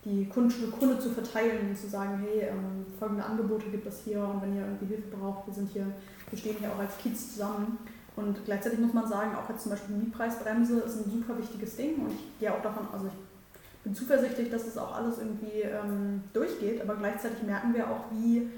[0.04, 4.20] die Kunde, Kunde zu verteilen und zu sagen, hey, ähm, folgende Angebote gibt es hier
[4.20, 5.86] und wenn ihr irgendwie Hilfe braucht, wir sind hier,
[6.28, 7.78] wir stehen hier auch als Kiez zusammen
[8.16, 11.76] und gleichzeitig muss man sagen, auch jetzt zum Beispiel die Mietpreisbremse ist ein super wichtiges
[11.76, 15.62] Ding und ich gehe auch davon, also ich bin zuversichtlich, dass das auch alles irgendwie
[15.62, 18.50] ähm, durchgeht, aber gleichzeitig merken wir auch, wie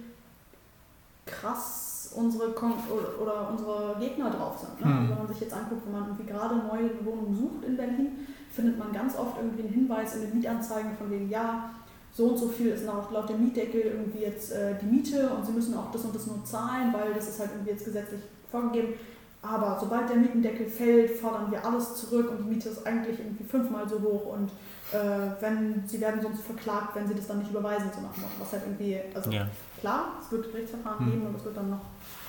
[1.27, 4.81] krass unsere Kon oder, oder, unsere Gegner drauf sind.
[4.81, 4.87] Ne?
[4.87, 4.99] Mhm.
[4.99, 8.27] Also wenn man sich jetzt anguckt, wenn man irgendwie gerade neue Wohnungen sucht in Berlin,
[8.51, 11.71] findet man ganz oft irgendwie einen Hinweis in den Mietanzeigen von wegen, ja,
[12.15, 15.47] so und so viel ist laut, laut dem Mietdeckel irgendwie jetzt äh, die Miete und
[15.47, 18.21] sie müssen auch das und das nur zahlen, weil das ist halt irgendwie jetzt gesetzlich
[18.51, 18.95] vorgegeben.
[19.43, 23.43] Aber sobald der Mietendeckel fällt, fordern wir alles zurück und die Miete ist eigentlich irgendwie
[23.43, 24.51] fünfmal so hoch und
[24.93, 28.53] äh, wenn sie werden sonst verklagt, wenn sie das dann nicht überweisen, so nach was
[28.53, 29.49] halt irgendwie, also ja.
[29.80, 31.11] klar, es wird Gerichtsverfahren hm.
[31.11, 31.80] geben und es wird dann noch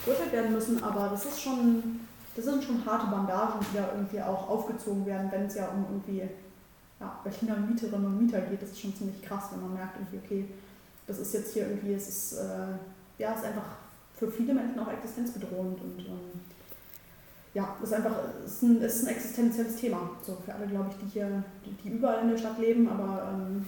[0.04, 2.00] geurteilt werden müssen, aber das ist schon,
[2.36, 5.86] das sind schon harte Bandagen, die da irgendwie auch aufgezogen werden, wenn es ja um
[5.90, 6.24] irgendwie
[7.00, 8.62] ja, Berliner Mieterinnen und Mieter geht.
[8.62, 10.46] Das ist schon ziemlich krass, wenn man merkt, irgendwie, okay,
[11.06, 12.74] das ist jetzt hier irgendwie, es ist, äh,
[13.20, 13.66] ja, es ist einfach
[14.18, 16.42] für viele Menschen auch existenzbedrohend und ähm,
[17.54, 20.10] ja, es ist einfach ist ein, ist ein existenzielles Thema.
[20.22, 23.32] So für alle, glaube ich, die hier, die, die überall in der Stadt leben, aber
[23.32, 23.66] ähm,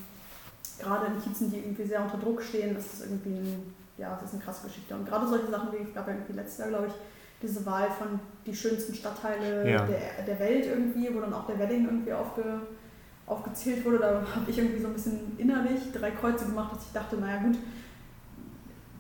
[0.80, 4.30] gerade in Kiezen, die irgendwie sehr unter Druck stehen, ist es irgendwie ein, ja, es
[4.30, 4.96] ist eine krasse Geschichte.
[4.96, 6.94] Und gerade solche Sachen, wie gab ja irgendwie letztes Jahr, glaube ich,
[7.42, 9.86] diese Wahl von die schönsten Stadtteile ja.
[9.86, 12.62] der, der Welt irgendwie, wo dann auch der Wedding irgendwie aufge,
[13.28, 14.00] aufgezählt wurde.
[14.00, 17.44] Da habe ich irgendwie so ein bisschen innerlich drei Kreuze gemacht, dass ich dachte, naja
[17.44, 17.58] gut,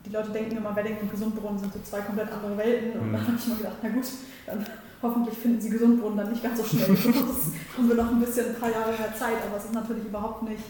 [0.05, 2.99] die Leute denken immer, Wedding und Gesundbrunnen sind so zwei komplett andere Welten.
[2.99, 3.13] Und mhm.
[3.13, 4.05] dann habe ich mir gedacht, na gut,
[4.45, 4.65] dann
[5.01, 6.87] hoffentlich finden sie Gesundbrunnen dann nicht ganz so schnell.
[6.89, 10.05] das haben wir noch ein bisschen, ein paar Jahre mehr Zeit, aber es ist natürlich
[10.05, 10.63] überhaupt nicht,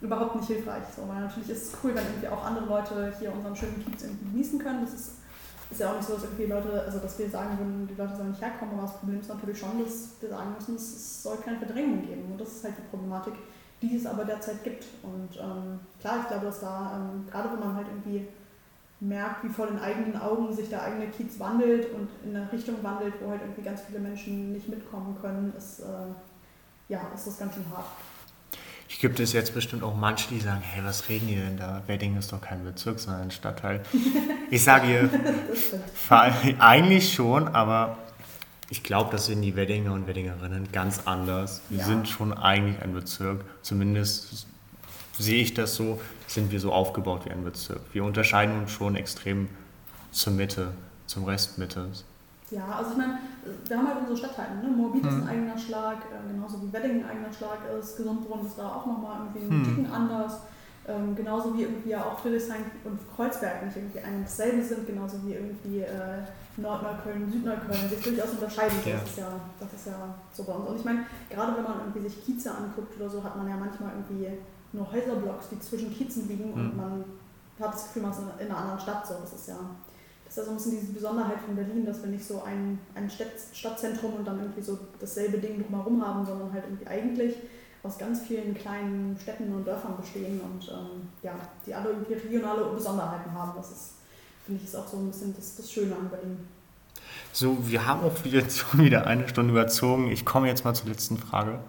[0.00, 0.84] überhaupt nicht hilfreich.
[0.94, 4.02] So, weil natürlich ist es cool, wenn irgendwie auch andere Leute hier unseren schönen Kiez
[4.02, 4.84] irgendwie genießen können.
[4.84, 5.12] Das ist,
[5.70, 8.16] ist ja auch nicht so, dass irgendwie Leute, also dass wir sagen würden, die Leute
[8.16, 11.36] sollen nicht herkommen, aber das Problem ist natürlich schon, dass wir sagen müssen, es soll
[11.38, 12.32] keine Verdrängung geben.
[12.32, 13.34] Und das ist halt die Problematik,
[13.82, 14.84] die es aber derzeit gibt.
[15.02, 18.28] Und ähm, klar, ich glaube, dass da, ähm, gerade wenn man halt irgendwie
[19.00, 22.76] merkt, wie vor den eigenen Augen sich der eigene Kiez wandelt und in eine Richtung
[22.82, 25.84] wandelt, wo halt irgendwie ganz viele Menschen nicht mitkommen können, ist, äh,
[26.88, 27.86] ja, ist das ganz schön hart.
[28.88, 31.82] Ich gibt es jetzt bestimmt auch manche, die sagen, hey, was reden die denn da?
[31.86, 33.82] Wedding ist doch kein Bezirk, sondern ein Stadtteil.
[34.48, 35.10] Ich sage ihr,
[36.60, 37.98] eigentlich schon, aber
[38.70, 41.62] ich glaube, das sind die Weddinger und Weddingerinnen ganz anders.
[41.68, 41.84] Wir ja.
[41.84, 44.46] sind schon eigentlich ein Bezirk, zumindest
[45.18, 47.80] sehe ich das so, sind wir so aufgebaut wie ein Bezirk.
[47.92, 49.48] Wir unterscheiden uns schon extrem
[50.10, 50.72] zur Mitte,
[51.06, 51.88] zum Rest Mitte.
[52.50, 53.18] Ja, also ich meine,
[53.66, 54.56] wir haben halt unsere Stadtteile.
[54.62, 54.68] Ne?
[54.68, 55.08] Morbid hm.
[55.08, 57.96] ist ein eigener Schlag, äh, genauso wie Wedding ein eigener Schlag ist.
[57.96, 59.64] Gesundbrunnen ist da auch nochmal irgendwie ein hm.
[59.64, 60.40] Ticken anders.
[60.88, 64.86] Ähm, genauso wie irgendwie ja auch Friedrichshain und Kreuzberg nicht irgendwie ein und dasselbe sind,
[64.86, 66.22] genauso wie irgendwie äh,
[66.56, 68.78] Nordneukölln, Südneukölln sich durchaus unterscheiden.
[68.84, 68.92] Ja.
[68.92, 70.68] Das, ist ja, das ist ja so bei uns.
[70.68, 73.56] Und ich meine, gerade wenn man irgendwie sich Kieze anguckt oder so, hat man ja
[73.56, 74.38] manchmal irgendwie
[74.76, 76.54] nur Häuserblocks, die zwischen Kiezen liegen mhm.
[76.54, 76.76] und hm.
[76.76, 77.04] man
[77.58, 79.06] hat das Gefühl, man ist in einer anderen Stadt.
[79.06, 79.14] So.
[79.14, 79.58] Das ist ja
[80.26, 82.80] das ist ja so ein bisschen diese Besonderheit von Berlin, dass wir nicht so ein,
[82.94, 87.36] ein Stadtzentrum und dann irgendwie so dasselbe Ding drumherum haben, sondern halt irgendwie eigentlich
[87.84, 92.64] aus ganz vielen kleinen Städten und Dörfern bestehen und ähm, ja, die alle irgendwie regionale
[92.64, 93.52] Besonderheiten haben.
[93.56, 93.94] Das ist,
[94.44, 96.38] finde ich, ist auch so ein bisschen das, das Schöne an Berlin.
[97.32, 98.16] So, wir haben auch
[98.50, 100.10] schon wieder eine Stunde überzogen.
[100.10, 101.60] Ich komme jetzt mal zur letzten Frage.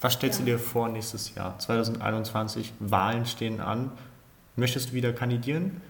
[0.00, 0.44] Was stellst ja.
[0.44, 1.58] du dir vor nächstes Jahr?
[1.58, 3.90] 2021, Wahlen stehen an.
[4.56, 5.80] Möchtest du wieder kandidieren?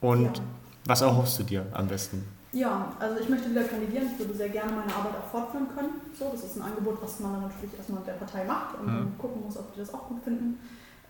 [0.00, 0.44] Und ja.
[0.86, 2.24] was erhoffst du dir am besten?
[2.52, 4.08] Ja, also ich möchte wieder kandidieren.
[4.12, 6.00] Ich würde sehr gerne meine Arbeit auch fortführen können.
[6.18, 9.18] So, das ist ein Angebot, was man dann natürlich erstmal der Partei macht und mhm.
[9.18, 10.58] gucken muss, ob die das auch gut finden.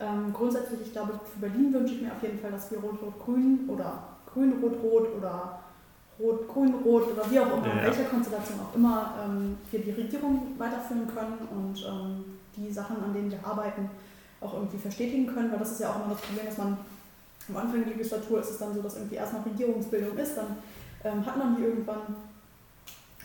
[0.00, 3.68] Ähm, grundsätzlich, ich glaube, für Berlin wünsche ich mir auf jeden Fall, dass wir Rot-Rot-Grün
[3.68, 5.60] oder Grün-Rot-Rot oder
[6.18, 10.54] Rot-Grün-Rot oder wie auch immer, ja, in welcher Konstellation auch immer, ähm, wir die Regierung
[10.58, 12.24] weiterführen können und ähm,
[12.66, 13.88] die Sachen, an denen wir arbeiten,
[14.40, 16.78] auch irgendwie verstetigen können, weil das ist ja auch immer das Problem, dass man
[17.48, 20.56] am Anfang der Legislatur ist es dann so, dass irgendwie erst noch Regierungsbildung ist, dann
[21.04, 22.16] ähm, hat man die irgendwann,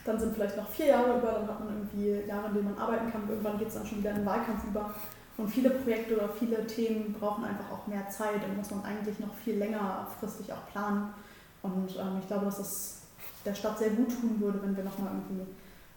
[0.03, 2.77] dann sind vielleicht noch vier Jahre über, dann hat man irgendwie Jahre, in denen man
[2.77, 4.93] arbeiten kann irgendwann geht es dann schon wieder in den Wahlkampf über.
[5.37, 9.19] Und viele Projekte oder viele Themen brauchen einfach auch mehr Zeit und muss man eigentlich
[9.19, 11.13] noch viel längerfristig auch planen.
[11.61, 13.01] Und ähm, ich glaube, dass es
[13.43, 15.45] der Stadt sehr gut tun würde, wenn wir nochmal irgendwie,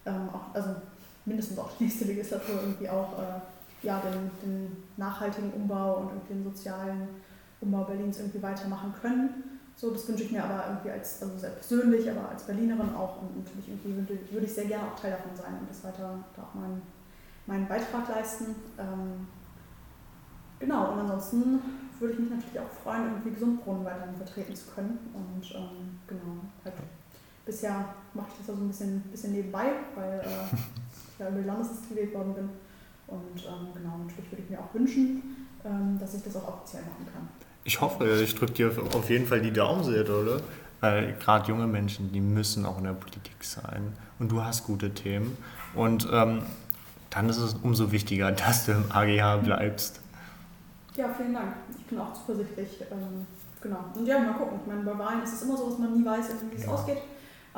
[0.06, 0.70] ähm, auch, also
[1.28, 6.42] mindestens auch die nächste Legislatur irgendwie auch äh, ja, den, den, nachhaltigen Umbau und den
[6.42, 7.08] sozialen
[7.60, 9.60] Umbau Berlins irgendwie weitermachen können.
[9.76, 13.22] So, das wünsche ich mir aber irgendwie als, also sehr persönlich, aber als Berlinerin auch
[13.22, 16.18] und natürlich irgendwie würde, würde ich sehr gerne auch Teil davon sein und das weiter
[16.34, 16.82] da auch meinen,
[17.46, 18.56] meinen Beitrag leisten.
[18.76, 19.28] Ähm,
[20.58, 21.60] genau, und ansonsten
[22.00, 26.42] würde ich mich natürlich auch freuen, irgendwie Gesundbrunnen weiterhin vertreten zu können und ähm, genau,
[26.64, 26.74] halt
[27.48, 30.22] bisher mache ich das so ein bisschen, bisschen nebenbei, weil äh,
[31.18, 32.48] ja, über die Landesliste gewählt worden bin.
[33.06, 36.82] Und ähm, genau, natürlich würde ich mir auch wünschen, ähm, dass ich das auch offiziell
[36.82, 37.28] machen kann.
[37.64, 40.40] Ich hoffe, ich drücke dir auf jeden Fall die Daumen sehr, oder?
[40.80, 43.94] Weil gerade junge Menschen, die müssen auch in der Politik sein.
[44.18, 45.36] Und du hast gute Themen.
[45.74, 46.42] Und ähm,
[47.10, 50.00] dann ist es umso wichtiger, dass du im AGH bleibst.
[50.96, 51.54] Ja, vielen Dank.
[51.78, 52.82] Ich bin auch zuversichtlich.
[52.90, 53.26] Ähm,
[53.60, 53.84] genau.
[53.94, 54.60] Und ja, mal gucken.
[54.60, 56.72] Ich meine, bei Wahlen ist es immer so, dass man nie weiß, wie es ja.
[56.72, 56.98] ausgeht.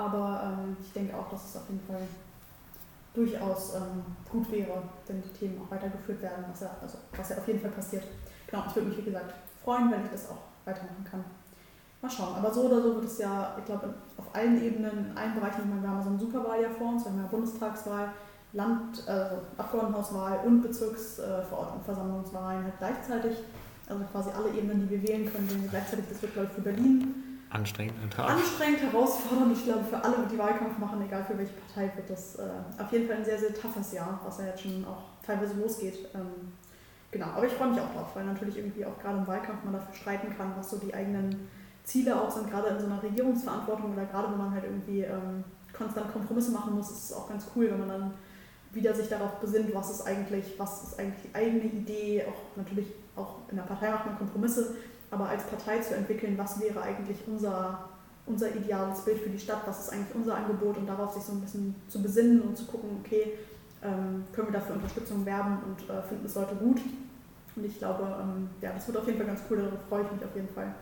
[0.01, 2.03] Aber ähm, ich denke auch, dass es auf jeden Fall
[3.15, 7.37] durchaus ähm, gut wäre, wenn die Themen auch weitergeführt werden, was ja, also, was ja
[7.37, 8.05] auf jeden Fall passiert.
[8.47, 11.25] genau, ich würde mich, wie gesagt, freuen, wenn ich das auch weitermachen kann.
[12.01, 12.35] Mal schauen.
[12.37, 15.83] Aber so oder so wird es ja, ich glaube, auf allen Ebenen, in allen Bereichen,
[15.83, 18.09] wir haben so eine Superwahl ja vor uns, wir haben ja Bundestagswahl,
[18.53, 23.37] Land, also Abgeordnetenhauswahl und Bezirksverordnetenversammlungswahlen halt gleichzeitig.
[23.87, 26.07] Also quasi alle Ebenen, die wir wählen können, wählen wir gleichzeitig.
[26.09, 27.95] Das wird, glaube ich, für Berlin anstrengend.
[28.19, 29.57] Anstrengend, herausfordernd.
[29.57, 32.43] Ich glaube, für alle, die Wahlkampf machen, egal für welche Partei, wird das äh,
[32.79, 36.09] auf jeden Fall ein sehr, sehr toughes Jahr, was ja jetzt schon auch teilweise losgeht.
[36.15, 36.53] Ähm,
[37.11, 39.75] genau, aber ich freue mich auch drauf, weil natürlich irgendwie auch gerade im Wahlkampf man
[39.75, 41.49] dafür streiten kann, was so die eigenen
[41.85, 45.45] Ziele auch sind, gerade in so einer Regierungsverantwortung oder gerade wenn man halt irgendwie ähm,
[45.73, 48.15] konstant Kompromisse machen muss, ist es auch ganz cool, wenn man dann
[48.73, 52.87] wieder sich darauf besinnt, was ist eigentlich, was ist eigentlich die eigene Idee, auch natürlich
[53.17, 54.77] auch in der Partei macht man Kompromisse,
[55.11, 57.89] aber als Partei zu entwickeln, was wäre eigentlich unser,
[58.27, 61.33] unser ideales Bild für die Stadt, was ist eigentlich unser Angebot und darauf sich so
[61.33, 63.35] ein bisschen zu besinnen und zu gucken, okay,
[63.83, 66.81] ähm, können wir dafür Unterstützung werben und äh, finden es Leute gut.
[67.57, 70.13] Und ich glaube, ähm, ja, das wird auf jeden Fall ganz cool, darauf freue ich
[70.13, 70.75] mich auf jeden Fall.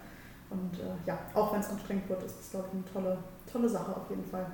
[0.50, 3.18] Und äh, ja, auch wenn es anstrengend wird, ist das, glaube ich, eine tolle,
[3.50, 4.46] tolle Sache auf jeden Fall.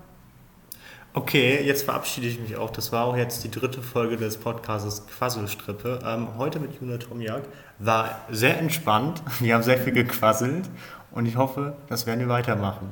[1.17, 2.71] Okay, jetzt verabschiede ich mich auch.
[2.71, 6.01] Das war auch jetzt die dritte Folge des Podcasts Quasselstrippe.
[6.05, 7.43] Ähm, heute mit Juna Tomjak.
[7.79, 9.23] War sehr entspannt.
[9.39, 10.69] Wir haben sehr viel gequasselt
[11.13, 12.91] und ich hoffe, das werden wir weitermachen.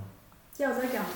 [0.56, 1.06] Ja, sehr gerne.